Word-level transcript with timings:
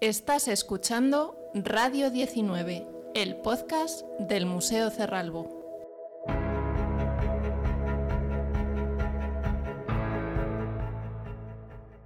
Estás 0.00 0.48
escuchando 0.48 1.36
Radio 1.54 2.10
19, 2.10 2.86
el 3.14 3.36
podcast 3.36 4.04
del 4.18 4.44
Museo 4.44 4.90
Cerralbo. 4.90 5.62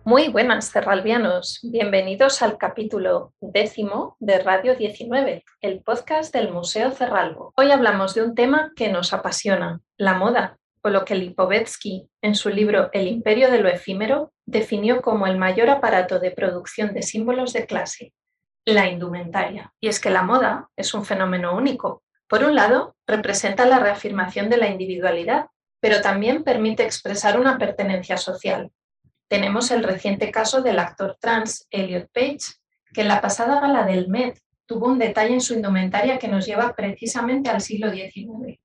Muy 0.05 0.29
buenas, 0.29 0.71
cerralbianos. 0.71 1.61
Bienvenidos 1.63 2.43
al 2.43 2.59
capítulo 2.59 3.33
décimo 3.41 4.17
de 4.21 4.39
Radio 4.39 4.77
19, 4.77 5.45
el 5.63 5.83
podcast 5.83 6.33
del 6.33 6.53
Museo 6.53 6.91
Cerralbo. 6.91 7.53
Hoy 7.57 7.71
hablamos 7.71 8.15
de 8.15 8.23
un 8.23 8.35
tema 8.35 8.73
que 8.77 8.91
nos 8.91 9.13
apasiona, 9.15 9.81
la 9.97 10.15
moda, 10.15 10.59
lo 10.89 11.05
que 11.05 11.15
Lipovetsky, 11.15 12.09
en 12.23 12.35
su 12.35 12.51
libro 12.51 12.91
El 12.93 13.07
imperio 13.07 13.51
de 13.51 13.61
lo 13.61 13.69
efímero, 13.69 14.33
definió 14.47 15.03
como 15.03 15.27
el 15.27 15.37
mayor 15.37 15.71
aparato 15.71 16.19
de 16.19 16.31
producción 16.31 16.95
de 16.95 17.03
símbolos 17.03 17.53
de 17.53 17.67
clase, 17.67 18.13
la 18.65 18.89
indumentaria. 18.89 19.73
Y 19.81 19.89
es 19.89 20.01
que 20.01 20.11
la 20.11 20.23
moda 20.23 20.69
es 20.77 20.95
un 20.95 21.05
fenómeno 21.05 21.57
único. 21.57 22.03
Por 22.29 22.45
un 22.45 22.55
lado, 22.55 22.97
representa 23.07 23.67
la 23.67 23.79
reafirmación 23.79 24.51
de 24.51 24.59
la 24.59 24.69
individualidad, 24.69 25.47
pero 25.81 26.01
también 26.01 26.45
permite 26.45 26.85
expresar 26.85 27.39
una 27.39 27.59
pertenencia 27.59 28.17
social. 28.17 28.71
Tenemos 29.29 29.71
el 29.71 29.83
reciente 29.83 30.31
caso 30.31 30.63
del 30.63 30.79
actor 30.79 31.17
trans 31.21 31.67
Elliot 31.71 32.11
Page, 32.13 32.57
que 32.93 33.03
en 33.03 33.09
la 33.09 33.21
pasada 33.21 33.61
gala 33.61 33.85
del 33.85 34.09
Met 34.09 34.39
tuvo 34.67 34.87
un 34.87 34.99
detalle 34.99 35.35
en 35.35 35.41
su 35.41 35.55
indumentaria 35.55 36.19
que 36.19 36.29
nos 36.29 36.47
lleva 36.47 36.75
precisamente 36.75 37.49
al 37.51 37.61
siglo 37.61 37.91
XIX. 37.91 38.59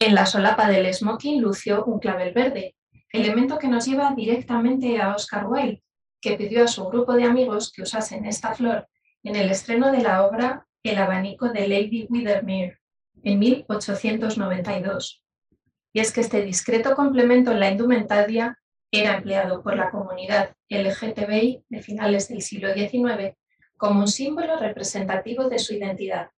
En 0.00 0.14
la 0.14 0.26
solapa 0.26 0.68
del 0.68 0.94
smoking 0.94 1.40
lució 1.40 1.84
un 1.84 1.98
clavel 1.98 2.32
verde, 2.32 2.76
elemento 3.12 3.58
que 3.58 3.66
nos 3.66 3.84
lleva 3.84 4.14
directamente 4.14 5.00
a 5.00 5.12
Oscar 5.12 5.46
Wilde, 5.48 5.82
que 6.20 6.36
pidió 6.36 6.64
a 6.64 6.68
su 6.68 6.84
grupo 6.84 7.14
de 7.14 7.24
amigos 7.24 7.72
que 7.72 7.82
usasen 7.82 8.24
esta 8.24 8.54
flor 8.54 8.88
en 9.24 9.34
el 9.34 9.50
estreno 9.50 9.90
de 9.90 10.02
la 10.02 10.24
obra 10.24 10.66
El 10.84 10.98
abanico 10.98 11.48
de 11.48 11.66
Lady 11.66 12.06
Withermere 12.08 12.78
en 13.24 13.38
1892. 13.40 15.20
Y 15.92 15.98
es 16.00 16.12
que 16.12 16.20
este 16.20 16.42
discreto 16.42 16.94
complemento 16.94 17.50
en 17.50 17.58
la 17.58 17.70
indumentaria 17.70 18.56
era 18.92 19.16
empleado 19.16 19.64
por 19.64 19.76
la 19.76 19.90
comunidad 19.90 20.54
LGTBI 20.68 21.64
de 21.68 21.82
finales 21.82 22.28
del 22.28 22.42
siglo 22.42 22.72
XIX 22.72 23.36
como 23.76 24.00
un 24.00 24.08
símbolo 24.08 24.58
representativo 24.58 25.48
de 25.48 25.58
su 25.58 25.74
identidad. 25.74 26.30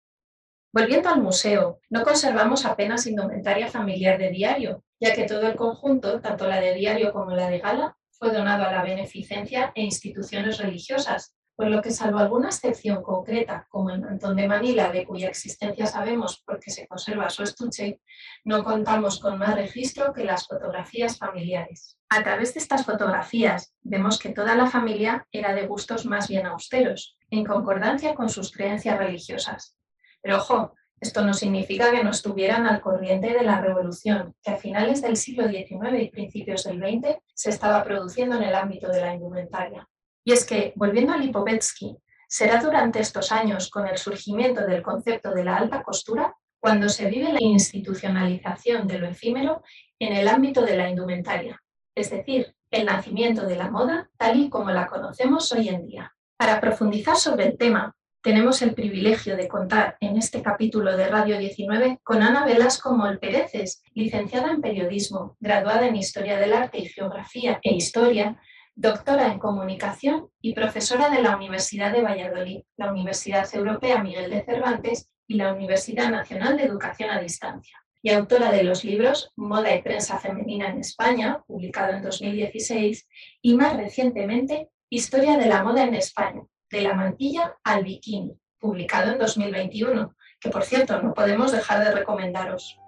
Volviendo 0.72 1.08
al 1.08 1.20
museo, 1.20 1.80
no 1.90 2.04
conservamos 2.04 2.64
apenas 2.64 3.06
indumentaria 3.06 3.66
familiar 3.66 4.18
de 4.18 4.30
diario, 4.30 4.84
ya 5.00 5.12
que 5.14 5.24
todo 5.24 5.48
el 5.48 5.56
conjunto, 5.56 6.20
tanto 6.20 6.46
la 6.46 6.60
de 6.60 6.74
diario 6.74 7.12
como 7.12 7.32
la 7.32 7.50
de 7.50 7.58
gala, 7.58 7.96
fue 8.12 8.32
donado 8.32 8.64
a 8.64 8.70
la 8.70 8.84
beneficencia 8.84 9.72
e 9.74 9.82
instituciones 9.82 10.58
religiosas, 10.58 11.34
por 11.56 11.66
lo 11.66 11.82
que 11.82 11.90
salvo 11.90 12.20
alguna 12.20 12.50
excepción 12.50 13.02
concreta, 13.02 13.66
como 13.68 13.90
el 13.90 14.00
mantón 14.00 14.36
de 14.36 14.46
Manila, 14.46 14.92
de 14.92 15.04
cuya 15.04 15.28
existencia 15.28 15.86
sabemos 15.86 16.40
porque 16.46 16.70
se 16.70 16.86
conserva 16.86 17.30
su 17.30 17.42
estuche, 17.42 18.00
no 18.44 18.62
contamos 18.62 19.18
con 19.18 19.38
más 19.38 19.56
registro 19.56 20.12
que 20.12 20.24
las 20.24 20.46
fotografías 20.46 21.18
familiares. 21.18 21.98
A 22.10 22.22
través 22.22 22.54
de 22.54 22.60
estas 22.60 22.86
fotografías 22.86 23.74
vemos 23.82 24.20
que 24.20 24.28
toda 24.28 24.54
la 24.54 24.68
familia 24.68 25.26
era 25.32 25.52
de 25.52 25.66
gustos 25.66 26.06
más 26.06 26.28
bien 26.28 26.46
austeros, 26.46 27.18
en 27.28 27.44
concordancia 27.44 28.14
con 28.14 28.28
sus 28.28 28.52
creencias 28.52 28.98
religiosas. 28.98 29.76
Pero 30.22 30.36
ojo, 30.38 30.74
esto 31.00 31.24
no 31.24 31.32
significa 31.32 31.90
que 31.90 32.04
no 32.04 32.10
estuvieran 32.10 32.66
al 32.66 32.80
corriente 32.80 33.32
de 33.32 33.42
la 33.42 33.60
revolución 33.60 34.34
que 34.42 34.50
a 34.50 34.56
finales 34.56 35.00
del 35.00 35.16
siglo 35.16 35.48
XIX 35.48 35.98
y 35.98 36.10
principios 36.10 36.64
del 36.64 36.78
XX 36.78 37.16
se 37.34 37.50
estaba 37.50 37.82
produciendo 37.82 38.36
en 38.36 38.42
el 38.42 38.54
ámbito 38.54 38.88
de 38.88 39.00
la 39.00 39.14
indumentaria. 39.14 39.88
Y 40.24 40.32
es 40.32 40.44
que, 40.44 40.74
volviendo 40.76 41.12
a 41.12 41.16
Lipovetsky, 41.16 41.96
será 42.28 42.60
durante 42.60 43.00
estos 43.00 43.32
años, 43.32 43.70
con 43.70 43.86
el 43.86 43.96
surgimiento 43.96 44.66
del 44.66 44.82
concepto 44.82 45.32
de 45.32 45.42
la 45.42 45.56
alta 45.56 45.82
costura, 45.82 46.36
cuando 46.60 46.90
se 46.90 47.06
vive 47.08 47.32
la 47.32 47.42
institucionalización 47.42 48.86
de 48.86 48.98
lo 48.98 49.08
efímero 49.08 49.62
en 49.98 50.12
el 50.12 50.28
ámbito 50.28 50.62
de 50.62 50.76
la 50.76 50.90
indumentaria, 50.90 51.60
es 51.94 52.10
decir, 52.10 52.54
el 52.70 52.84
nacimiento 52.84 53.46
de 53.46 53.56
la 53.56 53.70
moda 53.70 54.10
tal 54.16 54.38
y 54.38 54.50
como 54.50 54.70
la 54.70 54.86
conocemos 54.86 55.50
hoy 55.52 55.70
en 55.70 55.86
día. 55.86 56.14
Para 56.36 56.60
profundizar 56.60 57.16
sobre 57.16 57.46
el 57.46 57.58
tema, 57.58 57.96
tenemos 58.22 58.60
el 58.60 58.74
privilegio 58.74 59.36
de 59.36 59.48
contar 59.48 59.96
en 60.00 60.18
este 60.18 60.42
capítulo 60.42 60.94
de 60.96 61.08
Radio 61.08 61.38
19 61.38 62.00
con 62.02 62.22
Ana 62.22 62.44
Velasco 62.44 62.92
Molpereces, 62.92 63.82
licenciada 63.94 64.50
en 64.50 64.60
periodismo, 64.60 65.36
graduada 65.40 65.86
en 65.86 65.96
Historia 65.96 66.36
del 66.38 66.52
Arte 66.52 66.78
y 66.78 66.88
Geografía 66.88 67.58
e 67.62 67.72
Historia, 67.72 68.38
doctora 68.74 69.32
en 69.32 69.38
comunicación 69.38 70.28
y 70.42 70.54
profesora 70.54 71.08
de 71.08 71.22
la 71.22 71.34
Universidad 71.34 71.92
de 71.92 72.02
Valladolid, 72.02 72.60
la 72.76 72.90
Universidad 72.90 73.48
Europea 73.54 74.02
Miguel 74.02 74.30
de 74.30 74.44
Cervantes 74.44 75.10
y 75.26 75.34
la 75.34 75.54
Universidad 75.54 76.10
Nacional 76.10 76.58
de 76.58 76.64
Educación 76.64 77.10
a 77.10 77.20
Distancia, 77.20 77.76
y 78.02 78.10
autora 78.10 78.52
de 78.52 78.64
los 78.64 78.84
libros 78.84 79.32
Moda 79.36 79.74
y 79.74 79.80
Prensa 79.80 80.18
Femenina 80.18 80.68
en 80.68 80.80
España, 80.80 81.42
publicado 81.46 81.94
en 81.94 82.02
2016, 82.02 83.08
y 83.40 83.54
más 83.54 83.76
recientemente 83.78 84.68
Historia 84.90 85.38
de 85.38 85.46
la 85.46 85.62
Moda 85.62 85.84
en 85.84 85.94
España, 85.94 86.42
de 86.70 86.82
la 86.82 86.94
mantilla 86.94 87.56
al 87.64 87.84
bikini, 87.84 88.38
publicado 88.58 89.12
en 89.12 89.18
2021, 89.18 90.14
que 90.38 90.50
por 90.50 90.62
cierto 90.62 91.02
no 91.02 91.12
podemos 91.12 91.52
dejar 91.52 91.84
de 91.84 91.92
recomendaros. 91.92 92.78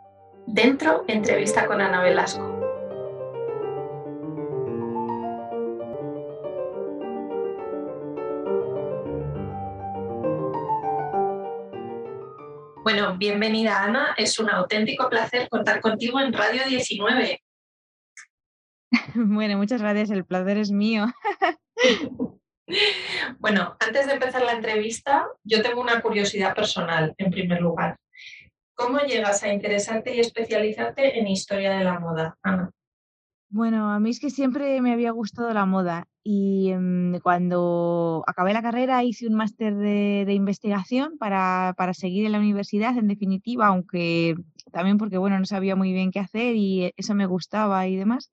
Dentro, 0.46 1.04
entrevista 1.08 1.66
con 1.66 1.80
Ana 1.80 2.02
Velasco. 2.02 2.60
Bueno, 12.82 13.16
bienvenida 13.16 13.82
Ana, 13.82 14.14
es 14.16 14.38
un 14.38 14.50
auténtico 14.50 15.08
placer 15.08 15.48
contar 15.48 15.80
contigo 15.80 16.20
en 16.20 16.32
Radio 16.32 16.62
19. 16.68 17.42
Bueno, 19.14 19.58
muchas 19.58 19.82
gracias, 19.82 20.10
el 20.10 20.24
placer 20.24 20.58
es 20.58 20.70
mío. 20.70 21.06
Bueno, 23.38 23.76
antes 23.80 24.06
de 24.06 24.14
empezar 24.14 24.42
la 24.42 24.52
entrevista, 24.52 25.26
yo 25.44 25.62
tengo 25.62 25.80
una 25.80 26.00
curiosidad 26.00 26.54
personal, 26.54 27.14
en 27.18 27.30
primer 27.30 27.60
lugar. 27.60 27.96
¿Cómo 28.74 28.98
llegas 29.00 29.42
a 29.42 29.52
interesarte 29.52 30.14
y 30.14 30.20
especializarte 30.20 31.18
en 31.18 31.28
historia 31.28 31.76
de 31.76 31.84
la 31.84 31.98
moda, 31.98 32.36
Ana? 32.42 32.70
Bueno, 33.54 33.92
a 33.92 34.00
mí 34.00 34.08
es 34.08 34.18
que 34.18 34.30
siempre 34.30 34.80
me 34.80 34.94
había 34.94 35.10
gustado 35.10 35.52
la 35.52 35.66
moda 35.66 36.08
y 36.24 36.70
em, 36.70 37.20
cuando 37.20 38.24
acabé 38.26 38.54
la 38.54 38.62
carrera 38.62 39.04
hice 39.04 39.26
un 39.26 39.34
máster 39.34 39.74
de, 39.76 40.32
investigación 40.32 41.18
para, 41.18 41.74
para, 41.76 41.92
seguir 41.92 42.24
en 42.24 42.32
la 42.32 42.38
universidad, 42.38 42.96
en 42.96 43.08
definitiva, 43.08 43.66
aunque 43.66 44.36
también 44.72 44.96
porque, 44.96 45.18
bueno, 45.18 45.38
no 45.38 45.44
sabía 45.44 45.76
muy 45.76 45.92
bien 45.92 46.12
qué 46.12 46.20
hacer 46.20 46.56
y 46.56 46.94
eso 46.96 47.14
me 47.14 47.26
gustaba 47.26 47.86
y 47.86 47.96
demás. 47.96 48.30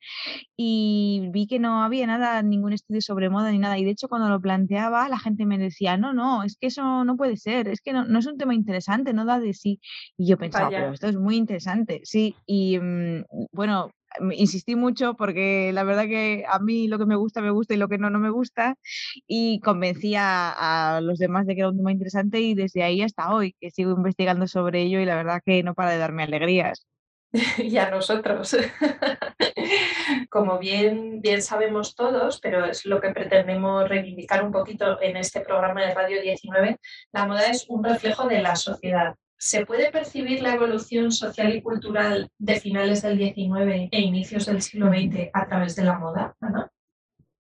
Y 0.55 1.27
vi 1.33 1.47
que 1.47 1.59
no 1.59 1.83
había 1.83 2.07
nada, 2.07 2.41
ningún 2.41 2.71
estudio 2.71 3.01
sobre 3.01 3.29
moda 3.29 3.51
ni 3.51 3.59
nada. 3.59 3.77
Y 3.77 3.83
de 3.83 3.91
hecho, 3.91 4.07
cuando 4.07 4.29
lo 4.29 4.39
planteaba, 4.39 5.09
la 5.09 5.19
gente 5.19 5.45
me 5.45 5.57
decía, 5.57 5.97
no, 5.97 6.13
no, 6.13 6.43
es 6.43 6.55
que 6.55 6.67
eso 6.67 7.03
no 7.03 7.17
puede 7.17 7.35
ser, 7.35 7.67
es 7.67 7.81
que 7.81 7.91
no, 7.91 8.05
no 8.05 8.19
es 8.19 8.25
un 8.25 8.37
tema 8.37 8.55
interesante, 8.55 9.13
no 9.13 9.25
da 9.25 9.41
de 9.41 9.53
sí. 9.53 9.81
Y 10.17 10.27
yo 10.27 10.37
pensaba, 10.37 10.69
pero 10.69 10.93
esto 10.93 11.09
es 11.09 11.17
muy 11.17 11.35
interesante, 11.35 11.99
sí. 12.05 12.37
Y 12.45 12.79
mm, 12.79 13.25
bueno, 13.51 13.91
insistí 14.31 14.75
mucho 14.75 15.15
porque 15.15 15.71
la 15.73 15.83
verdad 15.83 16.05
que 16.05 16.45
a 16.47 16.59
mí 16.59 16.87
lo 16.87 16.97
que 16.97 17.05
me 17.05 17.15
gusta 17.15 17.41
me 17.41 17.51
gusta 17.51 17.73
y 17.73 17.77
lo 17.77 17.87
que 17.87 17.97
no 17.97 18.09
no 18.09 18.19
me 18.19 18.29
gusta 18.29 18.75
y 19.27 19.59
convencí 19.61 20.15
a, 20.17 20.99
los 21.01 21.19
demás 21.19 21.45
de 21.45 21.55
que 21.55 21.61
era 21.61 21.69
un 21.69 21.77
tema 21.77 21.91
interesante 21.91 22.39
y 22.39 22.55
desde 22.55 22.83
ahí 22.83 23.01
hasta 23.01 23.33
hoy 23.33 23.55
que 23.59 23.71
sigo 23.71 23.91
investigando 23.91 24.47
sobre 24.47 24.81
ello 24.81 24.99
y 24.99 25.05
la 25.05 25.15
verdad 25.15 25.41
que 25.45 25.63
no 25.63 25.73
para 25.73 25.91
de 25.91 25.97
darme 25.97 26.23
alegrías. 26.23 26.87
y 27.57 27.77
a 27.77 27.91
nosotros. 27.91 28.57
Como 30.29 30.57
bien, 30.57 31.21
bien 31.21 31.41
sabemos 31.41 31.95
todos, 31.95 32.39
pero 32.39 32.65
es 32.65 32.85
lo 32.85 32.99
que 32.99 33.11
pretendemos 33.11 33.87
reivindicar 33.87 34.43
un 34.43 34.51
poquito 34.51 34.99
en 35.01 35.17
este 35.17 35.41
programa 35.41 35.81
de 35.81 35.93
Radio 35.93 36.21
19, 36.21 36.77
la 37.11 37.27
moda 37.27 37.47
es 37.47 37.65
un 37.69 37.83
reflejo 37.83 38.27
de 38.27 38.41
la 38.41 38.55
sociedad 38.55 39.15
¿Se 39.41 39.65
puede 39.65 39.89
percibir 39.89 40.41
la 40.41 40.53
evolución 40.53 41.13
social 41.13 41.55
y 41.55 41.61
cultural 41.61 42.29
de 42.37 42.59
finales 42.59 43.01
del 43.01 43.17
XIX 43.17 43.87
e 43.89 44.01
inicios 44.01 44.45
del 44.47 44.61
siglo 44.61 44.89
XX 44.89 45.29
a 45.33 45.47
través 45.47 45.77
de 45.77 45.85
la 45.85 45.97
moda, 45.97 46.35
Ana? 46.41 46.69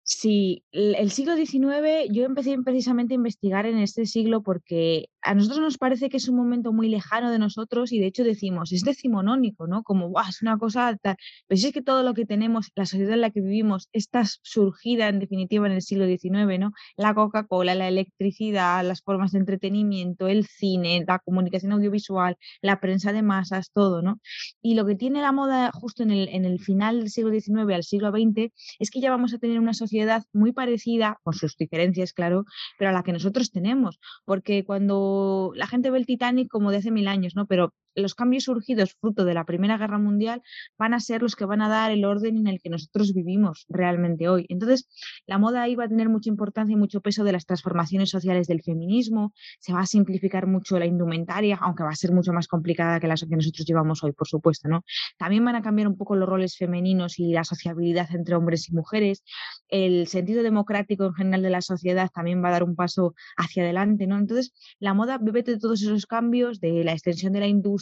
Sí, 0.03 0.63
el 0.71 1.11
siglo 1.11 1.35
XIX 1.35 2.09
yo 2.09 2.23
empecé 2.23 2.57
precisamente 2.63 3.13
a 3.13 3.15
investigar 3.15 3.65
en 3.65 3.77
este 3.77 4.05
siglo 4.05 4.41
porque 4.41 5.09
a 5.21 5.35
nosotros 5.35 5.59
nos 5.59 5.77
parece 5.77 6.09
que 6.09 6.17
es 6.17 6.27
un 6.29 6.35
momento 6.35 6.71
muy 6.71 6.89
lejano 6.89 7.31
de 7.31 7.39
nosotros 7.39 7.91
y 7.91 7.99
de 7.99 8.07
hecho 8.07 8.23
decimos, 8.23 8.71
es 8.71 8.83
decimonónico, 8.83 9.67
¿no? 9.67 9.83
Como, 9.83 10.13
es 10.27 10.41
una 10.41 10.57
cosa 10.57 10.87
alta. 10.87 11.17
Pero 11.47 11.59
si 11.59 11.67
es 11.67 11.73
que 11.73 11.81
todo 11.81 12.03
lo 12.03 12.13
que 12.13 12.25
tenemos, 12.25 12.71
la 12.75 12.85
sociedad 12.85 13.13
en 13.13 13.21
la 13.21 13.31
que 13.31 13.41
vivimos, 13.41 13.89
está 13.91 14.23
surgida 14.43 15.07
en 15.09 15.19
definitiva 15.19 15.67
en 15.67 15.73
el 15.73 15.81
siglo 15.81 16.05
XIX, 16.05 16.59
¿no? 16.59 16.71
La 16.97 17.13
Coca-Cola, 17.13 17.75
la 17.75 17.87
electricidad, 17.87 18.85
las 18.85 19.01
formas 19.01 19.31
de 19.31 19.39
entretenimiento, 19.39 20.27
el 20.27 20.45
cine, 20.45 21.03
la 21.07 21.19
comunicación 21.19 21.71
audiovisual, 21.73 22.37
la 22.61 22.79
prensa 22.79 23.11
de 23.13 23.21
masas, 23.21 23.71
todo, 23.73 24.01
¿no? 24.01 24.19
Y 24.61 24.75
lo 24.75 24.85
que 24.85 24.95
tiene 24.95 25.21
la 25.21 25.31
moda 25.31 25.71
justo 25.73 26.03
en 26.03 26.11
el, 26.11 26.29
en 26.29 26.45
el 26.45 26.59
final 26.59 26.99
del 26.99 27.09
siglo 27.09 27.31
XIX 27.31 27.73
al 27.73 27.83
siglo 27.83 28.11
XX 28.11 28.51
es 28.79 28.91
que 28.91 29.01
ya 29.01 29.11
vamos 29.11 29.33
a 29.33 29.37
tener 29.37 29.59
una 29.59 29.73
sociedad 29.73 30.23
muy 30.33 30.53
parecida, 30.53 31.19
con 31.23 31.33
sus 31.33 31.55
diferencias, 31.57 32.13
claro, 32.13 32.45
pero 32.77 32.91
a 32.91 32.93
la 32.93 33.03
que 33.03 33.13
nosotros 33.13 33.51
tenemos. 33.51 33.99
Porque 34.25 34.63
cuando 34.63 35.08
la 35.55 35.67
gente 35.67 35.91
ve 35.91 35.97
el 35.97 36.05
Titanic 36.05 36.49
como 36.49 36.71
de 36.71 36.77
hace 36.77 36.91
mil 36.91 37.07
años, 37.07 37.35
¿no? 37.35 37.45
Pero 37.47 37.73
los 37.95 38.15
cambios 38.15 38.43
surgidos 38.43 38.95
fruto 38.99 39.25
de 39.25 39.33
la 39.33 39.45
Primera 39.45 39.77
Guerra 39.77 39.97
Mundial 39.97 40.41
van 40.77 40.93
a 40.93 40.99
ser 40.99 41.21
los 41.21 41.35
que 41.35 41.45
van 41.45 41.61
a 41.61 41.69
dar 41.69 41.91
el 41.91 42.05
orden 42.05 42.37
en 42.37 42.47
el 42.47 42.61
que 42.61 42.69
nosotros 42.69 43.13
vivimos 43.13 43.65
realmente 43.69 44.29
hoy. 44.29 44.45
Entonces, 44.49 44.87
la 45.25 45.37
moda 45.37 45.63
ahí 45.63 45.75
va 45.75 45.85
a 45.85 45.89
tener 45.89 46.09
mucha 46.09 46.29
importancia 46.29 46.73
y 46.73 46.77
mucho 46.77 47.01
peso 47.01 47.23
de 47.23 47.31
las 47.31 47.45
transformaciones 47.45 48.09
sociales 48.09 48.47
del 48.47 48.61
feminismo, 48.61 49.33
se 49.59 49.73
va 49.73 49.81
a 49.81 49.85
simplificar 49.85 50.47
mucho 50.47 50.79
la 50.79 50.85
indumentaria, 50.85 51.57
aunque 51.61 51.83
va 51.83 51.89
a 51.89 51.95
ser 51.95 52.11
mucho 52.11 52.33
más 52.33 52.47
complicada 52.47 52.99
que 52.99 53.07
la 53.07 53.15
que 53.15 53.35
nosotros 53.35 53.65
llevamos 53.65 54.03
hoy, 54.03 54.13
por 54.13 54.27
supuesto, 54.27 54.69
¿no? 54.69 54.83
También 55.17 55.43
van 55.43 55.55
a 55.55 55.61
cambiar 55.61 55.87
un 55.87 55.97
poco 55.97 56.15
los 56.15 56.27
roles 56.27 56.55
femeninos 56.57 57.19
y 57.19 57.33
la 57.33 57.43
sociabilidad 57.43 58.07
entre 58.13 58.35
hombres 58.35 58.69
y 58.69 58.73
mujeres, 58.73 59.23
el 59.67 60.07
sentido 60.07 60.43
democrático 60.43 61.05
en 61.05 61.13
general 61.13 61.41
de 61.41 61.49
la 61.49 61.61
sociedad 61.61 62.09
también 62.13 62.43
va 62.43 62.49
a 62.49 62.51
dar 62.51 62.63
un 62.63 62.75
paso 62.75 63.13
hacia 63.37 63.63
adelante, 63.63 64.07
¿no? 64.07 64.17
Entonces, 64.17 64.53
la 64.79 64.93
moda 64.93 65.17
bebe 65.17 65.43
de 65.43 65.57
todos 65.57 65.81
esos 65.81 66.05
cambios, 66.05 66.59
de 66.59 66.83
la 66.83 66.93
extensión 66.93 67.33
de 67.33 67.39
la 67.39 67.47
industria, 67.47 67.78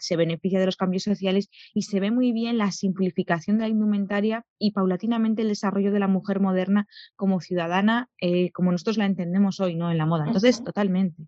se 0.00 0.16
beneficia 0.16 0.60
de 0.60 0.66
los 0.66 0.76
cambios 0.76 1.02
sociales 1.02 1.48
y 1.74 1.82
se 1.82 2.00
ve 2.00 2.10
muy 2.10 2.32
bien 2.32 2.58
la 2.58 2.70
simplificación 2.70 3.58
de 3.58 3.64
la 3.64 3.68
indumentaria 3.68 4.44
y 4.58 4.72
paulatinamente 4.72 5.42
el 5.42 5.48
desarrollo 5.48 5.92
de 5.92 6.00
la 6.00 6.08
mujer 6.08 6.40
moderna 6.40 6.86
como 7.16 7.40
ciudadana, 7.40 8.08
eh, 8.20 8.50
como 8.52 8.72
nosotros 8.72 8.96
la 8.96 9.06
entendemos 9.06 9.60
hoy, 9.60 9.74
¿no? 9.74 9.90
En 9.90 9.98
la 9.98 10.06
moda. 10.06 10.24
Entonces, 10.26 10.62
totalmente. 10.62 11.24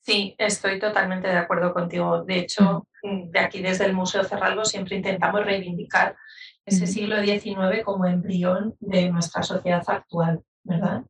Sí, 0.00 0.34
estoy 0.38 0.78
totalmente 0.78 1.28
de 1.28 1.36
acuerdo 1.36 1.74
contigo. 1.74 2.24
De 2.24 2.38
hecho, 2.38 2.86
mm, 3.02 3.30
de 3.30 3.38
aquí 3.40 3.60
desde 3.60 3.84
el 3.84 3.92
Museo 3.92 4.24
Cerralbo 4.24 4.64
siempre 4.64 4.96
intentamos 4.96 5.44
reivindicar 5.44 6.16
ese 6.64 6.86
siglo 6.86 7.22
XIX 7.22 7.82
como 7.84 8.06
embrión 8.06 8.74
de 8.80 9.10
nuestra 9.10 9.42
sociedad 9.42 9.82
actual, 9.86 10.42
¿verdad? 10.64 11.02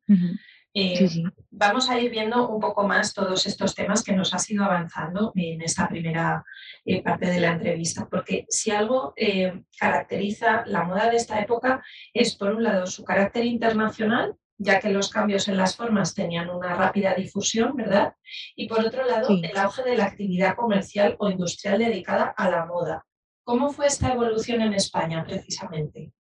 Eh, 0.75 1.09
vamos 1.51 1.89
a 1.89 1.99
ir 1.99 2.11
viendo 2.11 2.49
un 2.49 2.61
poco 2.61 2.87
más 2.87 3.15
todos 3.15 3.47
estos 3.47 3.75
temas 3.75 4.05
que 4.05 4.13
nos 4.13 4.35
ha 4.35 4.39
ido 4.53 4.65
avanzando 4.65 5.33
en 5.35 5.63
esta 5.63 5.89
primera 5.89 6.45
eh, 6.85 7.03
parte 7.03 7.27
de 7.27 7.41
la 7.41 7.53
entrevista, 7.53 8.07
porque 8.09 8.45
si 8.49 8.71
algo 8.71 9.13
eh, 9.17 9.65
caracteriza 9.79 10.65
la 10.67 10.85
moda 10.85 11.11
de 11.11 11.17
esta 11.17 11.41
época 11.41 11.83
es, 12.13 12.37
por 12.37 12.55
un 12.55 12.63
lado, 12.63 12.87
su 12.87 13.03
carácter 13.05 13.47
internacional, 13.47 14.37
ya 14.59 14.81
que 14.81 14.91
los 14.91 15.09
cambios 15.09 15.49
en 15.49 15.57
las 15.57 15.77
formas 15.77 16.15
tenían 16.15 16.51
una 16.51 16.75
rápida 16.75 17.15
difusión, 17.15 17.75
¿verdad? 17.77 18.15
Y 18.57 18.69
por 18.69 18.81
otro 18.81 19.07
lado, 19.07 19.29
el 19.31 19.57
auge 19.57 19.85
de 19.85 19.97
la 19.97 20.07
actividad 20.07 20.57
comercial 20.57 21.17
o 21.19 21.31
industrial 21.31 21.79
dedicada 21.79 22.35
a 22.37 22.51
la 22.51 22.67
moda. 22.67 23.07
¿Cómo 23.45 23.71
fue 23.71 23.87
esta 23.87 24.13
evolución 24.13 24.61
en 24.61 24.75
España 24.75 25.25
precisamente? 25.25 26.13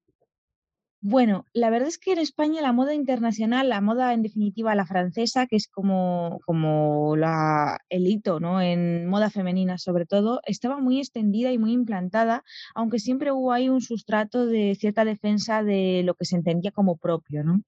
Bueno, 1.00 1.46
la 1.52 1.70
verdad 1.70 1.86
es 1.88 1.96
que 1.96 2.12
en 2.12 2.18
España 2.18 2.60
la 2.60 2.72
moda 2.72 2.92
internacional, 2.92 3.68
la 3.68 3.80
moda 3.80 4.12
en 4.12 4.22
definitiva 4.22 4.74
la 4.74 4.84
francesa, 4.84 5.46
que 5.46 5.54
es 5.54 5.68
como, 5.68 6.40
como 6.44 7.14
la, 7.14 7.78
el 7.88 8.08
hito 8.08 8.40
¿no? 8.40 8.60
en 8.60 9.06
moda 9.06 9.30
femenina 9.30 9.78
sobre 9.78 10.06
todo, 10.06 10.40
estaba 10.44 10.78
muy 10.78 10.98
extendida 10.98 11.52
y 11.52 11.58
muy 11.58 11.72
implantada, 11.72 12.42
aunque 12.74 12.98
siempre 12.98 13.30
hubo 13.30 13.52
ahí 13.52 13.68
un 13.68 13.80
sustrato 13.80 14.46
de 14.46 14.74
cierta 14.74 15.04
defensa 15.04 15.62
de 15.62 16.02
lo 16.04 16.14
que 16.14 16.24
se 16.24 16.34
entendía 16.34 16.72
como 16.72 16.96
propio. 16.96 17.44
¿no? 17.44 17.62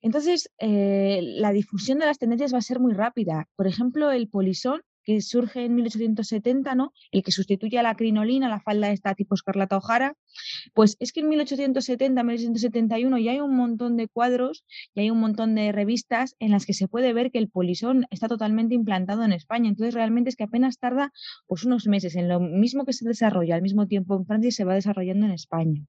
Entonces, 0.00 0.50
eh, 0.58 1.20
la 1.22 1.52
difusión 1.52 1.98
de 1.98 2.06
las 2.06 2.18
tendencias 2.18 2.54
va 2.54 2.58
a 2.58 2.62
ser 2.62 2.80
muy 2.80 2.94
rápida. 2.94 3.46
Por 3.56 3.66
ejemplo, 3.66 4.10
el 4.10 4.28
polisón 4.30 4.80
que 5.04 5.20
surge 5.20 5.64
en 5.64 5.74
1870, 5.74 6.74
¿no? 6.74 6.92
El 7.12 7.22
que 7.22 7.32
sustituye 7.32 7.78
a 7.78 7.82
la 7.82 7.94
crinolina, 7.94 8.48
la 8.48 8.60
falda 8.60 8.90
esta 8.90 9.14
tipo 9.14 9.34
Escarlata 9.34 9.78
O'Hara, 9.78 10.16
pues 10.72 10.96
es 11.00 11.12
que 11.12 11.20
en 11.20 11.28
1870, 11.28 12.22
1871 12.22 13.18
ya 13.18 13.32
hay 13.32 13.40
un 13.40 13.54
montón 13.54 13.96
de 13.96 14.08
cuadros 14.08 14.64
y 14.94 15.00
hay 15.00 15.10
un 15.10 15.20
montón 15.20 15.54
de 15.54 15.72
revistas 15.72 16.36
en 16.38 16.50
las 16.50 16.66
que 16.66 16.74
se 16.74 16.88
puede 16.88 17.12
ver 17.12 17.30
que 17.30 17.38
el 17.38 17.48
polisón 17.48 18.06
está 18.10 18.28
totalmente 18.28 18.74
implantado 18.74 19.24
en 19.24 19.32
España. 19.32 19.68
Entonces 19.68 19.94
realmente 19.94 20.30
es 20.30 20.36
que 20.36 20.44
apenas 20.44 20.78
tarda 20.78 21.12
pues 21.46 21.64
unos 21.64 21.86
meses 21.86 22.16
en 22.16 22.28
lo 22.28 22.40
mismo 22.40 22.84
que 22.84 22.92
se 22.92 23.06
desarrolla 23.06 23.54
al 23.54 23.62
mismo 23.62 23.86
tiempo 23.86 24.16
en 24.16 24.26
Francia 24.26 24.50
se 24.50 24.64
va 24.64 24.74
desarrollando 24.74 25.26
en 25.26 25.32
España. 25.32 25.82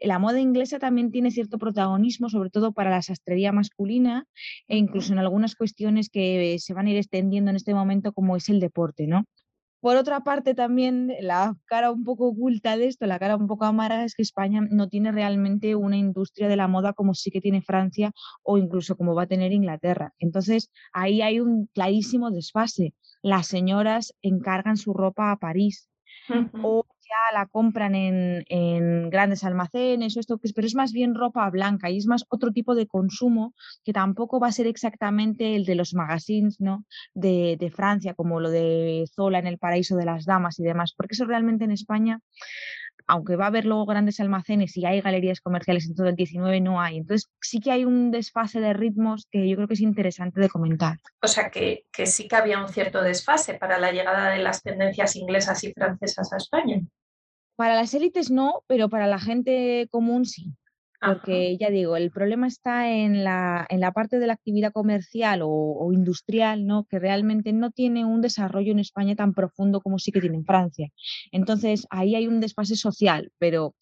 La 0.00 0.18
moda 0.18 0.40
inglesa 0.40 0.78
también 0.78 1.10
tiene 1.10 1.30
cierto 1.30 1.58
protagonismo, 1.58 2.28
sobre 2.28 2.50
todo 2.50 2.72
para 2.72 2.90
la 2.90 3.02
sastrería 3.02 3.52
masculina 3.52 4.26
e 4.68 4.76
incluso 4.76 5.12
en 5.12 5.18
algunas 5.18 5.54
cuestiones 5.56 6.10
que 6.10 6.56
se 6.58 6.74
van 6.74 6.86
a 6.86 6.90
ir 6.90 6.96
extendiendo 6.96 7.50
en 7.50 7.56
este 7.56 7.74
momento 7.74 8.12
como 8.12 8.36
es 8.36 8.48
el 8.48 8.60
deporte, 8.60 9.06
¿no? 9.06 9.24
Por 9.80 9.96
otra 9.96 10.24
parte, 10.24 10.54
también 10.54 11.12
la 11.20 11.54
cara 11.66 11.92
un 11.92 12.02
poco 12.02 12.28
oculta 12.28 12.76
de 12.76 12.88
esto, 12.88 13.06
la 13.06 13.18
cara 13.18 13.36
un 13.36 13.46
poco 13.46 13.66
amarga, 13.66 14.04
es 14.04 14.14
que 14.14 14.22
España 14.22 14.60
no 14.68 14.88
tiene 14.88 15.12
realmente 15.12 15.76
una 15.76 15.96
industria 15.96 16.48
de 16.48 16.56
la 16.56 16.66
moda 16.66 16.92
como 16.92 17.14
sí 17.14 17.30
que 17.30 17.40
tiene 17.40 17.62
Francia 17.62 18.10
o 18.42 18.58
incluso 18.58 18.96
como 18.96 19.14
va 19.14 19.24
a 19.24 19.26
tener 19.28 19.52
Inglaterra. 19.52 20.12
Entonces, 20.18 20.70
ahí 20.92 21.22
hay 21.22 21.40
un 21.40 21.66
clarísimo 21.72 22.30
desfase. 22.30 22.94
Las 23.22 23.46
señoras 23.46 24.14
encargan 24.22 24.76
su 24.76 24.92
ropa 24.92 25.30
a 25.30 25.36
París 25.36 25.88
o 26.62 26.84
la 27.32 27.46
compran 27.46 27.94
en, 27.94 29.10
grandes 29.10 29.44
almacenes 29.44 30.16
o 30.16 30.20
esto, 30.20 30.38
pero 30.54 30.66
es 30.66 30.74
más 30.74 30.92
bien 30.92 31.14
ropa 31.14 31.48
blanca 31.50 31.90
y 31.90 31.98
es 31.98 32.06
más 32.06 32.24
otro 32.28 32.52
tipo 32.52 32.74
de 32.74 32.86
consumo 32.86 33.54
que 33.84 33.92
tampoco 33.92 34.40
va 34.40 34.48
a 34.48 34.52
ser 34.52 34.66
exactamente 34.66 35.56
el 35.56 35.64
de 35.64 35.74
los 35.74 35.94
magazines 35.94 36.60
¿no? 36.60 36.84
de, 37.14 37.56
de 37.58 37.70
Francia, 37.70 38.14
como 38.14 38.40
lo 38.40 38.50
de 38.50 39.04
Zola 39.14 39.38
en 39.38 39.46
el 39.46 39.58
paraíso 39.58 39.96
de 39.96 40.04
las 40.04 40.24
damas 40.24 40.58
y 40.58 40.64
demás, 40.64 40.94
porque 40.96 41.14
eso 41.14 41.24
realmente 41.24 41.64
en 41.64 41.72
España 41.72 42.20
aunque 43.06 43.36
va 43.36 43.44
a 43.44 43.48
haber 43.48 43.64
luego 43.64 43.86
grandes 43.86 44.20
almacenes 44.20 44.76
y 44.76 44.84
hay 44.84 45.00
galerías 45.00 45.40
comerciales 45.40 45.86
en 45.86 45.94
todo 45.94 46.08
el 46.08 46.16
19, 46.16 46.60
no 46.60 46.80
hay. 46.80 46.98
Entonces 46.98 47.30
sí 47.40 47.60
que 47.60 47.70
hay 47.70 47.84
un 47.84 48.10
desfase 48.10 48.60
de 48.60 48.72
ritmos 48.72 49.26
que 49.30 49.48
yo 49.48 49.56
creo 49.56 49.68
que 49.68 49.74
es 49.74 49.80
interesante 49.80 50.40
de 50.40 50.48
comentar. 50.48 50.98
O 51.22 51.28
sea 51.28 51.50
que, 51.50 51.84
que 51.92 52.06
sí 52.06 52.28
que 52.28 52.36
había 52.36 52.60
un 52.60 52.68
cierto 52.68 53.02
desfase 53.02 53.54
para 53.54 53.78
la 53.78 53.92
llegada 53.92 54.30
de 54.30 54.38
las 54.38 54.62
tendencias 54.62 55.16
inglesas 55.16 55.62
y 55.64 55.72
francesas 55.72 56.32
a 56.32 56.36
España. 56.36 56.80
Para 57.56 57.74
las 57.74 57.94
élites 57.94 58.30
no, 58.30 58.64
pero 58.66 58.88
para 58.88 59.06
la 59.06 59.18
gente 59.18 59.88
común 59.90 60.24
sí 60.26 60.54
porque 61.00 61.56
ya 61.58 61.70
digo, 61.70 61.96
el 61.96 62.10
problema 62.10 62.46
está 62.46 62.90
en 62.90 63.24
la, 63.24 63.66
en 63.68 63.80
la 63.80 63.92
parte 63.92 64.18
de 64.18 64.26
la 64.26 64.32
actividad 64.34 64.72
comercial 64.72 65.40
o, 65.42 65.90
industrial, 65.92 66.66
¿no? 66.66 66.84
que 66.84 66.98
realmente 66.98 67.52
no 67.52 67.70
tiene 67.70 68.04
un 68.04 68.20
desarrollo 68.20 68.72
en 68.72 68.78
España 68.78 69.16
tan 69.16 69.34
profundo 69.34 69.80
como 69.80 69.98
sí 69.98 70.12
que 70.12 70.20
tiene 70.20 70.36
en 70.36 70.44
Francia. 70.44 70.88
Entonces, 71.32 71.86
ahí 71.90 72.14
hay 72.14 72.26
un 72.26 72.40
desfase 72.40 72.76
social, 72.76 73.32
pero 73.38 73.74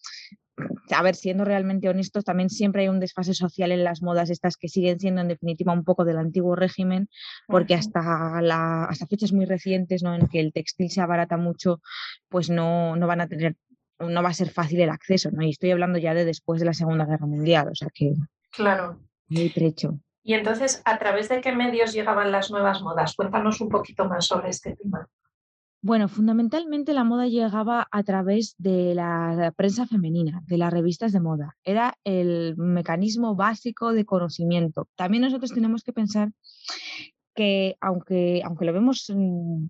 a 0.90 1.02
ver, 1.02 1.14
siendo 1.16 1.44
realmente 1.44 1.88
honestos, 1.88 2.24
también 2.24 2.48
siempre 2.48 2.82
hay 2.82 2.88
un 2.88 3.00
desfase 3.00 3.34
social 3.34 3.72
en 3.72 3.82
las 3.82 4.02
modas 4.02 4.30
estas 4.30 4.56
que 4.56 4.68
siguen 4.68 5.00
siendo 5.00 5.20
en 5.20 5.28
definitiva 5.28 5.72
un 5.72 5.84
poco 5.84 6.04
del 6.04 6.18
antiguo 6.18 6.54
régimen, 6.54 7.08
porque 7.48 7.74
hasta, 7.74 8.40
la, 8.40 8.84
hasta 8.84 9.06
fechas 9.06 9.32
muy 9.32 9.46
recientes 9.46 10.02
¿no? 10.02 10.14
en 10.14 10.28
que 10.28 10.40
el 10.40 10.52
textil 10.52 10.90
se 10.90 11.00
abarata 11.00 11.36
mucho, 11.36 11.80
pues 12.28 12.50
no, 12.50 12.94
no 12.96 13.06
van 13.06 13.22
a 13.22 13.28
tener 13.28 13.56
no 13.98 14.22
va 14.22 14.30
a 14.30 14.34
ser 14.34 14.50
fácil 14.50 14.80
el 14.80 14.90
acceso, 14.90 15.30
¿no? 15.30 15.42
Y 15.42 15.50
estoy 15.50 15.70
hablando 15.70 15.98
ya 15.98 16.14
de 16.14 16.24
después 16.24 16.60
de 16.60 16.66
la 16.66 16.74
Segunda 16.74 17.06
Guerra 17.06 17.26
Mundial, 17.26 17.68
o 17.70 17.74
sea 17.74 17.88
que... 17.92 18.14
Claro. 18.50 19.00
Muy 19.28 19.50
trecho. 19.50 19.98
Y 20.22 20.34
entonces, 20.34 20.82
¿a 20.84 20.98
través 20.98 21.28
de 21.28 21.40
qué 21.40 21.52
medios 21.52 21.92
llegaban 21.92 22.32
las 22.32 22.50
nuevas 22.50 22.80
modas? 22.82 23.14
Cuéntanos 23.14 23.60
un 23.60 23.68
poquito 23.68 24.06
más 24.06 24.26
sobre 24.26 24.50
este 24.50 24.74
tema. 24.74 25.08
Bueno, 25.82 26.08
fundamentalmente 26.08 26.94
la 26.94 27.04
moda 27.04 27.26
llegaba 27.26 27.86
a 27.90 28.02
través 28.04 28.54
de 28.56 28.94
la 28.94 29.52
prensa 29.54 29.86
femenina, 29.86 30.40
de 30.46 30.56
las 30.56 30.72
revistas 30.72 31.12
de 31.12 31.20
moda. 31.20 31.56
Era 31.62 31.98
el 32.04 32.56
mecanismo 32.56 33.36
básico 33.36 33.92
de 33.92 34.06
conocimiento. 34.06 34.88
También 34.96 35.24
nosotros 35.24 35.52
tenemos 35.52 35.82
que 35.82 35.92
pensar 35.92 36.32
que 37.34 37.76
aunque, 37.82 38.40
aunque 38.46 38.64
lo 38.64 38.72
vemos 38.72 39.12
mm, 39.14 39.66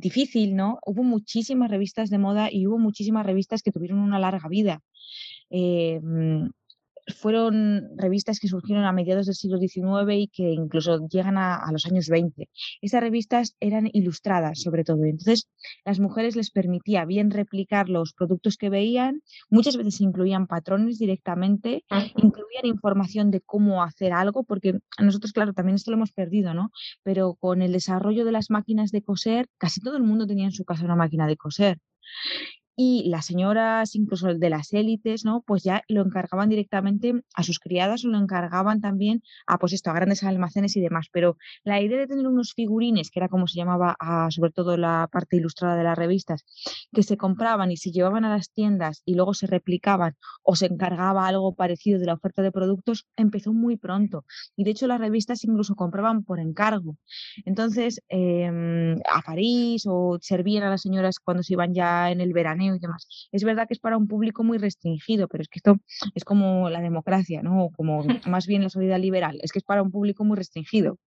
difícil, 0.00 0.56
¿no? 0.56 0.78
Hubo 0.86 1.02
muchísimas 1.02 1.70
revistas 1.70 2.10
de 2.10 2.18
moda 2.18 2.48
y 2.50 2.66
hubo 2.66 2.78
muchísimas 2.78 3.26
revistas 3.26 3.62
que 3.62 3.72
tuvieron 3.72 3.98
una 3.98 4.18
larga 4.18 4.48
vida. 4.48 4.80
Mm, 5.50 6.48
fueron 7.14 7.96
revistas 7.96 8.38
que 8.38 8.48
surgieron 8.48 8.84
a 8.84 8.92
mediados 8.92 9.26
del 9.26 9.34
siglo 9.34 9.58
XIX 9.58 10.12
y 10.14 10.28
que 10.28 10.50
incluso 10.52 11.06
llegan 11.08 11.38
a, 11.38 11.60
los 11.72 11.86
años 11.86 12.08
20. 12.08 12.48
Estas 12.80 13.00
revistas 13.00 13.56
eran 13.60 13.88
ilustradas 13.92 14.60
sobre 14.60 14.84
todo, 14.84 15.04
entonces 15.04 15.48
las 15.84 16.00
mujeres 16.00 16.36
les 16.36 16.50
permitía 16.50 17.04
bien 17.04 17.30
replicar 17.30 17.88
los 17.88 18.12
productos 18.12 18.56
que 18.56 18.70
veían, 18.70 19.22
muchas 19.50 19.76
veces 19.76 20.00
incluían 20.00 20.46
patrones 20.46 20.98
directamente, 20.98 21.84
incluían 22.16 22.64
información 22.66 23.30
de 23.30 23.40
cómo 23.40 23.82
hacer 23.82 24.12
algo, 24.12 24.44
porque 24.44 24.78
nosotros, 24.98 25.32
claro, 25.32 25.52
también 25.52 25.76
esto 25.76 25.90
lo 25.90 25.96
hemos 25.96 26.12
perdido, 26.12 26.54
¿no? 26.54 26.70
Pero 27.02 27.34
con 27.34 27.62
el 27.62 27.72
desarrollo 27.72 28.24
de 28.24 28.32
las 28.32 28.50
máquinas 28.50 28.90
de 28.90 29.02
coser, 29.02 29.48
casi 29.58 29.80
todo 29.80 29.96
el 29.96 30.02
mundo 30.02 30.26
tenía 30.26 30.46
en 30.46 30.52
su 30.52 30.64
casa 30.64 30.84
una 30.84 30.96
máquina 30.96 31.26
de 31.26 31.36
coser 31.36 31.78
y 32.80 33.08
las 33.08 33.26
señoras, 33.26 33.96
incluso 33.96 34.32
de 34.32 34.50
las 34.50 34.72
élites, 34.72 35.24
¿no? 35.24 35.42
Pues 35.44 35.64
ya 35.64 35.82
lo 35.88 36.00
encargaban 36.02 36.48
directamente 36.48 37.12
a 37.34 37.42
sus 37.42 37.58
criadas 37.58 38.04
o 38.04 38.08
lo 38.08 38.18
encargaban 38.18 38.80
también 38.80 39.20
a, 39.48 39.58
pues 39.58 39.72
esto, 39.72 39.90
a 39.90 39.94
grandes 39.94 40.22
almacenes 40.22 40.76
y 40.76 40.80
demás. 40.80 41.08
Pero 41.10 41.36
la 41.64 41.82
idea 41.82 41.98
de 41.98 42.06
tener 42.06 42.28
unos 42.28 42.52
figurines, 42.54 43.10
que 43.10 43.18
era 43.18 43.28
como 43.28 43.48
se 43.48 43.58
llamaba 43.58 43.96
sobre 44.30 44.52
todo 44.52 44.76
la 44.76 45.08
parte 45.10 45.36
ilustrada 45.36 45.74
de 45.74 45.82
las 45.82 45.98
revistas, 45.98 46.44
que 46.92 47.02
se 47.02 47.16
compraban 47.16 47.72
y 47.72 47.76
se 47.76 47.90
llevaban 47.90 48.24
a 48.24 48.30
las 48.30 48.52
tiendas 48.52 49.02
y 49.04 49.16
luego 49.16 49.34
se 49.34 49.48
replicaban 49.48 50.14
o 50.44 50.54
se 50.54 50.66
encargaba 50.66 51.26
algo 51.26 51.56
parecido 51.56 51.98
de 51.98 52.06
la 52.06 52.14
oferta 52.14 52.42
de 52.42 52.52
productos, 52.52 53.08
empezó 53.16 53.52
muy 53.52 53.76
pronto. 53.76 54.24
Y 54.54 54.62
de 54.62 54.70
hecho 54.70 54.86
las 54.86 55.00
revistas 55.00 55.42
incluso 55.42 55.74
compraban 55.74 56.22
por 56.22 56.38
encargo. 56.38 56.96
Entonces, 57.44 58.00
em, 58.08 59.00
a 59.12 59.20
París 59.22 59.82
o 59.88 60.18
servían 60.20 60.62
a 60.62 60.70
las 60.70 60.82
señoras 60.82 61.18
cuando 61.18 61.42
se 61.42 61.54
iban 61.54 61.74
ya 61.74 62.12
en 62.12 62.20
el 62.20 62.32
y 62.76 62.78
demás. 62.78 63.28
Es 63.32 63.44
verdad 63.44 63.66
que 63.66 63.74
es 63.74 63.80
para 63.80 63.96
un 63.96 64.06
público 64.06 64.44
muy 64.44 64.58
restringido, 64.58 65.28
pero 65.28 65.42
es 65.42 65.48
que 65.48 65.58
esto 65.58 65.76
es 66.14 66.24
como 66.24 66.70
la 66.70 66.80
democracia, 66.80 67.42
¿no? 67.42 67.70
como 67.76 68.04
más 68.26 68.46
bien 68.46 68.62
la 68.62 68.70
sociedad 68.70 68.98
liberal, 68.98 69.38
es 69.42 69.52
que 69.52 69.58
es 69.58 69.64
para 69.64 69.82
un 69.82 69.90
público 69.90 70.24
muy 70.24 70.36
restringido. 70.36 70.98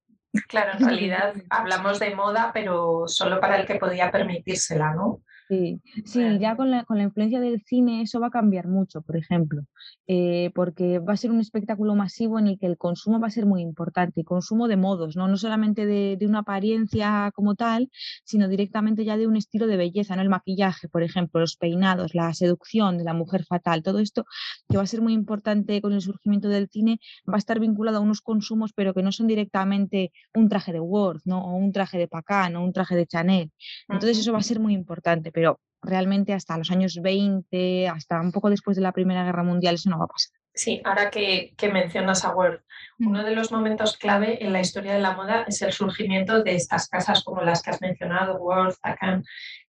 Claro, 0.48 0.78
en 0.78 0.86
realidad 0.86 1.34
hablamos 1.50 2.00
de 2.00 2.16
moda, 2.16 2.52
pero 2.54 3.04
solo 3.08 3.42
para 3.42 3.60
el 3.60 3.68
que 3.68 3.76
podía 3.76 4.12
permitírsela, 4.12 4.94
¿no? 4.94 5.22
Sí, 5.52 5.82
sí, 6.06 6.22
ya 6.40 6.56
con 6.56 6.72
la, 6.72 6.86
con 6.86 6.96
la 6.98 7.04
influencia 7.04 7.42
del 7.42 7.62
cine 7.66 8.04
eso 8.04 8.22
va 8.22 8.28
a 8.28 8.30
cambiar 8.30 8.70
mucho, 8.70 9.02
por 9.02 9.18
ejemplo, 9.18 9.64
eh, 10.08 10.50
porque 10.56 11.00
va 11.00 11.12
a 11.12 11.18
ser 11.18 11.30
un 11.30 11.42
espectáculo 11.42 11.94
masivo 11.94 12.40
en 12.40 12.48
el 12.48 12.58
que 12.58 12.68
el 12.68 12.78
consumo 12.78 13.20
va 13.20 13.28
a 13.28 13.32
ser 13.32 13.46
muy 13.46 13.62
importante, 13.62 14.24
consumo 14.24 14.70
de 14.70 14.78
modos, 14.78 15.18
no, 15.18 15.28
no 15.28 15.36
solamente 15.36 15.86
de, 15.86 16.16
de, 16.18 16.26
una 16.26 16.40
apariencia 16.40 17.32
como 17.36 17.56
tal, 17.56 17.90
sino 18.24 18.48
directamente 18.48 19.04
ya 19.04 19.18
de 19.18 19.28
un 19.28 19.36
estilo 19.36 19.68
de 19.68 19.76
belleza, 19.76 20.16
¿no? 20.16 20.22
el 20.22 20.30
maquillaje, 20.30 20.88
por 20.88 21.04
ejemplo, 21.04 21.42
los 21.42 21.58
peinados, 21.58 22.16
la 22.16 22.34
seducción 22.34 22.98
de 22.98 23.04
la 23.04 23.14
mujer 23.14 23.44
fatal, 23.44 23.84
todo 23.84 24.00
esto 24.00 24.24
que 24.70 24.78
va 24.78 24.84
a 24.84 24.88
ser 24.88 25.02
muy 25.02 25.12
importante 25.12 25.82
con 25.82 25.92
el 25.92 26.00
surgimiento 26.00 26.48
del 26.48 26.70
cine, 26.70 27.02
va 27.30 27.36
a 27.36 27.40
estar 27.40 27.60
vinculado 27.60 27.98
a 27.98 28.00
unos 28.00 28.22
consumos, 28.22 28.72
pero 28.74 28.94
que 28.94 29.04
no 29.04 29.12
son 29.12 29.28
directamente 29.28 30.14
un 30.34 30.48
traje 30.48 30.72
de 30.72 30.80
Worth, 30.80 31.24
¿no? 31.26 31.44
o 31.44 31.58
un 31.58 31.74
traje 31.74 31.98
de 31.98 32.08
Pacan, 32.08 32.56
o 32.56 32.64
un 32.64 32.72
traje 32.72 32.96
de 32.96 33.06
Chanel. 33.06 33.52
Entonces 33.90 34.20
eso 34.20 34.32
va 34.32 34.40
a 34.40 34.44
ser 34.44 34.62
muy 34.62 34.74
importante 34.74 35.34
pero 35.41 35.41
realmente 35.82 36.34
hasta 36.34 36.58
los 36.58 36.72
años 36.72 37.00
20, 37.02 37.88
hasta 37.88 38.22
un 38.22 38.32
poco 38.32 38.50
después 38.50 38.76
de 38.78 38.84
la 38.84 38.92
Primera 38.92 39.24
Guerra 39.24 39.44
Mundial, 39.44 39.76
eso 39.76 39.90
no 39.90 40.00
va 40.00 40.06
a 40.06 40.08
pasar. 40.08 40.42
Sí, 40.54 40.82
ahora 40.84 41.10
que, 41.10 41.54
mencionas 41.72 42.26
a 42.26 42.36
Worth, 42.36 42.64
mm. 42.98 43.08
uno 43.08 43.24
de 43.24 43.36
los 43.36 43.52
momentos 43.52 43.98
clave 43.98 44.44
en 44.44 44.52
la 44.52 44.60
historia 44.60 44.94
de 44.94 45.00
la 45.00 45.16
moda 45.16 45.46
es 45.48 45.62
el 45.62 45.72
surgimiento 45.72 46.44
de 46.44 46.56
estas 46.56 46.90
casas 46.90 47.24
como 47.24 47.42
las 47.42 47.62
que 47.62 47.70
has 47.70 47.82
mencionado, 47.82 48.38
Worth, 48.38 48.78
Akan, 48.82 49.24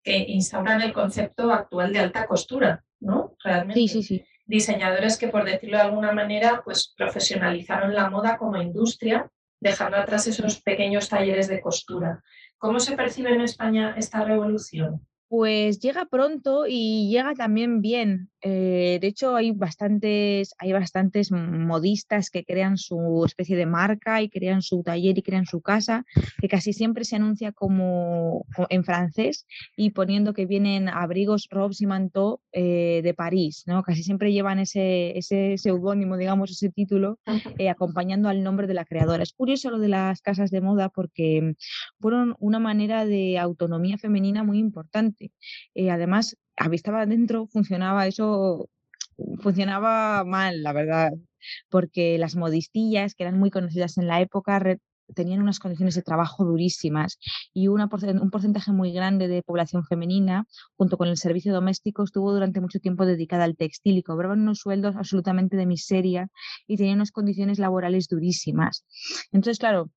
que 0.04 0.18
instauran 0.18 0.82
el 0.82 0.94
concepto 0.94 1.51
actual 1.51 1.94
de 1.94 2.00
alta 2.00 2.25
costura, 2.25 2.84
¿no? 3.00 3.36
Realmente. 3.44 3.80
Sí, 3.80 3.88
sí, 3.88 4.04
sí. 4.04 4.25
Diseñadores 4.46 5.18
que, 5.18 5.28
por 5.28 5.46
decirlo 5.46 5.78
de 5.78 5.84
alguna 5.84 6.12
manera, 6.12 6.62
pues 6.66 6.94
profesionalizaron 6.98 7.94
la 7.94 8.10
moda 8.10 8.38
como 8.38 8.62
industria, 8.62 9.30
dejando 9.60 9.98
atrás 9.98 10.25
esos 10.25 10.62
pequeños 10.62 11.08
talleres 11.08 11.48
de 11.48 11.62
costura. 11.62 12.24
¿Cómo 12.58 12.80
se 12.80 12.98
percibe 12.98 13.32
en 13.34 13.42
España 13.42 13.94
esta 13.98 14.24
revolución? 14.25 15.08
Pues 15.32 15.80
llega 15.80 16.08
pronto 16.08 16.66
y 16.68 17.10
llega 17.10 17.34
también 17.36 17.80
bien. 17.80 18.30
Eh, 18.42 18.98
de 19.00 19.08
hecho, 19.08 19.38
hay 19.38 19.52
bastantes, 19.52 20.54
hay 20.58 20.74
bastantes 20.74 21.32
modistas 21.32 22.30
que 22.30 22.44
crean 22.44 22.78
su 22.78 23.24
especie 23.26 23.56
de 23.56 23.66
marca 23.66 24.22
y 24.22 24.30
crean 24.30 24.62
su 24.62 24.84
taller 24.84 25.18
y 25.18 25.22
crean 25.22 25.46
su 25.46 25.62
casa, 25.62 26.04
que 26.42 26.50
casi 26.50 26.74
siempre 26.74 27.06
se 27.06 27.16
anuncia 27.16 27.54
como, 27.54 28.46
en 28.70 28.84
francés 28.84 29.46
y 29.78 29.92
poniendo 29.92 30.34
que 30.34 30.46
vienen 30.46 30.90
abrigos, 30.90 31.48
robes 31.50 31.80
y 31.80 31.86
manteaux 31.86 32.42
eh, 32.52 33.00
de 33.02 33.14
París. 33.14 33.64
¿no? 33.68 33.84
Casi 33.84 34.04
siempre 34.04 34.34
llevan 34.34 34.60
ese, 34.60 35.18
ese 35.18 35.58
seudónimo, 35.58 36.18
digamos, 36.18 36.52
ese 36.52 36.72
título, 36.72 37.20
eh, 37.58 37.70
acompañando 37.70 38.28
al 38.28 38.44
nombre 38.44 38.68
de 38.68 38.74
la 38.74 38.84
creadora. 38.84 39.24
Es 39.24 39.32
curioso 39.32 39.70
lo 39.70 39.80
de 39.80 39.88
las 39.88 40.22
casas 40.22 40.52
de 40.52 40.60
moda 40.60 40.90
porque 40.90 41.56
fueron 42.02 42.36
una 42.40 42.60
manera 42.60 43.06
de 43.06 43.40
autonomía 43.40 43.98
femenina 43.98 44.44
muy 44.44 44.60
importante 44.60 45.21
eh, 45.75 45.92
además, 45.92 46.38
estaba 46.72 47.06
dentro, 47.06 47.48
funcionaba 47.48 48.08
eso, 48.08 48.70
funcionaba 49.42 50.24
mal, 50.25 50.63
la 50.63 50.74
verdad, 50.74 51.12
porque 51.70 52.18
las 52.18 52.36
modistillas, 52.36 53.16
que 53.16 53.24
eran 53.24 53.40
muy 53.40 53.51
conocidas 53.51 53.98
en 53.98 54.08
la 54.08 54.22
época, 54.22 54.60
tenían 55.13 55.41
unas 55.41 55.60
condiciones 55.60 55.96
de 55.96 56.01
trabajo 56.01 56.46
durísimas 56.46 57.20
y 57.53 57.68
una 57.68 57.89
un 57.91 58.30
porcentaje 58.32 58.72
muy 58.72 58.91
grande 58.91 59.27
de 59.27 59.44
población 59.44 59.84
femenina, 59.86 60.46
junto 60.77 60.98
con 60.98 61.08
el 61.08 61.18
servicio 61.18 61.53
doméstico, 61.53 62.03
estuvo 62.03 62.34
durante 62.34 62.62
mucho 62.62 62.80
tiempo 62.80 63.06
dedicada 63.06 63.44
al 63.44 63.58
textil 63.58 63.98
y 63.98 64.03
cobraban 64.03 64.41
unos 64.41 64.60
sueldos 64.60 64.96
absolutamente 64.96 65.58
de 65.58 65.65
miseria 65.65 66.30
y 66.68 66.77
tenían 66.77 66.98
unas 66.98 67.12
condiciones 67.12 67.60
laborales 67.60 68.08
durísimas. 68.08 68.86
Entonces, 69.32 69.60
claro, 69.60 69.91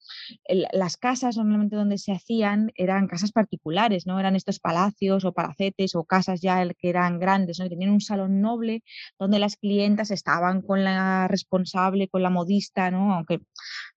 las 0.73 0.97
casas 0.97 1.37
normalmente 1.37 1.77
donde 1.77 1.99
se 1.99 2.13
hacían 2.13 2.73
eran 2.77 3.09
casas 3.09 3.33
particulares, 3.33 4.07
¿no? 4.07 4.19
Eran 4.19 4.37
estos 4.37 4.59
palacios 4.59 5.25
o 5.25 5.33
palacetes 5.33 5.95
o 5.95 6.05
casas 6.05 6.41
ya 6.41 6.67
que 6.79 6.89
eran 6.89 7.19
grandes, 7.19 7.59
¿no? 7.59 7.69
tenían 7.69 7.91
un 7.91 8.01
salón 8.01 8.41
noble 8.41 8.83
donde 9.19 9.39
las 9.39 9.57
clientas 9.57 10.11
estaban 10.11 10.63
con 10.63 10.85
la 10.85 11.29
responsable, 11.29 12.09
con 12.09 12.23
la 12.23 12.31
modista, 12.31 12.91
¿no? 12.91 13.13
Aunque 13.15 13.41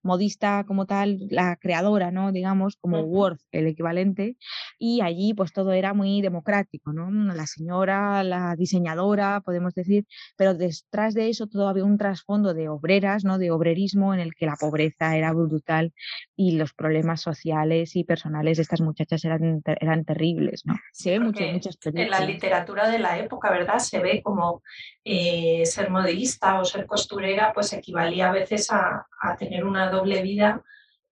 modista 0.02 0.64
como 0.66 0.86
tal 0.86 1.07
la 1.30 1.56
creadora, 1.56 2.12
¿no? 2.12 2.32
Digamos, 2.32 2.78
como 2.78 3.02
Worth, 3.02 3.42
el 3.52 3.68
equivalente, 3.68 4.38
y 4.78 5.02
allí 5.02 5.34
pues 5.34 5.54
todo 5.54 5.72
era 5.72 5.94
muy 5.94 6.22
democrático, 6.22 6.94
¿no? 6.94 7.10
La 7.34 7.48
señora, 7.48 8.24
la 8.24 8.56
diseñadora, 8.56 9.42
podemos 9.42 9.74
decir, 9.74 10.06
pero 10.36 10.54
detrás 10.54 11.14
de 11.14 11.30
eso 11.30 11.48
todo 11.48 11.68
había 11.68 11.84
un 11.84 11.98
trasfondo 11.98 12.54
de 12.54 12.70
obreras, 12.70 13.24
¿no? 13.24 13.38
De 13.38 13.52
obrerismo 13.52 14.14
en 14.14 14.20
el 14.20 14.36
que 14.36 14.46
la 14.46 14.56
pobreza 14.56 15.16
era 15.16 15.34
brutal 15.34 15.94
y 16.36 16.58
los 16.58 16.74
problemas 16.74 17.22
sociales 17.22 17.96
y 17.96 18.04
personales 18.04 18.58
de 18.58 18.64
estas 18.64 18.82
muchachas 18.82 19.24
eran, 19.26 19.62
eran 19.66 20.06
terribles, 20.06 20.64
¿no? 20.66 20.76
Se 20.92 21.12
ve 21.12 21.20
mucho, 21.20 21.44
muchas 21.44 21.78
En 21.86 22.10
la 22.10 22.22
literatura 22.22 22.90
de 22.90 23.00
la 23.00 23.18
época, 23.18 23.50
¿verdad? 23.52 23.80
Se 23.80 24.00
ve 24.00 24.22
como 24.24 24.62
eh, 25.04 25.66
ser 25.66 25.90
modista 25.90 26.60
o 26.60 26.66
ser 26.66 26.86
costurera, 26.86 27.52
pues 27.54 27.74
equivalía 27.74 28.30
a 28.30 28.32
veces 28.32 28.72
a, 28.72 29.06
a 29.22 29.36
tener 29.36 29.66
una 29.66 29.90
doble 29.90 30.22
vida 30.22 30.64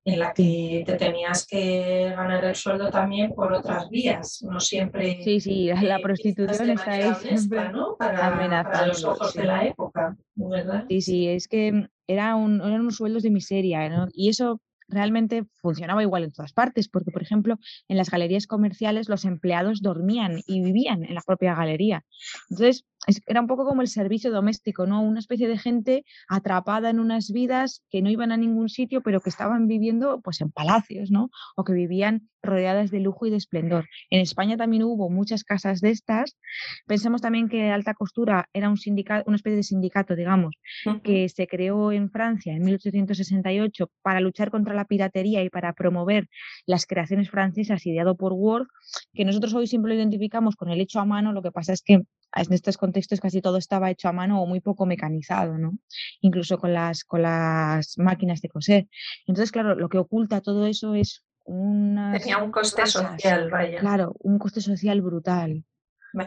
en 0.05 0.19
la 0.19 0.33
que 0.33 0.83
te 0.85 0.93
tenías 0.93 1.47
que 1.47 2.13
ganar 2.15 2.45
el 2.45 2.55
sueldo 2.55 2.91
también 2.91 3.33
por 3.33 3.51
otras 3.51 3.89
vías, 3.89 4.43
no 4.43 4.59
siempre... 4.59 5.19
Sí, 5.23 5.39
sí, 5.39 5.69
la 5.81 5.97
prostitución 5.97 6.69
está 6.69 6.91
ahí 6.91 7.13
siempre 7.15 7.69
¿no? 7.69 7.95
para, 7.97 8.85
los 8.85 9.03
ojos 9.03 9.33
de 9.33 9.45
la 9.45 9.65
época, 9.65 10.15
¿verdad? 10.35 10.85
Sí, 10.89 11.01
sí, 11.01 11.27
es 11.27 11.47
que 11.47 11.87
era 12.05 12.35
un, 12.35 12.61
eran 12.61 12.81
unos 12.81 12.97
sueldos 12.97 13.23
de 13.23 13.31
miseria, 13.31 13.89
¿no? 13.89 14.07
Y 14.13 14.29
eso 14.29 14.61
realmente 14.87 15.45
funcionaba 15.55 16.03
igual 16.03 16.23
en 16.23 16.31
todas 16.31 16.53
partes, 16.53 16.87
porque, 16.87 17.09
por 17.09 17.23
ejemplo, 17.23 17.57
en 17.87 17.97
las 17.97 18.11
galerías 18.11 18.45
comerciales 18.45 19.09
los 19.09 19.25
empleados 19.25 19.81
dormían 19.81 20.41
y 20.45 20.61
vivían 20.61 21.03
en 21.03 21.15
la 21.15 21.21
propia 21.21 21.55
galería. 21.55 22.05
Entonces, 22.51 22.85
era 23.25 23.41
un 23.41 23.47
poco 23.47 23.65
como 23.65 23.81
el 23.81 23.87
servicio 23.87 24.31
doméstico, 24.31 24.85
¿no? 24.85 25.01
Una 25.01 25.19
especie 25.19 25.47
de 25.47 25.57
gente 25.57 26.05
atrapada 26.27 26.89
en 26.89 26.99
unas 26.99 27.31
vidas 27.31 27.83
que 27.89 28.01
no 28.01 28.09
iban 28.09 28.31
a 28.31 28.37
ningún 28.37 28.69
sitio, 28.69 29.01
pero 29.01 29.21
que 29.21 29.29
estaban 29.29 29.67
viviendo 29.67 30.21
pues 30.21 30.41
en 30.41 30.51
palacios, 30.51 31.11
¿no? 31.11 31.29
O 31.55 31.63
que 31.63 31.73
vivían 31.73 32.29
rodeadas 32.41 32.91
de 32.91 32.99
lujo 32.99 33.25
y 33.25 33.31
de 33.31 33.37
esplendor. 33.37 33.85
En 34.09 34.21
España 34.21 34.55
también 34.55 34.83
hubo 34.83 35.09
muchas 35.09 35.43
casas 35.43 35.81
de 35.81 35.89
estas. 35.89 36.37
Pensemos 36.85 37.21
también 37.21 37.49
que 37.49 37.71
Alta 37.71 37.93
Costura 37.93 38.49
era 38.53 38.69
un 38.69 38.77
sindicato, 38.77 39.23
una 39.27 39.35
especie 39.35 39.57
de 39.57 39.63
sindicato, 39.63 40.15
digamos, 40.15 40.55
que 41.03 41.27
se 41.29 41.47
creó 41.47 41.91
en 41.91 42.09
Francia 42.09 42.53
en 42.53 42.63
1868 42.63 43.89
para 44.01 44.19
luchar 44.19 44.51
contra 44.51 44.73
la 44.73 44.85
piratería 44.85 45.43
y 45.43 45.49
para 45.49 45.73
promover 45.73 46.27
las 46.65 46.85
creaciones 46.85 47.29
francesas 47.29 47.85
ideado 47.85 48.15
por 48.15 48.33
Ward, 48.33 48.67
que 49.13 49.25
nosotros 49.25 49.53
hoy 49.53 49.67
siempre 49.67 49.89
lo 49.89 49.95
identificamos 49.95 50.55
con 50.55 50.69
el 50.69 50.81
hecho 50.81 50.99
a 50.99 51.05
mano, 51.05 51.33
lo 51.33 51.41
que 51.41 51.51
pasa 51.51 51.73
es 51.73 51.81
que 51.81 52.01
en 52.33 52.53
estos 52.53 52.77
contextos 52.77 53.19
casi 53.19 53.41
todo 53.41 53.57
estaba 53.57 53.91
hecho 53.91 54.09
a 54.09 54.13
mano 54.13 54.41
o 54.41 54.45
muy 54.45 54.59
poco 54.59 54.85
mecanizado, 54.85 55.57
¿no? 55.57 55.77
Incluso 56.21 56.57
con 56.57 56.73
las, 56.73 57.03
con 57.03 57.21
las 57.21 57.97
máquinas 57.97 58.41
de 58.41 58.49
coser. 58.49 58.87
Entonces, 59.25 59.51
claro, 59.51 59.75
lo 59.75 59.89
que 59.89 59.97
oculta 59.97 60.41
todo 60.41 60.65
eso 60.65 60.95
es 60.95 61.23
una... 61.45 62.17
Tenía 62.17 62.37
un 62.39 62.51
coste 62.51 62.85
social, 62.87 63.49
vaya. 63.49 63.79
Claro, 63.79 64.15
un 64.19 64.39
coste 64.39 64.61
social 64.61 65.01
brutal. 65.01 65.63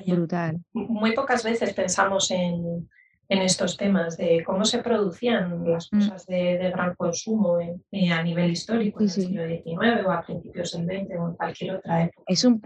Brutal. 0.07 0.63
Muy 0.73 1.13
pocas 1.13 1.43
veces 1.43 1.73
pensamos 1.73 2.31
en, 2.31 2.89
en 3.29 3.43
estos 3.43 3.77
temas 3.77 4.17
de 4.17 4.43
cómo 4.45 4.65
se 4.65 4.79
producían 4.79 5.63
las 5.71 5.89
mm. 5.93 5.99
cosas 5.99 6.27
de, 6.27 6.71
gran 6.73 6.95
consumo 6.95 7.59
eh, 7.61 8.11
a 8.11 8.23
nivel 8.23 8.51
histórico 8.51 9.01
en 9.01 9.05
el 9.05 9.11
siglo 9.11 9.47
XIX 9.47 10.07
o 10.07 10.13
a 10.13 10.23
principios 10.23 10.73
del 10.73 10.87
XX 10.87 11.17
o 11.19 11.29
en 11.29 11.35
cualquier 11.35 11.77
otra 11.77 12.05
época. 12.05 12.23
Es 12.27 12.45
un, 12.45 12.63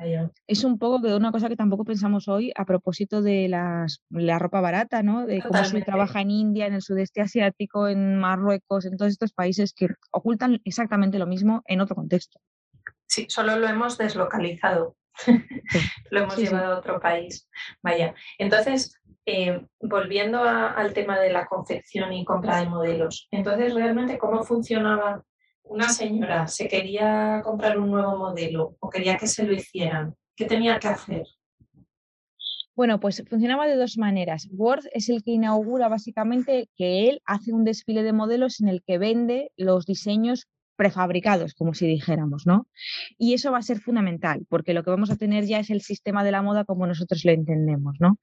es 0.46 0.64
un 0.64 0.78
poco 0.78 0.98
de 1.00 1.16
una 1.16 1.32
cosa 1.32 1.48
que 1.48 1.56
tampoco 1.56 1.84
pensamos 1.84 2.28
hoy 2.28 2.52
a 2.54 2.64
propósito 2.64 3.22
de 3.22 3.48
las, 3.48 4.02
la 4.10 4.38
ropa 4.38 4.60
barata, 4.60 5.02
¿no? 5.02 5.26
De 5.26 5.42
cómo 5.42 5.64
se 5.64 5.82
trabaja 5.82 6.20
en 6.20 6.30
India, 6.30 6.66
en 6.66 6.74
el 6.74 6.82
sudeste 6.82 7.20
asiático, 7.20 7.88
en 7.88 8.18
Marruecos, 8.18 8.86
en 8.86 8.96
todos 8.96 9.10
estos 9.10 9.32
países 9.32 9.72
que 9.72 9.88
ocultan 10.12 10.60
exactamente 10.64 11.18
lo 11.18 11.26
mismo 11.26 11.62
en 11.66 11.80
otro 11.80 11.96
contexto. 11.96 12.38
Sí, 13.06 13.26
solo 13.28 13.58
lo 13.58 13.68
hemos 13.68 13.98
deslocalizado. 13.98 14.96
lo 16.10 16.20
hemos 16.20 16.36
llevado 16.36 16.74
a 16.74 16.78
otro 16.78 17.00
país. 17.00 17.48
Vaya. 17.82 18.14
Entonces, 18.38 18.98
eh, 19.26 19.66
volviendo 19.80 20.42
al 20.42 20.92
tema 20.92 21.18
de 21.18 21.30
la 21.30 21.46
confección 21.46 22.12
y 22.12 22.24
compra 22.24 22.58
de 22.60 22.68
modelos, 22.68 23.28
entonces 23.30 23.74
realmente 23.74 24.18
cómo 24.18 24.42
funcionaba 24.42 25.24
una 25.64 25.88
señora, 25.88 26.48
se 26.48 26.68
quería 26.68 27.40
comprar 27.44 27.78
un 27.78 27.90
nuevo 27.90 28.16
modelo 28.16 28.76
o 28.80 28.90
quería 28.90 29.16
que 29.16 29.26
se 29.26 29.44
lo 29.44 29.52
hicieran, 29.52 30.14
¿qué 30.36 30.44
tenía 30.44 30.78
que 30.78 30.88
hacer? 30.88 31.26
Bueno, 32.74 33.00
pues 33.00 33.22
funcionaba 33.28 33.66
de 33.66 33.76
dos 33.76 33.98
maneras. 33.98 34.48
Word 34.50 34.86
es 34.92 35.10
el 35.10 35.22
que 35.22 35.32
inaugura 35.32 35.88
básicamente 35.88 36.68
que 36.76 37.08
él 37.08 37.20
hace 37.26 37.52
un 37.52 37.64
desfile 37.64 38.02
de 38.02 38.14
modelos 38.14 38.60
en 38.60 38.68
el 38.68 38.82
que 38.82 38.96
vende 38.96 39.52
los 39.56 39.84
diseños 39.84 40.48
prefabricados, 40.76 41.54
como 41.54 41.74
si 41.74 41.86
dijéramos, 41.86 42.46
¿no? 42.46 42.66
Y 43.18 43.34
eso 43.34 43.52
va 43.52 43.58
a 43.58 43.62
ser 43.62 43.80
fundamental, 43.80 44.46
porque 44.48 44.72
lo 44.72 44.82
que 44.82 44.90
vamos 44.90 45.10
a 45.10 45.16
tener 45.16 45.44
ya 45.44 45.58
es 45.60 45.70
el 45.70 45.82
sistema 45.82 46.24
de 46.24 46.32
la 46.32 46.42
moda 46.42 46.64
como 46.64 46.86
nosotros 46.86 47.24
lo 47.24 47.32
entendemos, 47.32 47.96
¿no? 48.00 48.18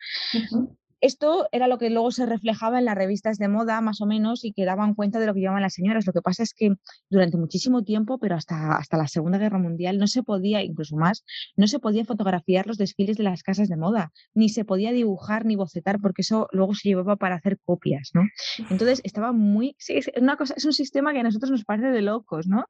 Esto 1.02 1.48
era 1.52 1.68
lo 1.68 1.78
que 1.78 1.90
luego 1.90 2.12
se 2.12 2.26
reflejaba 2.26 2.80
en 2.80 2.86
las 2.86 2.96
revistas 2.96 3.38
de 3.38 3.48
moda, 3.48 3.80
más 3.82 4.02
o 4.02 4.06
menos, 4.06 4.44
y 4.44 4.54
que 4.54 4.66
daban 4.66 4.96
cuenta 4.96 5.20
de 5.20 5.26
lo 5.26 5.34
que 5.34 5.40
llevaban 5.40 5.62
las 5.62 5.74
señoras. 5.74 6.06
Lo 6.06 6.14
que 6.14 6.22
pasa 6.22 6.44
es 6.44 6.54
que 6.54 6.76
durante 7.10 7.38
muchísimo 7.38 7.84
tiempo, 7.84 8.20
pero 8.20 8.36
hasta, 8.36 8.76
hasta 8.76 8.98
la 8.98 9.08
Segunda 9.08 9.38
Guerra 9.38 9.60
Mundial, 9.60 9.98
no 9.98 10.08
se 10.08 10.24
podía, 10.24 10.64
incluso 10.64 10.96
más, 10.96 11.24
no 11.56 11.68
se 11.68 11.80
podía 11.80 12.06
fotografiar 12.06 12.68
los 12.68 12.78
desfiles 12.78 13.18
de 13.18 13.24
las 13.24 13.44
casas 13.44 13.70
de 13.70 13.78
moda, 13.78 14.12
ni 14.34 14.50
se 14.50 14.66
podía 14.66 14.92
dibujar 14.92 15.46
ni 15.46 15.56
bocetar, 15.56 16.00
porque 16.02 16.22
eso 16.22 16.48
luego 16.52 16.76
se 16.76 16.90
llevaba 16.90 17.16
para 17.16 17.36
hacer 17.36 17.60
copias, 17.64 18.12
¿no? 18.14 18.24
Entonces 18.70 19.02
estaba 19.04 19.32
muy, 19.32 19.76
sí, 19.78 19.94
es 19.98 20.12
una 20.18 20.36
cosa, 20.36 20.54
es 20.58 20.66
un 20.66 20.74
sistema 20.74 21.14
que 21.14 21.20
a 21.20 21.24
nosotros 21.24 21.52
nos 21.52 21.64
parece 21.64 21.88
de 21.88 22.02
locos, 22.02 22.48
¿no? 22.48 22.66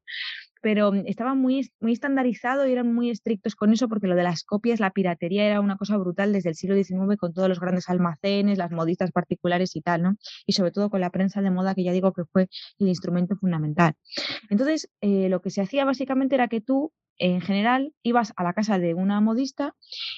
Pero 0.61 0.91
mm, 0.91 1.03
estaba 1.05 1.33
muy, 1.35 1.69
muy 1.79 1.93
estandarizado 1.93 2.67
y 2.67 2.71
eran 2.71 2.93
muy 2.93 3.09
estrictos 3.09 3.55
con 3.55 3.73
eso 3.73 3.87
porque 3.87 4.07
lo 4.07 4.15
de 4.15 4.23
las 4.23 4.43
copias, 4.43 4.79
la 4.79 4.91
piratería 4.91 5.45
era 5.45 5.61
una 5.61 5.77
cosa 5.77 5.97
brutal 5.97 6.33
desde 6.33 6.49
el 6.49 6.55
siglo 6.55 6.75
XIX 6.75 7.17
con 7.17 7.33
todos 7.33 7.49
los 7.49 7.59
grandes 7.59 7.89
almacenes, 7.89 8.57
las 8.57 8.71
modistas 8.71 9.11
particulares 9.11 9.75
y 9.75 9.81
tal, 9.81 10.01
¿no? 10.03 10.15
Y 10.45 10.53
sobre 10.53 10.71
todo 10.71 10.89
con 10.89 11.01
la 11.01 11.09
prensa 11.09 11.41
de 11.41 11.51
moda 11.51 11.75
que 11.75 11.83
ya 11.83 11.91
digo 11.91 12.13
que 12.13 12.23
fue 12.25 12.47
el 12.79 12.87
instrumento 12.87 13.35
fundamental. 13.35 13.93
Entonces, 14.49 14.89
eh, 15.01 15.29
lo 15.29 15.41
que 15.41 15.49
se 15.49 15.61
hacía 15.61 15.85
básicamente 15.85 16.35
era 16.35 16.47
que 16.47 16.61
tú 16.61 16.91
en 17.19 17.41
general 17.41 17.93
ibas 18.01 18.33
a 18.35 18.43
la 18.43 18.53
casa 18.53 18.79
de 18.79 18.93
una 18.93 19.21
modista 19.21 19.75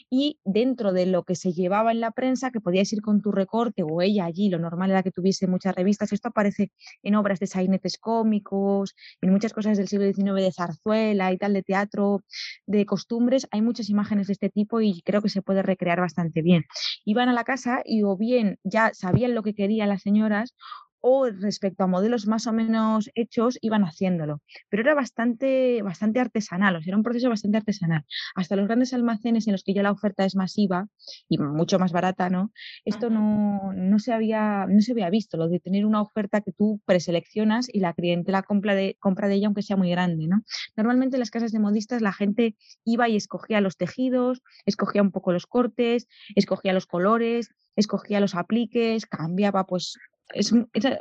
y 0.09 0.39
dentro 0.45 0.93
de 0.93 1.05
lo 1.05 1.23
que 1.23 1.35
se 1.35 1.51
llevaba 1.51 1.91
en 1.91 1.99
la 1.99 2.11
prensa, 2.11 2.51
que 2.51 2.61
podías 2.61 2.91
ir 2.93 3.01
con 3.01 3.21
tu 3.21 3.31
recorte 3.31 3.83
o 3.83 4.01
ella 4.01 4.25
allí, 4.25 4.49
lo 4.49 4.59
normal 4.59 4.91
era 4.91 5.03
que 5.03 5.11
tuviese 5.11 5.47
muchas 5.47 5.75
revistas, 5.75 6.13
esto 6.13 6.29
aparece 6.29 6.71
en 7.03 7.15
obras 7.15 7.39
de 7.39 7.47
sainetes 7.47 7.97
cómicos, 7.97 8.95
en 9.21 9.31
muchas 9.31 9.53
cosas 9.53 9.77
del 9.77 9.87
siglo 9.87 10.05
XIX 10.05 10.35
de 10.35 10.51
zarzuela 10.51 11.31
y 11.31 11.37
tal, 11.37 11.53
de 11.53 11.63
teatro, 11.63 12.23
de 12.65 12.85
costumbres, 12.85 13.47
hay 13.51 13.61
muchas 13.61 13.89
imágenes 13.89 14.27
de 14.27 14.33
este 14.33 14.49
tipo 14.49 14.81
y 14.81 15.01
creo 15.01 15.21
que 15.21 15.29
se 15.29 15.41
puede 15.41 15.63
recrear 15.63 15.99
bastante 15.99 16.41
bien. 16.41 16.65
Iban 17.05 17.29
a 17.29 17.33
la 17.33 17.43
casa 17.43 17.81
y 17.83 18.03
o 18.03 18.15
bien 18.15 18.59
ya 18.63 18.91
sabían 18.93 19.35
lo 19.35 19.43
que 19.43 19.53
querían 19.53 19.89
las 19.89 20.03
señoras 20.03 20.53
o 21.01 21.29
respecto 21.29 21.83
a 21.83 21.87
modelos 21.87 22.27
más 22.27 22.47
o 22.47 22.53
menos 22.53 23.09
hechos 23.15 23.57
iban 23.61 23.83
haciéndolo. 23.83 24.41
Pero 24.69 24.83
era 24.83 24.93
bastante, 24.93 25.81
bastante 25.81 26.19
artesanal, 26.19 26.75
o 26.75 26.81
sea, 26.81 26.91
era 26.91 26.97
un 26.97 27.03
proceso 27.03 27.29
bastante 27.29 27.57
artesanal. 27.57 28.05
Hasta 28.35 28.55
los 28.55 28.67
grandes 28.67 28.93
almacenes 28.93 29.47
en 29.47 29.53
los 29.53 29.63
que 29.63 29.73
ya 29.73 29.83
la 29.83 29.91
oferta 29.91 30.25
es 30.25 30.35
masiva 30.35 30.87
y 31.27 31.37
mucho 31.37 31.79
más 31.79 31.91
barata, 31.91 32.29
¿no? 32.29 32.51
Esto 32.85 33.09
no, 33.09 33.73
no, 33.73 33.99
se 33.99 34.13
había, 34.13 34.65
no 34.69 34.81
se 34.81 34.93
había 34.93 35.09
visto, 35.09 35.37
lo 35.37 35.47
de 35.47 35.59
tener 35.59 35.85
una 35.85 36.01
oferta 36.01 36.41
que 36.41 36.51
tú 36.51 36.81
preseleccionas 36.85 37.67
y 37.73 37.79
la 37.79 37.93
clientela 37.93 38.43
compra 38.43 38.75
de, 38.75 38.95
compra 38.99 39.27
de 39.27 39.35
ella 39.35 39.47
aunque 39.47 39.63
sea 39.63 39.77
muy 39.77 39.89
grande, 39.89 40.27
¿no? 40.27 40.43
Normalmente 40.75 41.15
en 41.17 41.19
las 41.19 41.31
casas 41.31 41.51
de 41.51 41.59
modistas 41.59 42.01
la 42.01 42.13
gente 42.13 42.55
iba 42.85 43.09
y 43.09 43.15
escogía 43.15 43.61
los 43.61 43.77
tejidos, 43.77 44.41
escogía 44.65 45.01
un 45.01 45.11
poco 45.11 45.31
los 45.31 45.47
cortes, 45.47 46.07
escogía 46.35 46.73
los 46.73 46.85
colores, 46.85 47.49
escogía 47.75 48.19
los 48.19 48.35
apliques, 48.35 49.05
cambiaba 49.05 49.65
pues 49.65 49.97
es, 50.33 50.53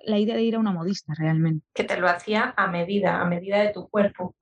la 0.05 0.19
idea 0.19 0.37
de 0.37 0.43
ir 0.43 0.57
a 0.57 0.59
una 0.59 0.73
modista 0.73 1.15
realmente. 1.17 1.67
Que 1.75 1.85
te 1.85 1.99
lo 1.99 2.09
hacía 2.09 2.55
a 2.57 2.67
medida, 2.69 3.21
a 3.21 3.25
medida 3.25 3.59
de 3.59 3.73
tu 3.73 3.89
cuerpo. 3.89 4.35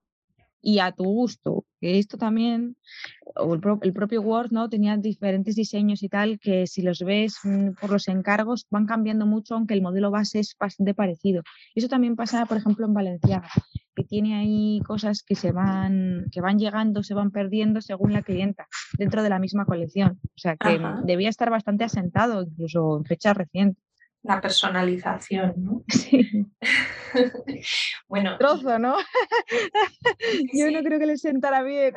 Y 0.61 0.80
a 0.80 0.90
tu 0.90 1.04
gusto, 1.04 1.64
que 1.80 2.00
esto 2.00 2.18
también, 2.18 2.76
el, 3.83 3.92
propio 3.92 4.23
Word, 4.23 4.50
¿no? 4.50 4.68
Tenía 4.68 4.97
diferentes 4.97 5.54
diseños 5.54 6.02
y 6.02 6.09
tal, 6.09 6.40
que 6.40 6.66
si 6.66 6.83
los 6.83 6.99
ves 6.99 7.38
mm, 7.45 7.75
por 7.80 7.90
los 7.90 8.09
encargos 8.09 8.66
van 8.68 8.85
cambiando 8.85 9.25
mucho, 9.25 9.54
aunque 9.54 9.75
el 9.75 9.83
modelo 9.83 10.11
base 10.11 10.40
es 10.40 10.57
bastante 10.59 10.95
parecido. 10.95 11.42
Eso 11.76 11.87
también 11.87 12.16
pasa, 12.16 12.45
por 12.47 12.57
ejemplo, 12.57 12.87
en 12.87 12.92
Valencia, 12.92 13.42
que 13.95 14.02
tiene 14.02 14.35
ahí 14.35 14.80
cosas 14.85 15.23
que 15.23 15.37
se 15.37 15.52
van, 15.52 16.26
que 16.33 16.40
van 16.40 16.59
llegando, 16.59 17.04
se 17.04 17.14
van 17.14 17.30
perdiendo 17.30 17.80
según 17.80 18.12
la 18.12 18.23
clienta, 18.23 18.66
dentro 18.99 19.22
de 19.22 19.29
la 19.29 19.38
misma 19.38 19.64
colección. 19.64 20.18
O 20.24 20.38
sea 20.38 20.57
que 20.57 20.81
debía 21.05 21.29
estar 21.29 21.51
bastante 21.51 21.85
asentado, 21.85 22.42
incluso 22.42 22.98
en 22.98 23.05
fechas 23.05 23.37
recientes 23.37 23.88
la 24.29 24.41
personalización, 24.43 25.55
¿no? 25.57 25.85
bueno. 28.09 28.37
Trozo, 28.38 28.79
¿no? 28.79 28.97
Yo 30.53 30.71
no 30.71 30.83
creo 30.83 30.99
que 30.99 31.07
le 31.07 31.17
sentara 31.17 31.62
bien. 31.62 31.95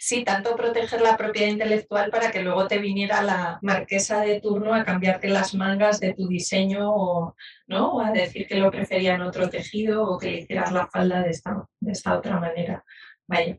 sí, 0.00 0.24
tanto 0.24 0.56
proteger 0.56 1.00
la 1.00 1.16
propiedad 1.16 1.48
intelectual 1.48 2.10
para 2.10 2.32
que 2.32 2.42
luego 2.42 2.66
te 2.66 2.78
viniera 2.78 3.22
la 3.22 3.60
marquesa 3.62 4.22
de 4.22 4.40
turno 4.40 4.74
a 4.74 4.84
cambiarte 4.84 5.28
las 5.28 5.54
mangas 5.54 6.00
de 6.00 6.14
tu 6.14 6.26
diseño 6.26 6.92
o, 6.92 7.36
¿no? 7.68 8.00
a 8.00 8.10
decir 8.10 8.48
que 8.48 8.56
lo 8.56 8.68
prefería 8.72 9.14
en 9.14 9.22
otro 9.22 9.48
tejido 9.48 10.02
o 10.02 10.18
que 10.18 10.32
le 10.32 10.40
hicieras 10.40 10.72
la 10.72 10.88
falda 10.88 11.22
de 11.22 11.30
esta, 11.30 11.64
de 11.78 11.92
esta 11.92 12.18
otra 12.18 12.40
manera. 12.40 12.84
Vaya. 13.28 13.56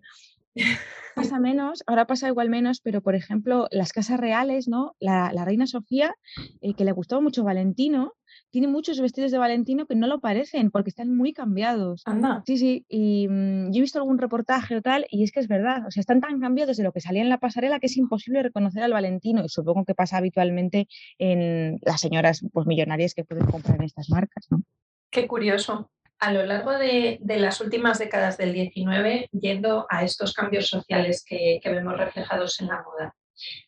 Pasa 1.16 1.40
menos, 1.40 1.84
ahora 1.86 2.08
pasa 2.08 2.28
igual 2.28 2.50
menos, 2.50 2.82
pero 2.82 3.02
por 3.02 3.14
ejemplo, 3.14 3.68
las 3.70 3.94
casas 3.94 4.20
reales, 4.20 4.68
¿no? 4.68 4.96
La, 5.00 5.30
reina 5.46 5.68
Sofía, 5.68 6.16
eh, 6.62 6.74
que 6.74 6.86
le 6.86 6.92
gustaba 6.92 7.22
mucho 7.22 7.44
Valentino, 7.44 8.14
tiene 8.50 8.68
muchos 8.68 9.00
vestidos 9.00 9.32
de 9.32 9.38
Valentino 9.38 9.86
que 9.86 9.96
no 9.96 10.08
lo 10.08 10.20
parecen 10.20 10.72
porque 10.72 10.90
están 10.90 11.16
muy 11.16 11.32
cambiados. 11.32 12.02
Anda. 12.06 12.42
Sí, 12.48 12.58
sí. 12.58 12.86
Y 12.90 13.28
mm, 13.28 13.72
yo 13.72 13.78
he 13.78 13.82
visto 13.82 14.00
algún 14.00 14.18
reportaje 14.18 14.76
o 14.76 14.82
tal, 14.82 15.06
y 15.12 15.24
es 15.24 15.32
que 15.32 15.40
es 15.40 15.48
verdad. 15.48 15.86
O 15.88 15.92
sea, 15.92 16.02
están 16.02 16.20
tan 16.20 16.40
cambiados 16.40 16.78
de 16.78 16.84
lo 16.84 16.92
que 16.92 17.02
salía 17.02 17.22
en 17.22 17.30
la 17.30 17.38
pasarela 17.38 17.80
que 17.80 17.88
es 17.88 17.98
imposible 17.98 18.42
reconocer 18.42 18.82
al 18.82 18.94
Valentino. 18.94 19.46
Y 19.46 19.50
supongo 19.50 19.86
que 19.86 19.94
pasa 19.94 20.18
habitualmente 20.18 20.88
en 21.20 21.80
las 21.84 22.02
señoras 22.02 22.44
pues, 22.52 22.66
millonarias 22.66 23.14
que 23.14 23.24
pueden 23.24 23.46
comprar 23.46 23.78
en 23.78 23.84
estas 23.84 24.10
marcas, 24.10 24.48
¿no? 24.50 24.64
Qué 25.12 25.28
curioso 25.28 25.92
a 26.24 26.32
lo 26.32 26.46
largo 26.46 26.72
de, 26.72 27.20
las 27.22 27.60
últimas 27.60 28.00
décadas 28.00 28.38
del 28.38 28.54
19, 28.54 29.28
yendo 29.34 29.86
a 29.90 30.06
estos 30.06 30.34
cambios 30.34 30.70
sociales 30.70 31.22
que, 31.28 31.60
vemos 31.66 31.98
reflejados 31.98 32.62
en 32.62 32.68
la 32.68 32.82
moda, 32.82 33.14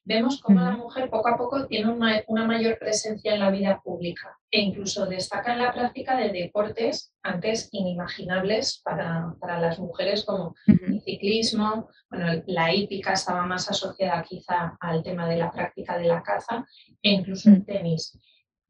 vemos 0.05 0.39
cómo 0.39 0.61
la 0.61 0.71
mujer 0.71 1.09
poco 1.09 1.27
a 1.27 1.35
poco 1.35 1.67
tiene 1.67 1.91
una, 1.91 2.47
mayor 2.47 2.79
presencia 2.79 3.33
en 3.33 3.41
la 3.41 3.51
vida 3.51 3.81
pública 3.83 4.37
e 4.49 4.61
incluso 4.61 5.05
destaca 5.05 5.51
en 5.51 5.63
la 5.63 5.73
práctica 5.73 6.15
de 6.15 6.29
deportes 6.29 7.11
antes 7.23 7.67
inimaginables 7.73 8.81
para, 8.85 9.59
las 9.59 9.77
mujeres 9.77 10.23
como 10.23 10.55
el 10.65 11.01
ciclismo, 11.01 11.89
bueno, 12.09 12.41
la 12.47 12.73
hípica 12.73 13.11
estaba 13.11 13.45
más 13.45 13.69
asociada 13.69 14.23
quizá 14.23 14.77
al 14.79 15.03
tema 15.03 15.27
de 15.27 15.35
la 15.35 15.51
práctica 15.51 15.97
de 15.97 16.05
la 16.05 16.23
caza 16.23 16.65
e 17.01 17.09
incluso 17.09 17.49
el 17.49 17.65
tenis 17.65 18.17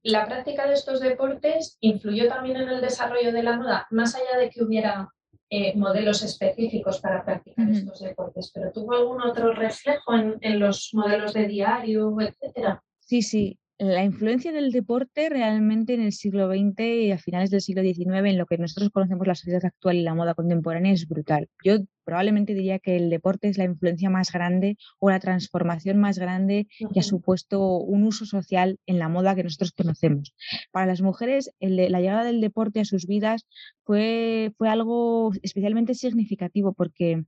la 0.05 0.27
práctica 0.27 0.67
de 0.67 0.75
estos 0.75 0.99
deportes 0.99 1.77
influyó 1.81 2.27
también 2.27 2.57
en 2.57 2.69
el 2.69 2.79
desarrollo 2.79 3.31
de 3.31 3.41
la 3.41 3.57
moda, 3.57 3.87
más 3.89 4.13
allá 4.13 4.37
de 4.37 4.51
que 4.51 4.63
hubiera 4.63 5.09
eh, 5.49 5.75
modelos 5.75 6.21
específicos 6.21 6.99
para 6.99 7.25
practicar 7.25 7.67
estos 7.69 8.01
deportes, 8.01 8.51
pero 8.53 8.71
¿tuvo 8.71 8.93
algún 8.93 9.21
otro 9.23 9.51
reflejo 9.53 10.13
en, 10.13 10.37
en 10.41 10.59
los 10.59 10.91
modelos 10.93 11.33
de 11.33 11.47
diario, 11.47 12.15
etcétera? 12.21 12.83
Sí, 12.99 13.23
sí, 13.23 13.59
la 13.77 14.03
influencia 14.03 14.53
del 14.53 14.71
deporte 14.71 15.27
realmente 15.29 15.93
en 15.93 16.01
el 16.01 16.13
siglo 16.13 16.47
XX 16.47 16.79
y 16.79 17.11
a 17.11 17.17
finales 17.17 17.49
del 17.49 17.61
siglo 17.61 17.81
XIX, 17.81 18.29
en 18.29 18.37
lo 18.37 18.45
que 18.45 18.57
nosotros 18.57 18.89
conocemos 18.89 19.27
la 19.27 19.35
sociedad 19.35 19.65
actual 19.65 19.97
y 19.97 20.03
la 20.03 20.13
moda 20.13 20.33
contemporánea, 20.33 20.93
es 20.93 21.07
brutal. 21.07 21.49
Yo 21.63 21.79
probablemente 22.05 22.53
diría 22.53 22.79
que 22.79 22.95
el 22.95 23.09
deporte 23.09 23.49
es 23.49 23.57
la 23.57 23.65
influencia 23.65 24.09
más 24.09 24.31
grande 24.31 24.77
o 24.99 25.09
la 25.09 25.19
transformación 25.19 25.99
más 25.99 26.17
grande 26.17 26.67
que 26.93 26.99
ha 26.99 27.03
supuesto 27.03 27.79
un 27.79 28.03
uso 28.03 28.25
social 28.25 28.79
en 28.85 28.99
la 28.99 29.09
moda 29.09 29.35
que 29.35 29.43
nosotros 29.43 29.73
conocemos. 29.73 30.33
Para 30.71 30.85
las 30.85 31.01
mujeres, 31.01 31.51
la 31.59 31.99
llegada 31.99 32.23
del 32.23 32.39
deporte 32.39 32.79
a 32.79 32.85
sus 32.85 33.07
vidas 33.07 33.45
fue, 33.83 34.53
fue 34.57 34.69
algo 34.69 35.33
especialmente 35.41 35.95
significativo 35.95 36.73
porque 36.73 37.25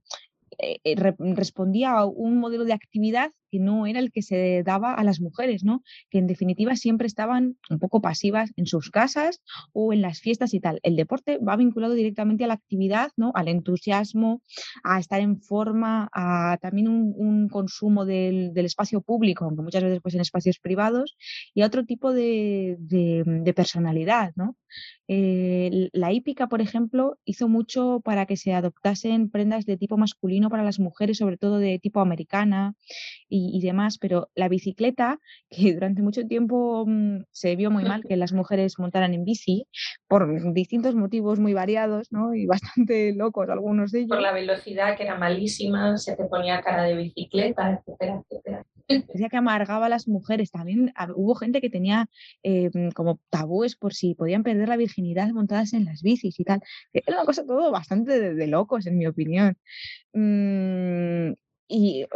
eh, 0.58 0.80
eh, 0.84 1.14
respondía 1.18 1.90
a 1.92 2.06
un 2.06 2.38
modelo 2.38 2.64
de 2.64 2.72
actividad 2.72 3.32
que 3.50 3.58
no 3.58 3.86
era 3.86 4.00
el 4.00 4.12
que 4.12 4.22
se 4.22 4.62
daba 4.64 4.94
a 4.94 5.04
las 5.04 5.20
mujeres, 5.20 5.64
¿no? 5.64 5.82
Que 6.10 6.18
en 6.18 6.26
definitiva 6.26 6.76
siempre 6.76 7.06
estaban 7.06 7.56
un 7.70 7.78
poco 7.78 8.00
pasivas 8.00 8.50
en 8.56 8.66
sus 8.66 8.90
casas 8.90 9.40
o 9.72 9.92
en 9.92 10.02
las 10.02 10.20
fiestas 10.20 10.54
y 10.54 10.60
tal. 10.60 10.80
El 10.82 10.96
deporte 10.96 11.38
va 11.38 11.56
vinculado 11.56 11.94
directamente 11.94 12.44
a 12.44 12.46
la 12.46 12.54
actividad, 12.54 13.10
¿no? 13.16 13.32
Al 13.34 13.48
entusiasmo, 13.48 14.42
a 14.84 14.98
estar 14.98 15.20
en 15.20 15.40
forma, 15.40 16.08
a 16.12 16.58
también 16.60 16.88
un, 16.88 17.48
consumo 17.48 18.04
del, 18.04 18.52
espacio 18.56 19.00
público, 19.00 19.44
aunque 19.44 19.62
muchas 19.62 19.82
veces 19.82 20.00
pues 20.02 20.14
en 20.14 20.20
espacios 20.20 20.58
privados, 20.58 21.16
y 21.54 21.62
a 21.62 21.66
otro 21.66 21.84
tipo 21.84 22.12
de, 22.12 22.76
personalidad, 23.56 24.32
¿no? 24.36 24.56
Eh, 25.08 25.88
la 25.92 26.12
hípica, 26.12 26.48
por 26.48 26.60
ejemplo, 26.60 27.18
hizo 27.24 27.48
mucho 27.48 28.00
para 28.04 28.26
que 28.26 28.36
se 28.36 28.52
adoptasen 28.52 29.30
prendas 29.30 29.64
de 29.64 29.78
tipo 29.78 29.96
masculino 29.96 30.50
para 30.50 30.62
las 30.64 30.78
mujeres, 30.78 31.18
sobre 31.18 31.38
todo 31.38 31.58
de 31.58 31.78
tipo 31.78 32.00
americana 32.00 32.74
demás, 33.60 33.98
pero 33.98 34.30
la 34.34 34.48
bicicleta, 34.48 35.18
que 35.50 35.74
durante 35.74 36.02
mucho 36.02 36.26
tiempo 36.26 36.84
mm, 36.86 37.24
se 37.30 37.56
vio 37.56 37.70
muy 37.70 37.84
mal 37.84 38.02
que 38.08 38.16
las 38.16 38.32
mujeres 38.32 38.78
montaran 38.78 39.14
en 39.14 39.24
bici, 39.24 39.66
por 40.06 40.28
distintos 40.54 40.94
motivos 40.94 41.38
muy 41.38 41.54
variados 41.54 42.12
¿no? 42.12 42.34
y 42.34 42.46
bastante 42.46 43.12
locos 43.14 43.48
algunos 43.48 43.92
de 43.92 44.00
ellos. 44.00 44.10
Por 44.10 44.20
la 44.20 44.32
velocidad 44.32 44.96
que 44.96 45.04
era 45.04 45.16
malísima, 45.16 45.96
se 45.96 46.16
te 46.16 46.24
ponía 46.24 46.60
cara 46.60 46.84
de 46.84 46.96
bicicleta, 46.96 47.72
etcétera, 47.72 48.22
etcétera. 48.28 48.64
Decía 48.88 49.28
que 49.28 49.36
amargaba 49.36 49.86
a 49.86 49.88
las 49.90 50.08
mujeres. 50.08 50.50
También 50.50 50.92
hubo 51.14 51.34
gente 51.34 51.60
que 51.60 51.68
tenía 51.68 52.08
eh, 52.42 52.70
como 52.94 53.20
tabúes 53.28 53.76
por 53.76 53.92
si 53.92 54.14
podían 54.14 54.42
perder 54.42 54.68
la 54.68 54.78
virginidad 54.78 55.28
montadas 55.28 55.74
en 55.74 55.84
las 55.84 56.00
bicis 56.00 56.40
y 56.40 56.44
tal. 56.44 56.60
Era 56.94 57.18
una 57.18 57.26
cosa 57.26 57.44
todo 57.44 57.70
bastante 57.70 58.34
de, 58.34 58.46
locos, 58.46 58.86
en 58.86 58.96
mi 58.96 59.06
opinión. 59.06 59.58
Mm, 60.14 61.34
y, 61.68 62.06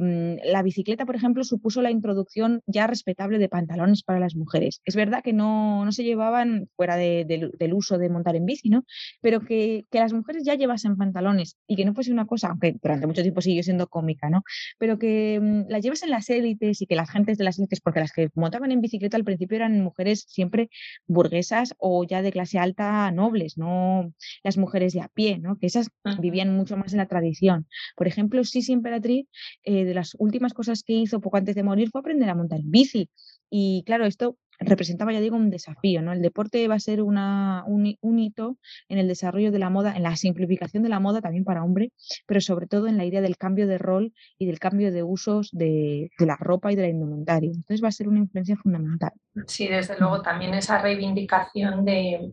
mm, 0.00 0.36
la 0.44 0.62
bicicleta, 0.62 1.06
por 1.06 1.16
ejemplo, 1.16 1.44
supuso 1.44 1.80
la 1.82 1.90
introducción 1.90 2.60
ya 2.66 2.86
respetable 2.86 3.38
de 3.38 3.48
pantalones 3.48 4.02
para 4.02 4.20
las 4.20 4.36
mujeres. 4.36 4.82
Es 4.84 4.94
verdad 4.94 5.22
que 5.22 5.32
no, 5.32 5.84
no 5.84 5.92
se 5.92 6.04
llevaban 6.04 6.68
fuera 6.76 6.96
del 6.96 7.74
uso 7.74 7.98
de 7.98 8.10
montar 8.10 8.36
en 8.36 8.44
bici, 8.44 8.68
¿no? 8.68 8.84
Pero 9.20 9.40
que, 9.40 9.86
que, 9.90 9.98
las 9.98 10.12
mujeres 10.12 10.44
ya 10.44 10.54
llevasen 10.54 10.96
pantalones 10.96 11.56
y 11.66 11.76
que 11.76 11.84
no 11.84 11.94
fuese 11.94 12.12
una 12.12 12.26
cosa, 12.26 12.48
aunque 12.48 12.76
durante 12.82 13.06
mucho 13.06 13.22
tiempo 13.22 13.40
siguió 13.40 13.62
siendo 13.62 13.86
cómica, 13.86 14.28
¿no? 14.28 14.42
Pero 14.78 14.98
que 14.98 15.40
mm, 15.40 15.70
las 15.70 15.82
llevas 15.82 16.02
en 16.02 16.10
las 16.10 16.28
élites 16.28 16.82
y 16.82 16.86
que 16.86 16.96
las 16.96 17.10
gentes 17.10 17.38
de 17.38 17.44
las 17.44 17.58
élites, 17.58 17.80
porque 17.80 18.00
las 18.00 18.12
que 18.12 18.28
montaban 18.34 18.72
en 18.72 18.80
bicicleta 18.80 19.16
al 19.16 19.24
principio 19.24 19.56
eran 19.56 19.80
mujeres 19.80 20.24
siempre 20.28 20.68
burguesas 21.06 21.74
o 21.78 22.04
ya 22.04 22.20
de 22.20 22.32
clase 22.32 22.58
alta 22.58 23.10
nobles, 23.10 23.56
no 23.56 24.12
las 24.44 24.58
mujeres 24.58 24.92
de 24.92 25.00
a 25.00 25.08
pie, 25.08 25.38
¿no? 25.38 25.56
Que 25.58 25.66
esas 25.66 25.88
vivían 26.20 26.54
mucho 26.54 26.76
más 26.76 26.92
en 26.92 26.98
la 26.98 27.06
tradición. 27.06 27.66
Por 27.96 28.06
ejemplo, 28.06 28.44
sí 28.44 28.62
siempre 28.62 28.81
emperatriz, 28.82 29.26
eh, 29.64 29.84
de 29.84 29.94
las 29.94 30.16
últimas 30.18 30.52
cosas 30.52 30.82
que 30.82 30.94
hizo 30.94 31.20
poco 31.20 31.36
antes 31.36 31.54
de 31.54 31.62
morir 31.62 31.90
fue 31.90 32.00
aprender 32.00 32.28
a 32.28 32.34
montar 32.34 32.60
en 32.60 32.70
bici. 32.70 33.08
Y 33.50 33.82
claro, 33.86 34.06
esto 34.06 34.36
representaba, 34.64 35.12
ya 35.12 35.20
digo, 35.20 35.36
un 35.36 35.50
desafío, 35.50 36.02
¿no? 36.02 36.12
El 36.12 36.22
deporte 36.22 36.66
va 36.68 36.76
a 36.76 36.80
ser 36.80 37.02
una, 37.02 37.64
un, 37.66 38.18
hito 38.18 38.58
en 38.88 38.98
el 38.98 39.08
desarrollo 39.08 39.50
de 39.50 39.58
la 39.58 39.70
moda, 39.70 39.96
en 39.96 40.02
la 40.02 40.16
simplificación 40.16 40.82
de 40.82 40.88
la 40.88 41.00
moda 41.00 41.20
también 41.20 41.44
para 41.44 41.64
hombre, 41.64 41.92
pero 42.26 42.40
sobre 42.40 42.66
todo 42.66 42.86
en 42.86 42.96
la 42.96 43.04
idea 43.04 43.20
del 43.20 43.36
cambio 43.36 43.66
de 43.66 43.78
rol 43.78 44.12
y 44.38 44.46
del 44.46 44.58
cambio 44.58 44.92
de 44.92 45.02
usos 45.02 45.50
de, 45.52 46.10
de 46.18 46.26
la 46.26 46.36
ropa 46.36 46.72
y 46.72 46.76
de 46.76 46.82
la 46.82 46.88
indumentaria. 46.88 47.50
Entonces 47.50 47.82
va 47.82 47.88
a 47.88 47.92
ser 47.92 48.08
una 48.08 48.20
influencia 48.20 48.56
fundamental. 48.56 49.12
Sí, 49.46 49.68
desde 49.68 49.98
luego 49.98 50.22
también 50.22 50.54
esa 50.54 50.80
reivindicación 50.80 51.84
de, 51.84 52.32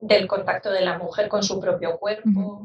del 0.00 0.26
contacto 0.26 0.70
de 0.70 0.82
la 0.82 0.98
mujer 0.98 1.28
con 1.28 1.42
su 1.42 1.58
propio 1.60 1.98
cuerpo, 1.98 2.64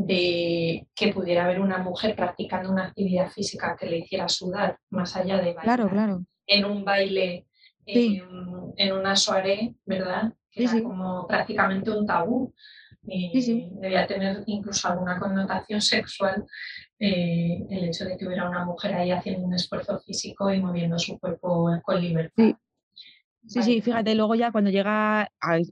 de 0.00 0.86
que 0.94 1.12
pudiera 1.12 1.44
haber 1.44 1.60
una 1.60 1.78
mujer 1.78 2.14
practicando 2.14 2.70
una 2.70 2.86
actividad 2.86 3.30
física 3.30 3.76
que 3.76 3.86
le 3.86 3.98
hiciera 3.98 4.28
sudar, 4.28 4.78
más 4.90 5.16
allá 5.16 5.38
de 5.38 5.54
bailar 5.54 6.20
en 6.46 6.64
un 6.64 6.84
baile, 6.84 7.46
en, 7.84 8.92
una 8.92 9.16
soirée, 9.16 9.74
¿verdad? 9.84 10.32
Que 10.52 10.64
era 10.64 10.80
como 10.82 11.26
prácticamente 11.26 11.90
un 11.90 12.06
tabú. 12.06 12.54
y 13.02 13.70
debía 13.80 14.06
tener 14.06 14.44
incluso 14.46 14.86
alguna 14.86 15.18
connotación 15.18 15.80
sexual 15.80 16.44
eh, 17.00 17.66
el 17.68 17.84
hecho 17.86 18.04
de 18.04 18.16
que 18.16 18.26
hubiera 18.26 18.48
una 18.48 18.64
mujer 18.64 18.94
ahí 18.94 19.10
haciendo 19.10 19.46
un 19.46 19.54
esfuerzo 19.54 19.98
físico 19.98 20.52
y 20.52 20.60
moviendo 20.60 20.96
su 20.98 21.18
cuerpo 21.18 21.70
con 21.82 22.00
libertad. 22.00 22.54
Sí, 23.48 23.62
sí, 23.62 23.80
fíjate, 23.80 24.14
luego 24.14 24.34
ya 24.34 24.52
cuando 24.52 24.70
llega 24.70 25.22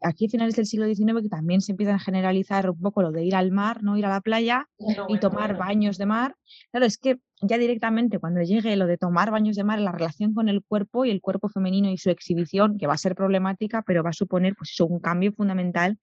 aquí 0.02 0.26
a 0.26 0.28
finales 0.30 0.56
del 0.56 0.64
siglo 0.64 0.86
XIX, 0.86 1.20
que 1.20 1.28
también 1.28 1.60
se 1.60 1.72
empieza 1.72 1.94
a 1.94 1.98
generalizar 1.98 2.70
un 2.70 2.80
poco 2.80 3.02
lo 3.02 3.12
de 3.12 3.24
ir 3.24 3.34
al 3.34 3.52
mar, 3.52 3.82
¿no? 3.82 3.98
Ir 3.98 4.06
a 4.06 4.08
la 4.08 4.22
playa 4.22 4.66
y 5.08 5.18
tomar 5.18 5.58
baños 5.58 5.98
de 5.98 6.06
mar. 6.06 6.36
Claro, 6.70 6.86
es 6.86 6.96
que 6.96 7.18
ya 7.42 7.58
directamente 7.58 8.18
cuando 8.18 8.40
llegue 8.40 8.74
lo 8.76 8.86
de 8.86 8.96
tomar 8.96 9.30
baños 9.30 9.56
de 9.56 9.64
mar, 9.64 9.78
la 9.78 9.92
relación 9.92 10.32
con 10.32 10.48
el 10.48 10.64
cuerpo 10.64 11.04
y 11.04 11.10
el 11.10 11.20
cuerpo 11.20 11.50
femenino 11.50 11.90
y 11.90 11.98
su 11.98 12.08
exhibición, 12.08 12.78
que 12.78 12.86
va 12.86 12.94
a 12.94 12.98
ser 12.98 13.14
problemática, 13.14 13.82
pero 13.82 14.02
va 14.02 14.10
a 14.10 14.14
suponer 14.14 14.54
pues 14.56 14.74
un 14.80 14.98
cambio 14.98 15.32
fundamental 15.32 15.98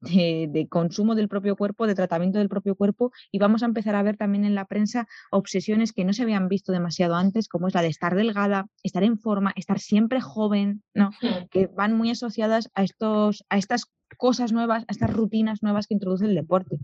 de, 0.00 0.66
consumo 0.70 1.14
del 1.14 1.28
propio 1.28 1.56
cuerpo, 1.56 1.86
de 1.86 1.94
tratamiento 1.94 2.38
del 2.38 2.48
propio 2.48 2.74
cuerpo 2.74 3.12
y 3.30 3.38
vamos 3.38 3.62
a 3.62 3.66
empezar 3.66 3.94
a 3.94 4.02
ver 4.02 4.16
también 4.16 4.44
en 4.44 4.54
la 4.54 4.66
prensa 4.66 5.08
obsesiones 5.30 5.92
que 5.92 6.04
no 6.04 6.12
se 6.12 6.22
habían 6.22 6.48
visto 6.48 6.72
demasiado 6.72 7.14
antes, 7.14 7.48
como 7.48 7.68
es 7.68 7.74
la 7.74 7.82
de 7.82 7.88
estar 7.88 8.14
delgada, 8.14 8.66
estar 8.82 9.02
en 9.02 9.18
forma, 9.18 9.52
estar 9.56 9.78
siempre 9.80 10.20
joven, 10.20 10.82
¿no? 10.94 11.10
que 11.50 11.66
van 11.66 11.96
muy 11.96 12.10
asociadas 12.10 12.70
a, 12.74 12.82
estos, 12.82 13.44
a 13.48 13.58
estas 13.58 13.86
cosas 14.16 14.52
nuevas, 14.52 14.84
a 14.88 14.92
estas 14.92 15.12
rutinas 15.12 15.62
nuevas 15.62 15.86
que 15.86 15.94
introduce 15.94 16.24
el 16.24 16.34
deporte. 16.34 16.78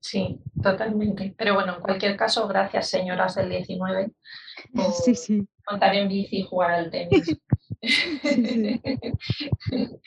Sí, 0.00 0.40
totalmente. 0.62 1.34
Pero 1.36 1.54
bueno, 1.54 1.76
en 1.76 1.80
cualquier 1.80 2.16
caso, 2.16 2.46
gracias 2.48 2.88
señoras 2.88 3.34
del 3.34 3.50
19 3.50 4.10
por 4.74 4.92
sí, 4.92 5.14
sí. 5.14 5.48
montar 5.70 5.94
en 5.94 6.08
bici 6.08 6.38
y 6.38 6.42
jugar 6.44 6.70
al 6.72 6.90
tenis. 6.90 7.36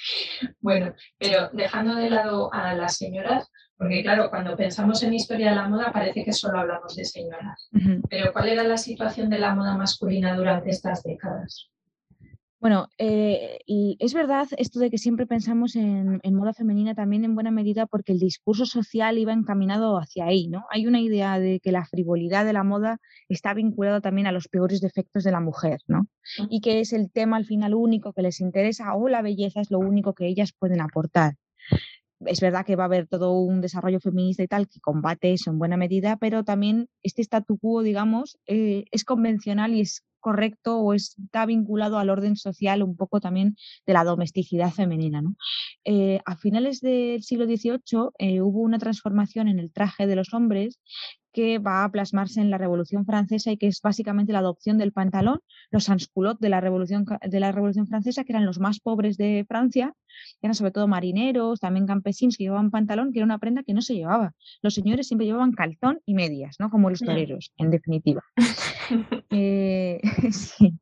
bueno, 0.59 0.93
pero 1.17 1.49
dejando 1.53 1.95
de 1.95 2.09
lado 2.09 2.53
a 2.53 2.73
las 2.73 2.97
señoras, 2.97 3.49
porque 3.77 4.03
claro, 4.03 4.29
cuando 4.29 4.55
pensamos 4.55 5.01
en 5.03 5.13
historia 5.13 5.49
de 5.49 5.55
la 5.55 5.67
moda 5.67 5.91
parece 5.91 6.23
que 6.23 6.33
solo 6.33 6.59
hablamos 6.59 6.95
de 6.95 7.05
señoras, 7.05 7.69
pero 8.09 8.31
¿cuál 8.33 8.49
era 8.49 8.63
la 8.63 8.77
situación 8.77 9.29
de 9.29 9.39
la 9.39 9.55
moda 9.55 9.75
masculina 9.75 10.35
durante 10.35 10.69
estas 10.69 11.03
décadas? 11.03 11.70
Bueno, 12.61 12.89
eh, 12.99 13.57
es 13.97 14.13
verdad 14.13 14.47
esto 14.55 14.79
de 14.79 14.91
que 14.91 14.99
siempre 14.99 15.25
pensamos 15.25 15.75
en, 15.75 16.21
moda 16.35 16.53
femenina 16.53 16.93
también 16.93 17.25
en 17.25 17.33
buena 17.33 17.49
medida 17.49 17.87
porque 17.87 18.11
el 18.11 18.19
discurso 18.19 18.67
social 18.67 19.17
iba 19.17 19.33
encaminado 19.33 19.97
hacia 19.97 20.25
ahí, 20.25 20.47
¿no? 20.47 20.65
Hay 20.69 20.85
una 20.85 21.01
idea 21.01 21.39
de 21.39 21.59
que 21.59 21.71
la 21.71 21.85
frivolidad 21.85 22.45
de 22.45 22.53
la 22.53 22.63
moda 22.63 22.99
está 23.29 23.55
vinculada 23.55 23.99
también 23.99 24.27
a 24.27 24.31
los 24.31 24.47
peores 24.47 24.79
defectos 24.79 25.23
de 25.23 25.31
la 25.31 25.39
mujer, 25.39 25.79
¿no? 25.87 26.05
Y 26.51 26.61
que 26.61 26.81
es 26.81 26.93
el 26.93 27.11
tema 27.11 27.37
al 27.37 27.45
final 27.45 27.73
único 27.73 28.13
que 28.13 28.21
les 28.21 28.39
interesa 28.39 28.93
o 28.93 29.07
la 29.07 29.23
belleza 29.23 29.59
es 29.61 29.71
lo 29.71 29.79
único 29.79 30.13
que 30.13 30.27
ellas 30.27 30.53
pueden 30.53 30.81
aportar 30.81 31.33
es 32.25 32.39
verdad 32.39 32.65
que 32.65 32.75
va 32.75 32.83
a 32.83 32.85
haber 32.85 33.07
todo 33.07 33.33
un 33.33 33.61
desarrollo 33.61 33.99
feminista 33.99 34.43
y 34.43 34.47
tal 34.47 34.67
que 34.67 34.79
combate 34.79 35.33
eso 35.33 35.49
en 35.49 35.57
buena 35.57 35.77
medida, 35.77 36.17
pero 36.17 36.43
también 36.43 36.87
este 37.01 37.23
statu 37.23 37.57
quo, 37.57 37.81
digamos, 37.81 38.37
eh, 38.45 38.85
es 38.91 39.03
convencional 39.03 39.73
y 39.73 39.81
es 39.81 40.03
correcto 40.21 40.77
o 40.79 40.93
está 40.93 41.45
vinculado 41.45 41.97
al 41.97 42.09
orden 42.09 42.37
social 42.37 42.83
un 42.83 42.95
poco 42.95 43.19
también 43.19 43.57
de 43.85 43.93
la 43.93 44.05
domesticidad 44.05 44.71
femenina. 44.71 45.21
Eh, 45.83 46.21
a 46.25 46.37
finales 46.37 46.79
del 46.79 47.23
siglo 47.23 47.45
XVIII 47.45 48.11
eh, 48.19 48.41
hubo 48.41 48.61
una 48.61 48.79
transformación 48.79 49.49
en 49.49 49.59
el 49.59 49.73
traje 49.73 50.07
de 50.07 50.15
los 50.15 50.33
hombres 50.33 50.79
que 51.33 51.59
va 51.59 51.83
a 51.83 51.91
plasmarse 51.91 52.41
en 52.41 52.49
la 52.49 52.57
Revolución 52.57 53.05
Francesa 53.05 53.51
y 53.51 53.57
que 53.57 53.67
es 53.67 53.81
básicamente 53.81 54.33
la 54.33 54.39
adopción 54.39 54.77
del 54.77 54.91
pantalón, 54.91 55.39
los 55.69 55.85
sans-culottes 55.85 56.39
de 56.39 56.49
la 56.49 56.61
Revolución, 56.61 57.05
de 57.21 57.39
la 57.39 57.51
Revolución 57.51 57.87
Francesa, 57.87 58.23
que 58.23 58.33
eran 58.33 58.45
los 58.45 58.59
más 58.59 58.79
pobres 58.79 59.17
de 59.17 59.45
Francia, 59.47 59.93
eran 60.41 60.55
sobre 60.55 60.71
todo 60.71 60.87
marineros, 60.87 61.59
también 61.59 61.87
campesinos 61.87 62.37
que 62.37 62.43
llevaban 62.45 62.71
pantalón, 62.71 63.11
que 63.11 63.19
era 63.19 63.25
una 63.25 63.39
prenda 63.39 63.63
que 63.63 63.73
no 63.73 63.81
se 63.81 63.95
llevaba. 63.95 64.33
Los 64.61 64.73
señores 64.73 65.07
siempre 65.07 65.25
llevaban 65.25 65.51
calzón 65.51 65.99
y 66.05 66.13
medias, 66.13 66.57
¿no? 66.59 66.69
como 66.69 66.89
los 66.89 66.99
toreros, 66.99 67.51
en 67.57 67.71
definitiva. 67.71 68.23
Eh, 69.33 70.01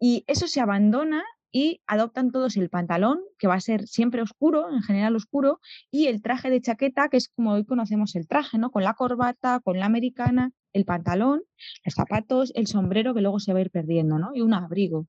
y 0.00 0.22
eso 0.28 0.46
se 0.46 0.60
abandona 0.60 1.24
y 1.52 1.80
adoptan 1.86 2.30
todos 2.30 2.56
el 2.56 2.70
pantalón, 2.70 3.20
que 3.38 3.48
va 3.48 3.54
a 3.54 3.60
ser 3.60 3.86
siempre 3.86 4.22
oscuro, 4.22 4.70
en 4.70 4.82
general 4.82 5.16
oscuro, 5.16 5.60
y 5.90 6.06
el 6.06 6.22
traje 6.22 6.50
de 6.50 6.60
chaqueta, 6.60 7.08
que 7.08 7.16
es 7.16 7.28
como 7.28 7.52
hoy 7.52 7.64
conocemos 7.64 8.14
el 8.16 8.26
traje, 8.26 8.58
¿no? 8.58 8.70
Con 8.70 8.84
la 8.84 8.94
corbata, 8.94 9.60
con 9.60 9.78
la 9.78 9.86
americana, 9.86 10.52
el 10.72 10.84
pantalón, 10.84 11.42
los 11.84 11.94
zapatos, 11.94 12.52
el 12.54 12.66
sombrero 12.66 13.14
que 13.14 13.20
luego 13.20 13.40
se 13.40 13.52
va 13.52 13.58
a 13.58 13.62
ir 13.62 13.70
perdiendo, 13.70 14.18
¿no? 14.18 14.30
Y 14.34 14.40
un 14.40 14.54
abrigo. 14.54 15.06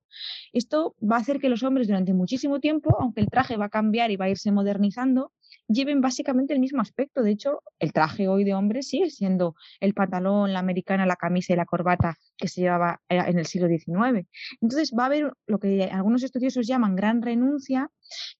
Esto 0.52 0.96
va 1.00 1.16
a 1.16 1.20
hacer 1.20 1.38
que 1.38 1.48
los 1.48 1.62
hombres 1.62 1.86
durante 1.86 2.12
muchísimo 2.12 2.60
tiempo, 2.60 2.96
aunque 3.00 3.20
el 3.20 3.28
traje 3.28 3.56
va 3.56 3.66
a 3.66 3.70
cambiar 3.70 4.10
y 4.10 4.16
va 4.16 4.26
a 4.26 4.30
irse 4.30 4.50
modernizando, 4.50 5.32
lleven 5.68 6.00
básicamente 6.00 6.54
el 6.54 6.60
mismo 6.60 6.80
aspecto. 6.80 7.22
De 7.22 7.30
hecho, 7.30 7.62
el 7.78 7.92
traje 7.92 8.28
hoy 8.28 8.44
de 8.44 8.54
hombre 8.54 8.82
sigue 8.82 9.10
siendo 9.10 9.54
el 9.80 9.94
pantalón, 9.94 10.52
la 10.52 10.58
americana, 10.58 11.06
la 11.06 11.16
camisa 11.16 11.52
y 11.52 11.56
la 11.56 11.66
corbata 11.66 12.16
que 12.36 12.48
se 12.48 12.62
llevaba 12.62 13.00
eh, 13.08 13.18
en 13.26 13.38
el 13.38 13.46
siglo 13.46 13.68
XIX. 13.68 14.26
Entonces 14.60 14.92
va 14.98 15.04
a 15.04 15.06
haber 15.06 15.32
lo 15.46 15.58
que 15.58 15.84
algunos 15.84 16.22
estudiosos 16.22 16.66
llaman 16.66 16.96
gran 16.96 17.22
renuncia, 17.22 17.90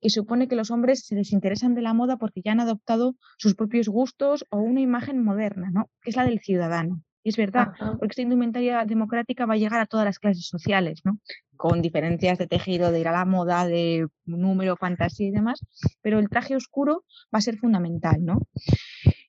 que 0.01 0.11
supone 0.11 0.49
que 0.49 0.57
los 0.57 0.71
hombres 0.71 1.07
se 1.07 1.15
desinteresan 1.15 1.75
de 1.75 1.83
la 1.83 1.95
moda 1.95 2.17
porque 2.17 2.43
ya 2.45 2.53
han 2.53 2.61
adoptado 2.61 3.17
sus 3.39 3.55
propios 3.55 3.89
gustos 3.89 4.45
o 4.51 4.59
una 4.59 4.81
imagen 4.81 5.23
moderna, 5.23 5.71
¿no? 5.73 5.91
que 6.03 6.11
es 6.11 6.17
la 6.17 6.25
del 6.25 6.41
ciudadano. 6.41 7.03
Y 7.25 7.29
es 7.29 7.37
verdad, 7.37 7.69
porque 7.79 8.13
esta 8.13 8.23
indumentaria 8.23 8.85
democrática 8.85 9.47
va 9.47 9.55
a 9.55 9.57
llegar 9.57 9.81
a 9.81 9.87
todas 9.87 10.05
las 10.05 10.19
clases 10.19 10.49
sociales, 10.49 11.03
¿no? 11.05 11.21
Con 11.63 11.81
diferencias 11.81 12.39
de 12.39 12.49
tejido, 12.49 12.91
de 12.91 12.99
ir 12.99 13.07
a 13.07 13.13
la 13.13 13.25
moda, 13.25 13.65
de 13.69 14.09
número, 14.25 14.77
fantasía 14.77 15.29
y 15.29 15.31
demás, 15.31 15.61
pero 16.01 16.19
el 16.19 16.29
traje 16.29 16.57
oscuro 16.57 17.05
va 17.33 17.39
a 17.39 17.41
ser 17.41 17.57
fundamental, 17.57 18.17
¿no? 18.25 18.41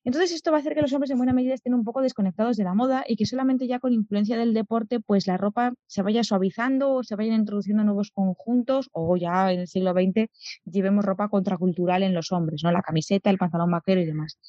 Entonces 0.03 0.31
esto 0.31 0.49
va 0.49 0.57
a 0.57 0.61
hacer 0.61 0.73
que 0.73 0.81
los 0.81 0.91
hombres 0.93 1.11
en 1.11 1.17
buena 1.17 1.31
medida 1.31 1.53
estén 1.53 1.75
un 1.75 1.83
poco 1.83 2.01
desconectados 2.01 2.57
de 2.57 2.63
la 2.63 2.73
moda 2.73 3.03
y 3.07 3.17
que 3.17 3.27
solamente 3.27 3.67
ya 3.67 3.77
con 3.77 3.93
influencia 3.93 4.35
del 4.35 4.55
deporte 4.55 4.99
pues 4.99 5.27
la 5.27 5.37
ropa 5.37 5.75
se 5.85 6.01
vaya 6.01 6.23
suavizando 6.23 6.95
o 6.95 7.03
se 7.03 7.15
vayan 7.15 7.35
introduciendo 7.35 7.83
nuevos 7.83 8.09
conjuntos 8.09 8.89
o 8.93 9.15
ya 9.15 9.51
en 9.51 9.59
el 9.59 9.67
siglo 9.67 9.91
XX 9.91 10.27
llevemos 10.65 11.05
ropa 11.05 11.29
contracultural 11.29 12.01
en 12.01 12.15
los 12.15 12.31
hombres, 12.31 12.63
¿no? 12.63 12.71
La 12.71 12.81
camiseta, 12.81 13.29
el 13.29 13.37
pantalón 13.37 13.69
vaquero 13.69 14.01
y 14.01 14.05
demás. 14.05 14.39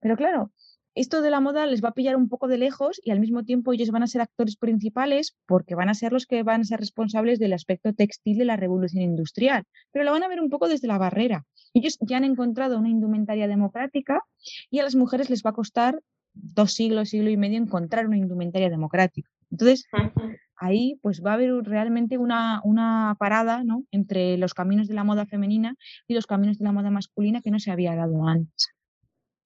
Pero 0.00 0.16
claro, 0.16 0.52
esto 0.94 1.22
de 1.22 1.30
la 1.30 1.40
moda 1.40 1.66
les 1.66 1.82
va 1.82 1.88
a 1.88 1.94
pillar 1.94 2.16
un 2.16 2.28
poco 2.28 2.46
de 2.46 2.58
lejos 2.58 3.00
y 3.04 3.10
al 3.10 3.20
mismo 3.20 3.44
tiempo 3.44 3.72
ellos 3.72 3.90
van 3.90 4.04
a 4.04 4.06
ser 4.06 4.20
actores 4.20 4.56
principales 4.56 5.36
porque 5.46 5.74
van 5.74 5.88
a 5.88 5.94
ser 5.94 6.12
los 6.12 6.26
que 6.26 6.42
van 6.42 6.60
a 6.60 6.64
ser 6.64 6.78
responsables 6.78 7.38
del 7.38 7.52
aspecto 7.52 7.92
textil 7.92 8.38
de 8.38 8.44
la 8.44 8.56
revolución 8.56 9.02
industrial, 9.02 9.64
pero 9.92 10.04
lo 10.04 10.12
van 10.12 10.22
a 10.22 10.28
ver 10.28 10.40
un 10.40 10.50
poco 10.50 10.68
desde 10.68 10.86
la 10.86 10.98
barrera. 10.98 11.44
Ellos 11.72 11.98
ya 12.00 12.18
han 12.18 12.24
encontrado 12.24 12.78
una 12.78 12.88
indumentaria 12.88 13.48
democrática 13.48 14.22
y 14.70 14.78
a 14.78 14.84
las 14.84 14.94
mujeres 14.94 15.30
les 15.30 15.42
va 15.42 15.50
a 15.50 15.54
costar 15.54 16.00
dos 16.32 16.72
siglos, 16.72 17.10
siglo 17.10 17.30
y 17.30 17.36
medio 17.36 17.58
encontrar 17.58 18.06
una 18.06 18.16
indumentaria 18.16 18.70
democrática. 18.70 19.30
Entonces, 19.50 19.86
ahí 20.56 20.98
pues 21.02 21.22
va 21.24 21.32
a 21.32 21.34
haber 21.34 21.52
realmente 21.64 22.18
una, 22.18 22.60
una 22.64 23.16
parada 23.18 23.64
¿no? 23.64 23.84
entre 23.90 24.36
los 24.38 24.54
caminos 24.54 24.88
de 24.88 24.94
la 24.94 25.04
moda 25.04 25.26
femenina 25.26 25.76
y 26.06 26.14
los 26.14 26.26
caminos 26.26 26.58
de 26.58 26.64
la 26.64 26.72
moda 26.72 26.90
masculina 26.90 27.40
que 27.40 27.50
no 27.50 27.58
se 27.58 27.70
había 27.70 27.94
dado 27.94 28.26
antes. 28.26 28.73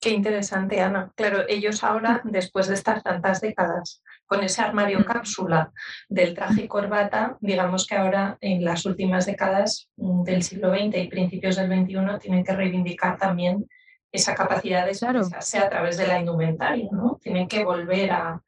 Qué 0.00 0.10
interesante, 0.10 0.80
Ana. 0.80 1.10
Claro, 1.16 1.44
ellos 1.48 1.82
ahora, 1.82 2.20
después 2.22 2.68
de 2.68 2.74
estar 2.74 3.02
tantas 3.02 3.40
décadas 3.40 4.00
con 4.26 4.44
ese 4.44 4.62
armario 4.62 5.04
cápsula 5.04 5.72
del 6.08 6.34
traje 6.34 6.62
y 6.62 6.68
corbata, 6.68 7.36
digamos 7.40 7.84
que 7.84 7.96
ahora 7.96 8.38
en 8.40 8.64
las 8.64 8.86
últimas 8.86 9.26
décadas 9.26 9.88
mm, 9.96 10.22
del 10.22 10.44
siglo 10.44 10.70
XX 10.70 10.98
y 10.98 11.08
principios 11.08 11.56
del 11.56 11.66
XXI 11.66 12.18
tienen 12.20 12.44
que 12.44 12.54
reivindicar 12.54 13.18
también 13.18 13.66
esa 14.12 14.36
capacidad 14.36 14.84
de 14.84 14.92
expresarse 14.92 15.58
a 15.58 15.68
través 15.68 15.96
de 15.96 16.06
la 16.06 16.20
indumentaria, 16.20 16.88
¿no? 16.92 17.18
Tienen 17.20 17.48
que 17.48 17.64
volver 17.64 18.12
a, 18.12 18.40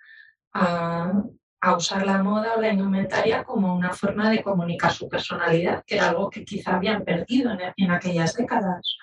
a, 0.53 1.77
usar 1.77 2.07
la 2.07 2.23
moda 2.23 2.55
o 2.57 2.61
la 2.61 2.73
indumentaria 2.73 3.43
como 3.43 3.75
una 3.75 3.93
forma 3.93 4.31
de 4.31 4.43
comunicar 4.43 4.93
su 4.93 5.09
personalidad, 5.09 5.83
que 5.85 5.97
era 5.97 6.11
algo 6.11 6.31
que 6.31 6.45
quizá 6.45 6.77
habían 6.77 7.05
perdido 7.05 7.51
en 7.77 7.91
aquellas 7.91 8.35
décadas 8.35 8.97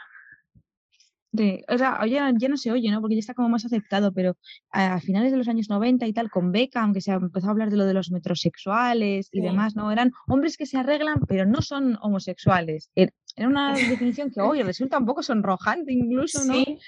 o 1.34 1.78
sea, 1.78 2.06
ya, 2.06 2.32
ya, 2.38 2.50
no 2.50 2.58
se 2.58 2.72
oye, 2.72 2.90
¿no? 2.90 3.02
Porque 3.02 3.16
ya 3.16 3.20
está 3.20 3.34
como 3.34 3.50
más 3.50 3.66
aceptado, 3.66 4.12
pero 4.12 4.38
a 4.72 5.00
finales 5.00 5.32
de 5.32 5.38
los 5.38 5.48
años 5.48 5.70
90 5.70 6.08
y 6.08 6.14
tal, 6.14 6.30
con 6.30 6.52
Beca, 6.52 6.82
aunque 6.82 7.02
se 7.02 7.12
empezó 7.12 7.48
a 7.48 7.52
hablar 7.52 7.70
de 7.70 7.78
lo 7.78 7.86
de 7.86 7.94
los 7.94 8.12
metrosexuales 8.12 9.30
y 9.32 9.42
demás, 9.42 9.76
¿no? 9.76 9.92
Eran 9.92 10.12
hombres 10.28 10.58
que 10.58 10.66
se 10.66 10.78
arreglan, 10.78 11.22
pero 11.28 11.46
no 11.46 11.62
son 11.62 11.98
homosexuales. 12.02 12.90
Er, 13.38 13.44
era 13.44 13.48
una 13.48 13.74
definición 13.76 14.32
que 14.32 14.42
hoy 14.42 14.62
resulta 14.64 14.98
un 14.98 15.06
poco 15.06 15.24
sonrojante 15.24 15.94
incluso, 15.94 16.44
¿no? 16.46 16.54
Sí. 16.54 16.80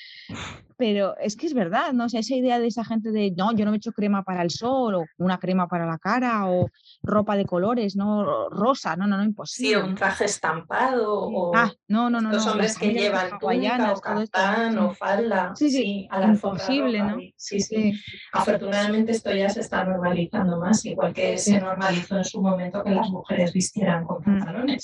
Pero 0.77 1.17
es 1.17 1.35
que 1.35 1.45
es 1.45 1.53
verdad, 1.53 1.91
¿no? 1.91 2.05
O 2.05 2.09
sea, 2.09 2.21
esa 2.21 2.35
idea 2.35 2.57
de 2.57 2.67
esa 2.67 2.85
gente 2.85 3.11
de, 3.11 3.31
no, 3.31 3.51
yo 3.53 3.65
no 3.65 3.71
me 3.71 3.77
echo 3.77 3.91
crema 3.91 4.23
para 4.23 4.41
el 4.41 4.49
sol 4.49 4.95
o 4.95 5.05
una 5.17 5.37
crema 5.37 5.67
para 5.67 5.85
la 5.85 5.97
cara 5.97 6.49
o 6.49 6.69
ropa 7.03 7.35
de 7.35 7.45
colores, 7.45 7.97
¿no? 7.97 8.49
Rosa, 8.49 8.95
no, 8.95 9.05
no, 9.05 9.17
no, 9.17 9.23
imposible. 9.23 9.69
Sí, 9.69 9.75
un 9.75 9.95
traje 9.95 10.25
estampado 10.25 11.19
o 11.19 11.53
ah, 11.53 11.71
no, 11.89 12.09
no, 12.09 12.21
no, 12.21 12.31
los 12.31 12.47
hombres 12.47 12.77
que 12.77 12.93
llevan 12.93 13.37
túnica 13.39 13.91
o 13.91 13.99
caftán 13.99 14.77
o 14.77 14.93
falda. 14.93 15.53
Sí, 15.55 15.69
sí, 15.69 16.07
a 16.09 16.21
la 16.21 16.27
imposible, 16.27 16.99
¿no? 17.03 17.17
Sí, 17.35 17.59
sí, 17.59 17.93
Afortunadamente 18.31 19.11
esto 19.11 19.33
ya 19.33 19.49
se 19.49 19.59
está 19.59 19.83
normalizando 19.83 20.59
más, 20.59 20.85
igual 20.85 21.13
que 21.13 21.37
se 21.37 21.59
normalizó 21.59 22.17
en 22.17 22.25
su 22.25 22.41
momento 22.41 22.83
que 22.83 22.91
las 22.91 23.09
mujeres 23.09 23.51
vistieran 23.51 24.05
con 24.05 24.23
mm. 24.25 24.77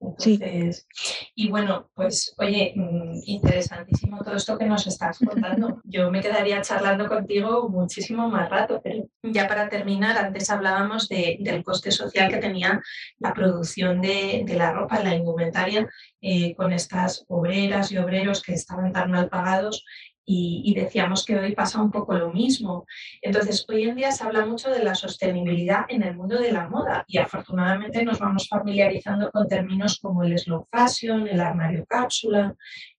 Entonces, 0.00 0.86
y 1.34 1.48
bueno, 1.50 1.90
pues 1.94 2.34
oye, 2.38 2.72
mm, 2.76 3.20
interesantísimo 3.26 4.22
todo 4.22 4.36
esto 4.36 4.58
que 4.58 4.66
nos 4.66 4.86
estás 4.86 5.18
contando. 5.18 5.80
Yo 5.84 6.10
me 6.10 6.20
quedaría 6.20 6.62
charlando 6.62 7.08
contigo 7.08 7.68
muchísimo 7.68 8.28
más 8.28 8.50
rato, 8.50 8.80
pero 8.82 9.06
ya 9.22 9.48
para 9.48 9.68
terminar, 9.68 10.16
antes 10.18 10.50
hablábamos 10.50 11.08
del 11.08 11.64
coste 11.64 11.90
social 11.90 12.30
que 12.30 12.38
tenía 12.38 12.82
la 13.18 13.32
producción 13.32 14.00
de, 14.00 14.44
la 14.56 14.72
ropa, 14.72 15.02
la 15.02 15.14
indumentaria, 15.14 15.88
eh, 16.20 16.54
con 16.54 16.72
estas 16.72 17.24
obreras 17.28 17.90
y 17.92 17.98
obreros 17.98 18.42
que 18.42 18.54
estaban 18.54 18.92
tan 18.92 19.10
mal 19.10 19.28
pagados 19.28 19.84
y, 20.26 20.74
decíamos 20.74 21.24
que 21.24 21.38
hoy 21.38 21.54
pasa 21.54 21.82
un 21.82 21.90
poco 21.90 22.14
lo 22.14 22.32
mismo. 22.32 22.86
Entonces, 23.20 23.64
hoy 23.68 23.84
en 23.84 23.96
día 23.96 24.12
se 24.12 24.24
habla 24.24 24.46
mucho 24.46 24.70
de 24.70 24.82
la 24.82 24.94
sostenibilidad 24.94 25.84
en 25.88 26.02
el 26.02 26.16
mundo 26.16 26.38
de 26.38 26.52
la 26.52 26.68
moda 26.68 27.04
y 27.06 27.18
afortunadamente 27.18 28.04
nos 28.04 28.18
vamos 28.18 28.48
familiarizando 28.48 29.30
con 29.30 29.48
términos 29.48 29.98
como 30.00 30.22
el 30.22 30.38
slow 30.38 30.66
fashion, 30.70 31.28
el 31.28 31.40
armario 31.40 31.84
cápsula, 31.86 32.54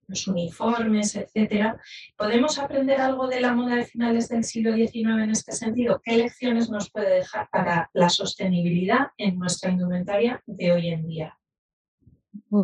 los 0.08 0.28
uniformes, 0.28 1.16
etc. 1.16 1.76
¿Podemos 2.16 2.60
aprender 2.60 3.02
algo 3.02 3.28
de 3.28 3.42
la 3.42 3.54
moda 3.54 3.76
de 3.76 3.86
finales 3.86 4.30
del 4.30 4.44
siglo 4.44 4.74
XIX 4.76 5.24
en 5.24 5.32
este 5.32 5.52
sentido? 5.52 6.02
¿Qué 6.04 6.18
lecciones 6.18 6.70
nos 6.70 6.92
puede 6.92 7.16
dejar 7.16 7.50
para 7.52 7.90
la 7.94 8.10
sostenibilidad 8.10 9.08
en 9.18 9.40
nuestra 9.40 9.72
indumentaria 9.72 10.42
de 10.46 10.72
hoy 10.72 10.90
en 10.90 11.08
día? 11.08 11.38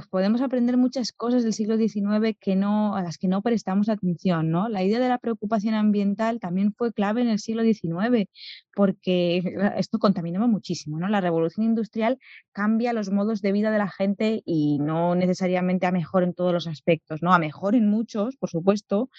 Podemos 0.10 0.42
aprender 0.42 0.78
muchas 0.78 1.12
cosas 1.12 1.44
del 1.44 1.54
siglo 1.54 1.78
XIX 1.78 2.38
que 2.40 2.56
no, 2.56 2.96
a 2.96 3.04
las 3.04 3.18
que 3.18 3.28
no 3.28 3.42
prestamos 3.42 3.90
atención. 3.90 4.52
¿no? 4.52 4.70
La 4.70 4.84
idea 4.84 5.00
de 5.00 5.10
la 5.10 5.18
preocupación 5.18 5.74
ambiental 5.74 6.40
también 6.40 6.74
fue 6.74 6.94
clave 6.94 7.22
en 7.22 7.30
el 7.30 7.40
siglo 7.40 7.64
XIX 7.64 8.30
porque 8.76 9.42
esto 9.78 10.00
contaminaba 10.00 10.48
muchísimo. 10.48 11.00
¿no? 11.00 11.08
La 11.08 11.22
revolución 11.22 11.66
industrial 11.66 12.20
cambia 12.52 12.94
los 12.94 13.12
modos 13.12 13.42
de 13.42 13.52
vida 13.52 13.72
de 13.72 13.78
la 13.78 13.90
gente 13.90 14.42
y 14.46 14.80
no 14.80 15.16
necesariamente 15.16 15.86
a 15.86 15.92
mejor 15.92 16.24
en 16.24 16.34
todos 16.34 16.54
los 16.54 16.68
aspectos, 16.68 17.22
¿no? 17.22 17.34
a 17.34 17.40
mejor 17.40 17.76
en 17.76 17.90
muchos, 17.90 18.38
por 18.38 18.50
supuesto, 18.50 19.10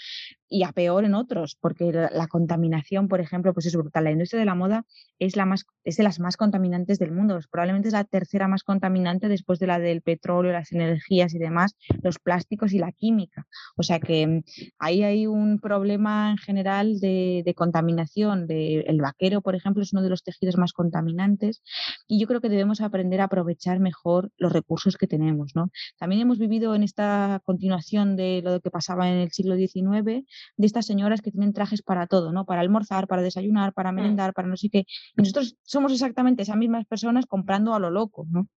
y 0.52 0.64
a 0.64 0.72
peor 0.72 1.04
en 1.04 1.14
otros, 1.14 1.56
porque 1.58 1.92
la, 1.92 2.26
contaminación, 2.28 3.08
por 3.08 3.20
ejemplo, 3.20 3.54
pues 3.54 3.66
es 3.66 3.74
brutal. 3.74 4.04
La 4.04 4.10
industria 4.10 4.40
de 4.40 4.46
la 4.46 4.54
moda 4.54 4.84
es, 5.18 5.34
la 5.34 5.46
más, 5.46 5.64
es 5.82 5.96
de 5.96 6.02
las 6.02 6.20
más 6.20 6.36
contaminantes 6.36 6.98
del 6.98 7.10
mundo, 7.10 7.38
probablemente 7.50 7.88
es 7.88 7.94
la 7.94 8.04
tercera 8.04 8.48
más 8.48 8.62
contaminante 8.62 9.28
después 9.28 9.58
de 9.58 9.66
la 9.66 9.78
del 9.78 10.02
petróleo, 10.02 10.52
las 10.52 10.72
energías 10.72 11.34
y 11.34 11.38
demás, 11.38 11.74
los 12.02 12.18
plásticos 12.18 12.74
y 12.74 12.78
la 12.78 12.92
química. 12.92 13.46
O 13.76 13.82
sea 13.82 13.98
que 13.98 14.26
mm, 14.26 14.42
ahí 14.78 15.02
hay 15.02 15.26
un 15.26 15.58
problema 15.58 16.30
en 16.30 16.38
general 16.38 17.00
de, 17.00 17.54
contaminación. 17.56 18.46
De, 18.46 18.80
el 18.80 18.98
por 19.42 19.54
ejemplo, 19.54 19.82
es 19.82 19.92
uno 19.92 20.02
de 20.02 20.08
los 20.08 20.22
tejidos 20.22 20.56
más 20.56 20.72
contaminantes 20.72 21.62
y 22.06 22.20
yo 22.20 22.26
creo 22.26 22.40
que 22.40 22.48
debemos 22.48 22.80
aprender 22.80 23.20
a 23.20 23.24
aprovechar 23.24 23.80
mejor 23.80 24.30
los 24.36 24.52
recursos 24.52 24.96
que 24.96 25.06
tenemos. 25.06 25.52
¿no? 25.54 25.70
También 25.98 26.22
hemos 26.22 26.38
vivido 26.38 26.74
en 26.74 26.82
esta 26.82 27.40
continuación 27.44 28.16
de 28.16 28.42
lo 28.42 28.60
que 28.60 28.70
pasaba 28.70 29.08
en 29.10 29.18
el 29.18 29.30
siglo 29.32 29.56
XIX 29.56 30.24
de 30.56 30.66
estas 30.66 30.86
señoras 30.86 31.20
que 31.20 31.30
tienen 31.30 31.52
trajes 31.52 31.82
para 31.82 32.06
todo, 32.06 32.32
¿no? 32.32 32.44
Para 32.44 32.60
almorzar, 32.60 33.06
para 33.06 33.22
desayunar, 33.22 33.72
para 33.72 33.92
mm. 33.92 33.94
merendar, 33.94 34.32
para 34.34 34.48
no 34.48 34.56
sé 34.56 34.68
qué. 34.70 34.78
Y 35.16 35.22
nosotros 35.22 35.56
somos 35.62 35.92
exactamente 35.92 36.42
esas 36.42 36.56
mismas 36.56 36.84
personas 36.86 37.26
comprando 37.26 37.74
a 37.74 37.78
lo 37.78 37.90
loco, 37.90 38.26
¿no? 38.30 38.48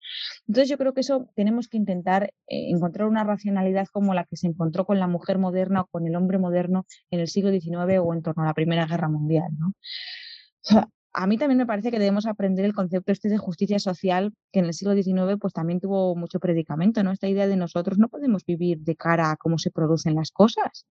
Entonces 0.47 0.69
yo 0.69 0.79
creo 0.79 0.95
que 0.95 1.01
eso 1.01 1.29
tenemos 1.35 1.69
que 1.69 1.77
intentar 1.77 2.33
eh, 2.47 2.71
encontrar 2.71 3.09
una 3.09 3.25
racionalidad 3.25 3.87
como 3.93 4.15
la 4.15 4.25
que 4.25 4.37
se 4.37 4.47
encontró 4.47 4.85
con 4.85 4.99
la 4.99 5.07
mujer 5.07 5.39
moderna 5.39 5.83
o 5.83 5.87
con 5.87 6.07
el 6.07 6.17
hombre 6.17 6.39
moderno 6.39 6.87
en 7.11 7.21
el 7.21 7.29
siglo 7.29 7.51
XIX 7.51 7.99
o 8.03 8.15
en 8.15 8.23
torno 8.23 8.43
a 8.43 8.47
la 8.47 8.55
Primera 8.55 8.87
Guerra 8.87 9.09
Mundial, 9.09 9.51
¿no? 9.59 9.75
a 11.15 11.29
mí 11.29 11.39
también 11.39 11.59
me 11.59 11.67
parece 11.67 11.93
que 11.93 11.99
debemos 11.99 12.27
aprender 12.27 12.65
el 12.65 12.75
concepto 12.75 13.13
este 13.13 13.29
de 13.29 13.39
justicia 13.39 13.79
social, 13.79 14.33
que 14.53 14.59
en 14.59 14.67
el 14.67 14.75
siglo 14.75 14.95
XIX 14.95 15.39
pues 15.41 15.53
también 15.53 15.79
tuvo 15.79 16.17
mucho 16.17 16.41
predicamento, 16.41 17.05
¿no? 17.05 17.13
Esta 17.13 17.29
idea 17.29 17.47
de 17.47 17.57
nosotros 17.57 17.99
no 17.99 18.09
podemos 18.09 18.45
vivir 18.45 18.81
de 18.81 18.97
cara 18.97 19.31
a 19.31 19.37
cómo 19.37 19.57
se 19.59 19.71
producen 19.71 20.17
las 20.17 20.33
cosas, 20.33 20.87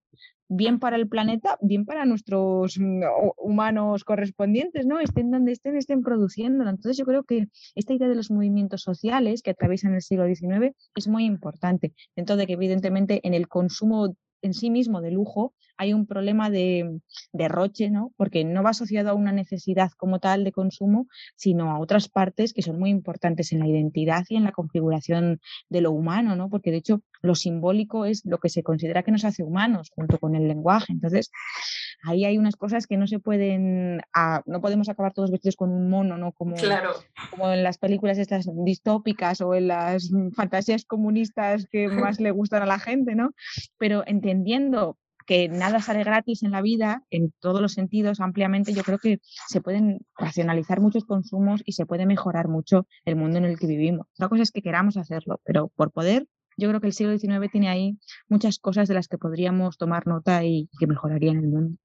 bien 0.48 0.80
para 0.80 0.96
el 0.96 1.10
planeta, 1.10 1.58
bien 1.62 1.86
para 1.86 2.06
nuestros 2.06 2.80
mm, 2.80 3.02
humanos 3.38 4.06
correspondientes, 4.06 4.86
¿no? 4.86 5.02
Estén 5.02 5.30
donde 5.30 5.52
estén, 5.52 5.76
estén 5.76 6.02
produciendo. 6.02 6.64
Entonces 6.64 6.98
yo 6.98 7.06
creo 7.06 7.26
que 7.26 7.50
esta 7.76 7.94
idea 7.94 8.08
de 8.08 8.16
los 8.16 8.32
movimientos 8.32 8.82
sociales 8.82 9.42
que 9.42 9.52
atraviesan 9.52 9.94
el 9.94 10.02
siglo 10.02 10.26
XIX 10.26 10.74
es 10.96 11.08
muy 11.10 11.26
importante, 11.26 11.94
dentro 12.16 12.38
de 12.38 12.48
que 12.48 12.54
evidentemente 12.54 13.20
en 13.28 13.34
el 13.34 13.50
consumo 13.50 14.16
en 14.42 14.54
sí 14.54 14.70
mismo 14.70 15.02
de 15.02 15.12
lujo 15.12 15.54
hay 15.78 15.94
un 15.94 16.06
problema 16.06 16.50
de 16.50 17.00
derroche, 17.32 17.90
¿no? 17.90 18.12
Porque 18.18 18.44
no 18.44 18.64
va 18.64 18.72
asociado 18.72 19.10
a 19.10 19.14
una 19.14 19.32
necesidad 19.32 19.92
como 19.98 20.20
tal 20.20 20.44
de 20.44 20.52
consumo, 20.52 21.08
sino 21.36 21.72
a 21.72 21.80
otras 21.80 22.10
partes 22.10 22.54
que 22.54 22.62
son 22.62 22.80
muy 22.80 22.90
importantes 22.90 23.52
en 23.52 23.60
la 23.60 23.68
identidad 23.68 24.24
y 24.30 24.36
en 24.36 24.44
la 24.44 24.52
configuración 24.52 25.40
de 25.70 25.82
lo 25.82 25.92
humano, 25.92 26.36
¿no? 26.36 26.50
Porque 26.50 26.72
de 26.72 26.78
hecho 26.78 27.02
lo 27.22 27.36
simbólico 27.36 28.06
es 28.06 28.26
lo 28.26 28.40
que 28.40 28.50
se 28.50 28.64
considera 28.64 29.04
que 29.04 29.12
nos 29.12 29.26
hace 29.26 29.44
humanos 29.44 29.92
junto 29.96 30.20
con 30.20 30.36
el 30.36 30.48
lenguaje. 30.48 30.92
Entonces, 30.92 31.32
ahí 32.04 32.26
hay 32.26 32.38
unas 32.38 32.56
cosas 32.56 32.86
que 32.86 32.98
no 32.98 33.08
se 33.08 33.20
pueden, 33.20 34.02
no 34.46 34.62
podemos 34.62 34.90
acabar 34.90 35.14
todos 35.14 35.32
vestidos 35.32 35.56
con 35.56 35.72
un 35.72 35.90
mono, 35.90 36.18
¿no? 36.18 36.34
Como, 36.34 36.56
como 37.32 37.52
en 37.52 37.64
las 37.64 37.78
películas 37.78 38.18
estas 38.18 38.48
distópicas 38.66 39.42
o 39.42 39.56
en 39.56 39.70
las 39.70 40.10
fantasías 40.36 40.86
comunistas 40.86 41.66
que 41.72 41.88
más 42.18 42.20
le 42.20 42.32
gustan 42.32 42.64
a 42.64 42.68
la 42.68 42.80
gente, 42.80 43.16
¿no? 43.16 43.32
Pero 43.78 44.04
entendiendo 44.06 44.98
que 45.26 45.50
nada 45.50 45.80
sale 45.80 46.04
gratis 46.04 46.44
en 46.44 46.52
la 46.52 46.62
vida, 46.62 47.04
en 47.10 47.34
todos 47.40 47.62
los 47.62 47.74
sentidos, 47.74 48.20
ampliamente, 48.20 48.74
yo 48.74 48.84
creo 48.84 49.00
que 49.00 49.20
se 49.48 49.62
pueden 49.62 50.00
racionalizar 50.18 50.82
muchos 50.82 51.06
consumos 51.06 51.62
y 51.66 51.74
se 51.74 51.86
puede 51.86 52.06
mejorar 52.06 52.48
mucho 52.48 52.88
el 53.06 53.16
mundo 53.16 53.38
en 53.38 53.46
el 53.46 53.60
que 53.60 53.68
vivimos. 53.68 54.08
Otra 54.16 54.30
cosa 54.30 54.44
es 54.44 54.52
que 54.52 54.62
queramos 54.62 54.98
hacerlo, 54.98 55.42
pero 55.44 55.70
por 55.76 55.92
poder, 55.92 56.28
yo 56.58 56.70
creo 56.70 56.82
que 56.82 56.88
el 56.88 56.94
siglo 56.94 57.18
XIX 57.18 57.52
tiene 57.52 57.70
ahí 57.70 57.98
muchas 58.28 58.60
cosas 58.60 58.88
de 58.88 58.94
las 58.94 59.08
que 59.08 59.18
podríamos 59.18 59.78
tomar 59.78 60.08
nota 60.08 60.44
y 60.44 60.70
que 60.80 60.88
mejorarían 60.88 61.38
el 61.38 61.48
mundo. 61.48 61.78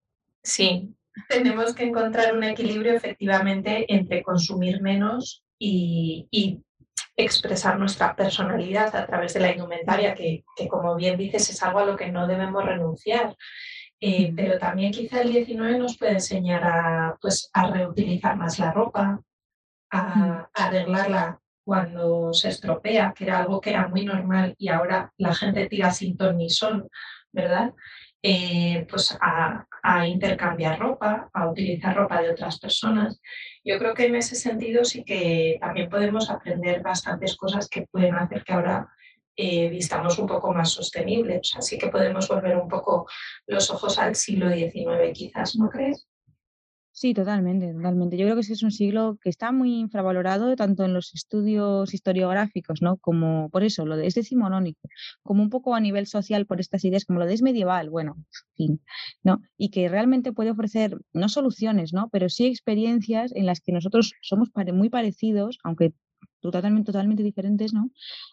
Sí, 0.43 0.95
tenemos 1.29 1.75
que 1.75 1.85
encontrar 1.85 2.37
un 2.37 2.45
equilibrio 2.45 2.95
efectivamente 2.95 3.93
entre 3.93 4.23
consumir 4.23 4.81
menos 4.83 5.45
y, 5.59 6.29
expresar 7.19 7.79
nuestra 7.79 8.15
personalidad 8.15 8.95
a 8.95 9.05
través 9.05 9.35
de 9.35 9.41
la 9.41 9.51
indumentaria, 9.51 10.15
que, 10.15 10.45
como 10.71 10.95
bien 10.95 11.19
dices 11.19 11.51
es 11.51 11.63
algo 11.65 11.81
a 11.81 11.85
lo 11.85 11.97
que 11.97 12.11
no 12.13 12.29
debemos 12.29 12.65
renunciar. 12.65 13.37
Eh, 14.01 14.33
pero 14.37 14.59
también 14.59 14.93
quizá 14.93 15.23
el 15.23 15.33
19 15.33 15.77
nos 15.79 15.99
puede 15.99 16.13
enseñar 16.13 16.63
a, 16.63 17.19
pues, 17.21 17.51
a 17.53 17.69
reutilizar 17.69 18.37
más 18.37 18.61
la 18.61 18.71
ropa, 18.71 19.21
a, 19.91 20.49
arreglarla 20.55 21.41
cuando 21.65 22.33
se 22.33 22.51
estropea, 22.51 23.13
que 23.17 23.25
era 23.25 23.41
algo 23.41 23.61
que 23.61 23.71
era 23.71 23.89
muy 23.89 24.05
normal 24.05 24.55
y 24.57 24.69
ahora 24.69 25.13
la 25.19 25.35
gente 25.35 25.67
tira 25.67 25.91
sin 25.91 26.17
ton 26.17 26.39
ni 26.39 26.49
son, 26.49 26.89
¿verdad? 27.33 27.75
Eh, 28.23 28.87
pues 28.89 29.19
a, 29.21 29.67
intercambiar 30.07 30.79
ropa, 30.79 31.29
a 31.33 31.49
utilizar 31.49 31.97
ropa 31.97 32.21
de 32.23 32.31
otras 32.31 32.59
personas. 32.59 33.21
Yo 33.65 33.79
creo 33.79 33.95
que 33.95 34.07
en 34.07 34.17
ese 34.17 34.35
sentido 34.35 34.85
sí 34.85 35.05
que 35.05 35.59
también 35.61 35.89
podemos 35.89 36.31
aprender 36.31 36.83
bastantes 36.83 37.37
cosas 37.37 37.69
que 37.69 37.87
pueden 37.87 38.15
hacer 38.15 38.45
que 38.45 38.53
ahora 38.53 38.89
eh, 39.37 39.69
vistamos 39.69 40.19
un 40.19 40.27
poco 40.27 40.53
más 40.53 40.71
sostenibles. 40.71 41.55
Así 41.57 41.79
que 41.79 41.89
podemos 41.89 42.27
volver 42.27 42.57
un 42.57 42.69
poco 42.69 43.07
los 43.47 43.71
ojos 43.71 43.99
al 43.99 44.17
siglo 44.17 44.51
XIX 44.51 45.13
quizás, 45.13 45.55
¿no 45.57 45.69
crees? 45.69 46.08
Sí, 47.01 47.15
totalmente, 47.15 47.73
totalmente. 47.73 48.17
Yo 48.17 48.25
creo 48.27 48.35
que 48.35 48.41
es 48.41 48.63
un 48.65 48.73
siglo 48.73 49.19
que 49.23 49.29
está 49.31 49.53
muy 49.53 49.79
infravalorado 49.79 50.57
tanto 50.57 50.85
en 50.85 50.95
los 50.95 51.15
estudios 51.15 51.95
historiográficos, 51.95 52.83
¿no? 52.83 52.97
Como 52.97 53.51
por 53.51 53.63
eso, 53.63 53.87
lo 53.87 53.97
de, 53.97 54.09
es 54.09 54.15
decimonónico, 54.15 54.81
como 55.23 55.45
un 55.45 55.49
poco 55.49 55.77
a 55.77 55.81
nivel 55.81 56.09
social 56.09 56.45
por 56.45 56.59
estas 56.59 56.85
ideas, 56.85 57.05
como 57.05 57.21
lo 57.21 57.27
de 57.27 57.35
es 57.35 57.43
medieval, 57.43 57.89
bueno, 57.89 58.17
fin, 58.57 58.81
¿no? 59.23 59.41
Y 59.57 59.71
que 59.71 59.89
realmente 59.89 60.33
puede 60.33 60.51
ofrecer, 60.51 60.99
no 61.13 61.29
soluciones, 61.29 61.93
¿no? 61.93 62.09
Pero 62.11 62.29
sí 62.29 62.47
experiencias 62.47 63.31
en 63.33 63.47
las 63.47 63.61
que 63.61 63.71
nosotros 63.71 64.15
somos 64.21 64.49
muy 64.75 64.91
parecidos, 64.91 65.59
aunque 65.63 65.93
totalmente, 66.41 67.23
diferentes 67.23 67.73
¿no? 67.73 67.91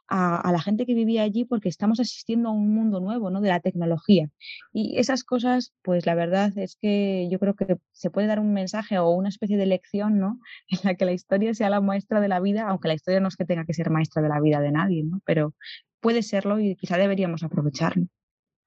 A, 0.08 0.52
la 0.52 0.62
gente 0.62 0.86
que 0.86 0.94
vivía 0.94 1.24
allí 1.24 1.46
porque 1.46 1.70
estamos 1.70 2.00
asistiendo 2.00 2.50
a 2.50 2.52
un 2.52 2.74
mundo 2.74 3.00
nuevo 3.00 3.30
¿no? 3.30 3.42
de 3.42 3.50
la 3.50 3.60
tecnología. 3.60 4.30
Y 4.74 4.98
esas 5.00 5.24
cosas, 5.24 5.74
pues 5.84 6.06
la 6.06 6.16
verdad 6.16 6.58
es 6.58 6.78
que 6.82 7.28
yo 7.32 7.40
creo 7.40 7.56
que 7.56 7.78
se 7.92 8.10
puede 8.10 8.28
dar 8.28 8.40
un 8.40 8.54
mensaje 8.54 9.00
o 9.00 9.10
una 9.10 9.30
especie 9.30 9.58
de 9.58 9.66
lección 9.66 10.20
¿no? 10.20 10.40
en 10.70 10.80
la 10.84 10.96
que 10.96 11.06
la 11.06 11.14
historia 11.14 11.54
sea 11.54 11.70
la 11.70 11.82
maestra 11.82 12.20
de 12.22 12.28
la 12.28 12.40
vida, 12.40 12.68
aunque 12.68 12.88
la 12.88 12.96
historia 12.96 13.20
no 13.20 13.28
es 13.28 13.36
que 13.36 13.46
tenga 13.46 13.66
que 13.66 13.74
ser 13.74 13.90
maestra 13.90 14.22
de 14.22 14.30
la 14.30 14.40
vida 14.40 14.60
de 14.62 14.72
nadie, 14.72 15.04
¿no? 15.04 15.20
pero 15.26 15.54
puede 16.00 16.24
serlo 16.24 16.60
y 16.60 16.76
quizá 16.76 16.98
deberíamos 16.98 17.44
aprovecharlo 17.44 18.08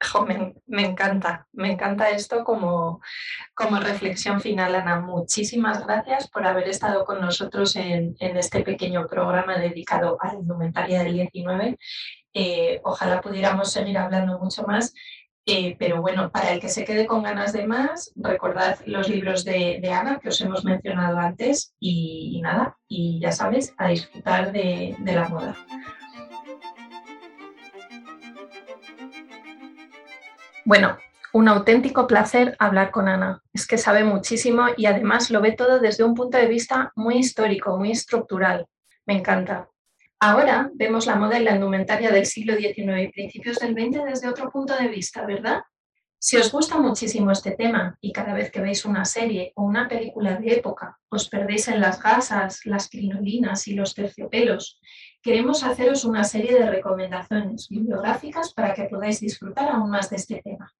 me, 0.66 0.82
encanta, 0.82 1.46
me 1.52 1.72
encanta 1.72 2.10
esto 2.10 2.44
como, 2.44 3.00
como 3.54 3.80
reflexión 3.80 4.40
final, 4.40 4.74
Ana. 4.74 5.00
Muchísimas 5.00 5.84
gracias 5.84 6.28
por 6.28 6.46
haber 6.46 6.68
estado 6.68 7.04
con 7.04 7.20
nosotros 7.20 7.74
en, 7.76 8.16
este 8.20 8.62
pequeño 8.62 9.06
programa 9.06 9.58
dedicado 9.58 10.18
a 10.20 10.28
la 10.28 10.38
indumentaria 10.38 11.02
del 11.02 11.14
19. 11.14 11.78
Eh, 12.34 12.80
ojalá 12.84 13.20
pudiéramos 13.20 13.72
seguir 13.72 13.98
hablando 13.98 14.38
mucho 14.38 14.62
más, 14.62 14.94
eh, 15.46 15.76
pero 15.78 16.00
bueno, 16.00 16.30
para 16.30 16.52
el 16.52 16.60
que 16.60 16.68
se 16.68 16.84
quede 16.84 17.06
con 17.06 17.22
ganas 17.22 17.52
de 17.52 17.66
más, 17.66 18.12
recordad 18.14 18.78
los 18.84 19.08
libros 19.08 19.44
de, 19.44 19.80
Ana 19.90 20.20
que 20.20 20.28
os 20.28 20.40
hemos 20.40 20.64
mencionado 20.64 21.18
antes 21.18 21.74
y, 21.80 22.40
nada, 22.42 22.76
y 22.86 23.18
ya 23.20 23.32
sabes, 23.32 23.74
a 23.78 23.88
disfrutar 23.88 24.52
de 24.52 24.94
la 25.02 25.28
moda. 25.28 25.56
Bueno, 30.68 30.98
un 31.32 31.48
auténtico 31.48 32.06
placer 32.06 32.54
hablar 32.58 32.90
con 32.90 33.08
Ana. 33.08 33.42
Es 33.54 33.66
que 33.66 33.78
sabe 33.78 34.04
muchísimo 34.04 34.66
y 34.76 34.84
además 34.84 35.30
lo 35.30 35.40
ve 35.40 35.52
todo 35.52 35.78
desde 35.78 36.04
un 36.04 36.14
punto 36.14 36.36
de 36.36 36.46
vista 36.46 36.92
muy 36.94 37.16
histórico, 37.16 37.78
muy 37.78 37.92
estructural. 37.92 38.66
Me 39.06 39.16
encanta. 39.16 39.70
Ahora 40.20 40.70
vemos 40.74 41.06
la 41.06 41.16
moda 41.16 41.38
en 41.38 41.46
la 41.46 41.54
indumentaria 41.54 42.10
del 42.10 42.26
siglo 42.26 42.54
XIX 42.54 43.00
y 43.00 43.08
principios 43.08 43.58
del 43.60 43.72
XX 43.72 44.04
desde 44.04 44.28
otro 44.28 44.50
punto 44.50 44.76
de 44.76 44.88
vista, 44.88 45.24
¿verdad? 45.24 45.62
Si 46.18 46.36
os 46.36 46.52
gusta 46.52 46.76
muchísimo 46.76 47.30
este 47.30 47.52
tema 47.52 47.96
y 48.02 48.12
cada 48.12 48.34
vez 48.34 48.50
que 48.50 48.60
veis 48.60 48.84
una 48.84 49.06
serie 49.06 49.52
o 49.54 49.62
una 49.62 49.88
película 49.88 50.36
de 50.36 50.52
época 50.52 50.98
os 51.08 51.30
perdéis 51.30 51.68
en 51.68 51.80
las 51.80 52.02
gasas, 52.02 52.66
las 52.66 52.90
crinolinas 52.90 53.68
y 53.68 53.74
los 53.74 53.94
terciopelos, 53.94 54.80
queremos 55.28 55.62
haceros 55.62 56.06
una 56.06 56.24
serie 56.24 56.58
de 56.58 56.70
recomendaciones 56.70 57.68
bibliográficas 57.68 58.54
para 58.54 58.72
que 58.72 58.84
podáis 58.84 59.20
disfrutar 59.20 59.68
aún 59.68 59.90
más 59.90 60.08
de 60.08 60.16
este 60.16 60.40
tema. 60.42 60.72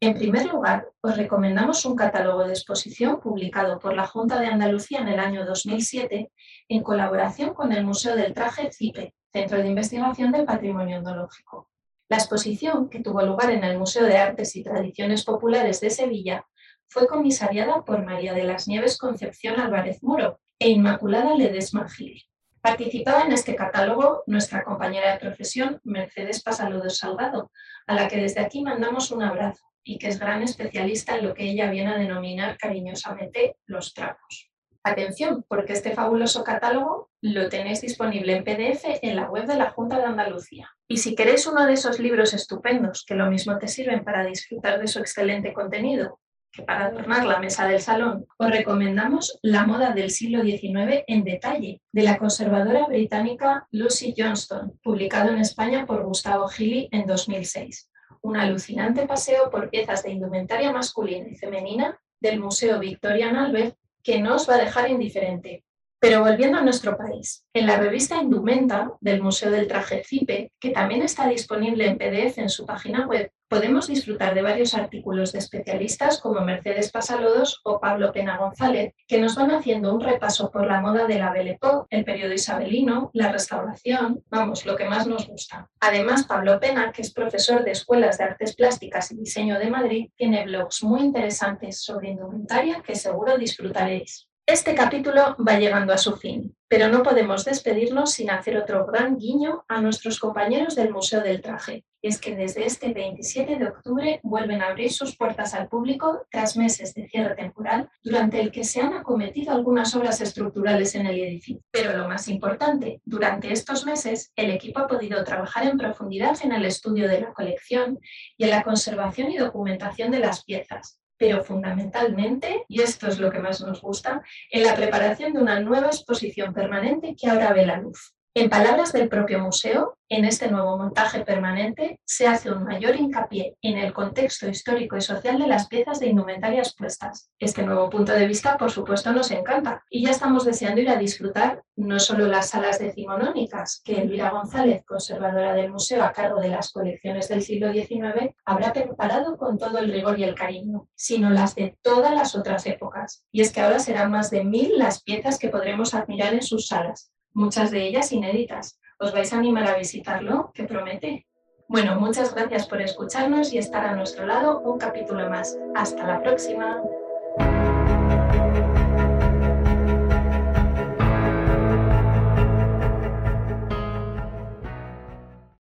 En 0.00 0.14
primer 0.14 0.46
lugar, 0.46 0.88
os 1.02 1.18
recomendamos 1.18 1.84
un 1.84 1.96
catálogo 1.96 2.44
de 2.44 2.54
exposición 2.54 3.20
publicado 3.20 3.78
por 3.78 3.94
la 3.94 4.06
Junta 4.06 4.40
de 4.40 4.46
Andalucía 4.46 5.00
en 5.00 5.08
el 5.08 5.20
año 5.20 5.44
2007 5.44 6.32
en 6.70 6.82
colaboración 6.82 7.52
con 7.52 7.72
el 7.72 7.84
Museo 7.84 8.16
del 8.16 8.32
Traje 8.32 8.72
CIPE, 8.72 9.12
Centro 9.34 9.58
de 9.58 9.68
Investigación 9.68 10.32
del 10.32 10.46
Patrimonio 10.46 10.96
Endológico. 10.96 11.68
La 12.08 12.16
exposición, 12.16 12.88
que 12.88 13.00
tuvo 13.00 13.20
lugar 13.20 13.50
en 13.50 13.64
el 13.64 13.76
Museo 13.76 14.06
de 14.06 14.16
Artes 14.16 14.56
y 14.56 14.62
Tradiciones 14.62 15.26
Populares 15.26 15.78
de 15.82 15.90
Sevilla, 15.90 16.46
fue 16.88 17.06
comisariada 17.06 17.84
por 17.84 18.02
María 18.02 18.32
de 18.32 18.44
las 18.44 18.66
Nieves 18.66 18.96
Concepción 18.96 19.60
Álvarez 19.60 20.02
Muro 20.02 20.40
e 20.58 20.70
Inmaculada 20.70 21.34
Ledesma 21.34 21.86
Gil. 21.86 22.29
Participaba 22.62 23.22
en 23.22 23.32
este 23.32 23.56
catálogo 23.56 24.22
nuestra 24.26 24.62
compañera 24.62 25.12
de 25.12 25.18
profesión, 25.18 25.80
Mercedes 25.82 26.42
Pasaludo 26.42 26.90
Salgado, 26.90 27.50
a 27.86 27.94
la 27.94 28.06
que 28.06 28.18
desde 28.18 28.40
aquí 28.40 28.62
mandamos 28.62 29.10
un 29.10 29.22
abrazo 29.22 29.64
y 29.82 29.98
que 29.98 30.08
es 30.08 30.18
gran 30.18 30.42
especialista 30.42 31.16
en 31.16 31.26
lo 31.26 31.32
que 31.32 31.44
ella 31.44 31.70
viene 31.70 31.94
a 31.94 31.98
denominar 31.98 32.58
cariñosamente 32.58 33.56
los 33.66 33.94
trapos. 33.94 34.50
Atención, 34.82 35.44
porque 35.48 35.72
este 35.72 35.92
fabuloso 35.92 36.44
catálogo 36.44 37.10
lo 37.22 37.48
tenéis 37.48 37.80
disponible 37.80 38.36
en 38.36 38.44
PDF 38.44 38.84
en 39.02 39.16
la 39.16 39.30
web 39.30 39.46
de 39.46 39.56
la 39.56 39.70
Junta 39.70 39.98
de 39.98 40.04
Andalucía. 40.04 40.70
Y 40.86 40.98
si 40.98 41.14
queréis 41.14 41.46
uno 41.46 41.66
de 41.66 41.74
esos 41.74 41.98
libros 41.98 42.34
estupendos 42.34 43.04
que 43.06 43.14
lo 43.14 43.30
mismo 43.30 43.58
te 43.58 43.68
sirven 43.68 44.04
para 44.04 44.24
disfrutar 44.24 44.80
de 44.80 44.86
su 44.86 44.98
excelente 44.98 45.54
contenido 45.54 46.20
para 46.66 46.86
adornar 46.86 47.24
la 47.24 47.38
mesa 47.38 47.66
del 47.66 47.80
salón 47.80 48.26
os 48.36 48.50
recomendamos 48.50 49.38
La 49.42 49.66
moda 49.66 49.92
del 49.92 50.10
siglo 50.10 50.42
XIX 50.42 51.04
en 51.06 51.24
detalle, 51.24 51.80
de 51.92 52.02
la 52.02 52.18
conservadora 52.18 52.86
británica 52.86 53.66
Lucy 53.70 54.14
Johnston, 54.16 54.78
publicado 54.82 55.30
en 55.30 55.38
España 55.38 55.86
por 55.86 56.04
Gustavo 56.04 56.48
Gili 56.48 56.88
en 56.90 57.06
2006. 57.06 57.90
Un 58.22 58.36
alucinante 58.36 59.06
paseo 59.06 59.50
por 59.50 59.70
piezas 59.70 60.02
de 60.02 60.10
indumentaria 60.10 60.72
masculina 60.72 61.28
y 61.28 61.36
femenina 61.36 61.98
del 62.20 62.40
Museo 62.40 62.78
Victorian 62.78 63.36
Albert 63.36 63.76
que 64.02 64.20
no 64.20 64.34
os 64.36 64.48
va 64.48 64.54
a 64.54 64.64
dejar 64.64 64.90
indiferente. 64.90 65.64
Pero 66.00 66.20
volviendo 66.20 66.56
a 66.56 66.62
nuestro 66.62 66.96
país, 66.96 67.44
en 67.52 67.66
la 67.66 67.76
revista 67.76 68.22
Indumenta 68.22 68.90
del 69.02 69.20
Museo 69.20 69.50
del 69.50 69.68
Traje 69.68 70.02
CIPE, 70.02 70.50
que 70.58 70.70
también 70.70 71.02
está 71.02 71.28
disponible 71.28 71.86
en 71.86 71.98
PDF 71.98 72.38
en 72.38 72.48
su 72.48 72.64
página 72.64 73.06
web, 73.06 73.30
podemos 73.50 73.88
disfrutar 73.88 74.34
de 74.34 74.40
varios 74.40 74.72
artículos 74.74 75.32
de 75.32 75.40
especialistas 75.40 76.18
como 76.18 76.40
Mercedes 76.40 76.90
Pasalodos 76.90 77.60
o 77.64 77.80
Pablo 77.80 78.12
Pena 78.12 78.38
González, 78.38 78.94
que 79.06 79.20
nos 79.20 79.34
van 79.34 79.50
haciendo 79.50 79.92
un 79.92 80.00
repaso 80.00 80.50
por 80.50 80.66
la 80.66 80.80
moda 80.80 81.06
de 81.06 81.18
la 81.18 81.32
Belle 81.32 81.58
el 81.90 82.04
periodo 82.04 82.32
isabelino, 82.32 83.10
la 83.12 83.30
restauración, 83.30 84.24
vamos, 84.30 84.64
lo 84.64 84.76
que 84.76 84.88
más 84.88 85.06
nos 85.06 85.28
gusta. 85.28 85.68
Además, 85.80 86.24
Pablo 86.24 86.58
Pena, 86.60 86.92
que 86.92 87.02
es 87.02 87.12
profesor 87.12 87.62
de 87.62 87.72
Escuelas 87.72 88.16
de 88.16 88.24
Artes 88.24 88.56
Plásticas 88.56 89.12
y 89.12 89.16
Diseño 89.16 89.58
de 89.58 89.68
Madrid, 89.68 90.08
tiene 90.16 90.46
blogs 90.46 90.82
muy 90.82 91.02
interesantes 91.02 91.82
sobre 91.82 92.10
indumentaria 92.10 92.80
que 92.82 92.94
seguro 92.94 93.36
disfrutaréis. 93.36 94.29
Este 94.52 94.74
capítulo 94.74 95.36
va 95.46 95.60
llegando 95.60 95.92
a 95.92 95.96
su 95.96 96.16
fin, 96.16 96.56
pero 96.66 96.88
no 96.88 97.04
podemos 97.04 97.44
despedirnos 97.44 98.10
sin 98.14 98.30
hacer 98.30 98.56
otro 98.56 98.84
gran 98.84 99.16
guiño 99.16 99.64
a 99.68 99.80
nuestros 99.80 100.18
compañeros 100.18 100.74
del 100.74 100.90
Museo 100.90 101.20
del 101.20 101.40
Traje. 101.40 101.84
Y 102.02 102.08
es 102.08 102.20
que 102.20 102.34
desde 102.34 102.66
este 102.66 102.92
27 102.92 103.60
de 103.60 103.68
octubre 103.68 104.18
vuelven 104.24 104.60
a 104.60 104.66
abrir 104.66 104.90
sus 104.92 105.16
puertas 105.16 105.54
al 105.54 105.68
público 105.68 106.26
tras 106.32 106.56
meses 106.56 106.94
de 106.94 107.06
cierre 107.06 107.36
temporal, 107.36 107.88
durante 108.02 108.40
el 108.40 108.50
que 108.50 108.64
se 108.64 108.80
han 108.80 108.92
acometido 108.94 109.52
algunas 109.52 109.94
obras 109.94 110.20
estructurales 110.20 110.96
en 110.96 111.06
el 111.06 111.20
edificio. 111.20 111.62
Pero 111.70 111.96
lo 111.96 112.08
más 112.08 112.26
importante, 112.26 113.00
durante 113.04 113.52
estos 113.52 113.86
meses 113.86 114.32
el 114.34 114.50
equipo 114.50 114.80
ha 114.80 114.88
podido 114.88 115.22
trabajar 115.22 115.64
en 115.68 115.78
profundidad 115.78 116.36
en 116.42 116.50
el 116.50 116.64
estudio 116.64 117.06
de 117.06 117.20
la 117.20 117.32
colección 117.32 118.00
y 118.36 118.42
en 118.42 118.50
la 118.50 118.64
conservación 118.64 119.30
y 119.30 119.36
documentación 119.36 120.10
de 120.10 120.18
las 120.18 120.42
piezas, 120.44 121.00
pero 121.20 121.44
fundamentalmente, 121.44 122.64
y 122.66 122.80
esto 122.80 123.06
es 123.06 123.18
lo 123.18 123.30
que 123.30 123.40
más 123.40 123.60
nos 123.60 123.82
gusta, 123.82 124.22
en 124.50 124.62
la 124.62 124.74
preparación 124.74 125.34
de 125.34 125.42
una 125.42 125.60
nueva 125.60 125.88
exposición 125.88 126.54
permanente 126.54 127.14
que 127.14 127.28
ahora 127.28 127.52
ve 127.52 127.66
la 127.66 127.76
luz. 127.76 128.14
En 128.32 128.48
palabras 128.48 128.92
del 128.92 129.08
propio 129.08 129.40
museo, 129.40 129.98
en 130.08 130.24
este 130.24 130.48
nuevo 130.48 130.78
montaje 130.78 131.24
permanente 131.24 131.98
se 132.04 132.28
hace 132.28 132.52
un 132.52 132.62
mayor 132.62 132.94
hincapié 132.94 133.56
en 133.60 133.76
el 133.76 133.92
contexto 133.92 134.48
histórico 134.48 134.96
y 134.96 135.00
social 135.00 135.36
de 135.36 135.48
las 135.48 135.66
piezas 135.66 135.98
de 135.98 136.06
indumentaria 136.06 136.60
expuestas. 136.60 137.28
Este 137.40 137.64
nuevo 137.64 137.90
punto 137.90 138.12
de 138.12 138.28
vista, 138.28 138.56
por 138.56 138.70
supuesto, 138.70 139.12
nos 139.12 139.32
encanta 139.32 139.82
y 139.90 140.04
ya 140.04 140.12
estamos 140.12 140.44
deseando 140.44 140.80
ir 140.80 140.90
a 140.90 140.96
disfrutar 140.96 141.64
no 141.74 141.98
solo 141.98 142.28
las 142.28 142.50
salas 142.50 142.78
decimonónicas 142.78 143.82
que 143.84 144.00
Elvira 144.00 144.30
González, 144.30 144.84
conservadora 144.86 145.54
del 145.54 145.72
museo 145.72 146.04
a 146.04 146.12
cargo 146.12 146.40
de 146.40 146.50
las 146.50 146.70
colecciones 146.70 147.28
del 147.28 147.42
siglo 147.42 147.72
XIX, 147.72 148.32
habrá 148.44 148.72
preparado 148.72 149.36
con 149.38 149.58
todo 149.58 149.78
el 149.78 149.90
rigor 149.90 150.20
y 150.20 150.22
el 150.22 150.36
cariño, 150.36 150.86
sino 150.94 151.30
las 151.30 151.56
de 151.56 151.76
todas 151.82 152.14
las 152.14 152.36
otras 152.36 152.64
épocas. 152.66 153.24
Y 153.32 153.40
es 153.40 153.52
que 153.52 153.60
ahora 153.60 153.80
serán 153.80 154.12
más 154.12 154.30
de 154.30 154.44
mil 154.44 154.78
las 154.78 155.02
piezas 155.02 155.36
que 155.36 155.48
podremos 155.48 155.94
admirar 155.94 156.32
en 156.32 156.42
sus 156.42 156.68
salas 156.68 157.10
muchas 157.32 157.70
de 157.70 157.86
ellas 157.86 158.12
inéditas. 158.12 158.80
¿Os 158.98 159.12
vais 159.12 159.32
a 159.32 159.38
animar 159.38 159.66
a 159.66 159.76
visitarlo? 159.76 160.52
Que 160.54 160.64
promete. 160.64 161.26
Bueno, 161.68 161.98
muchas 162.00 162.34
gracias 162.34 162.66
por 162.66 162.82
escucharnos 162.82 163.52
y 163.52 163.58
estar 163.58 163.86
a 163.86 163.94
nuestro 163.94 164.26
lado 164.26 164.60
un 164.60 164.78
capítulo 164.78 165.30
más. 165.30 165.56
Hasta 165.74 166.06
la 166.06 166.20
próxima. 166.20 166.82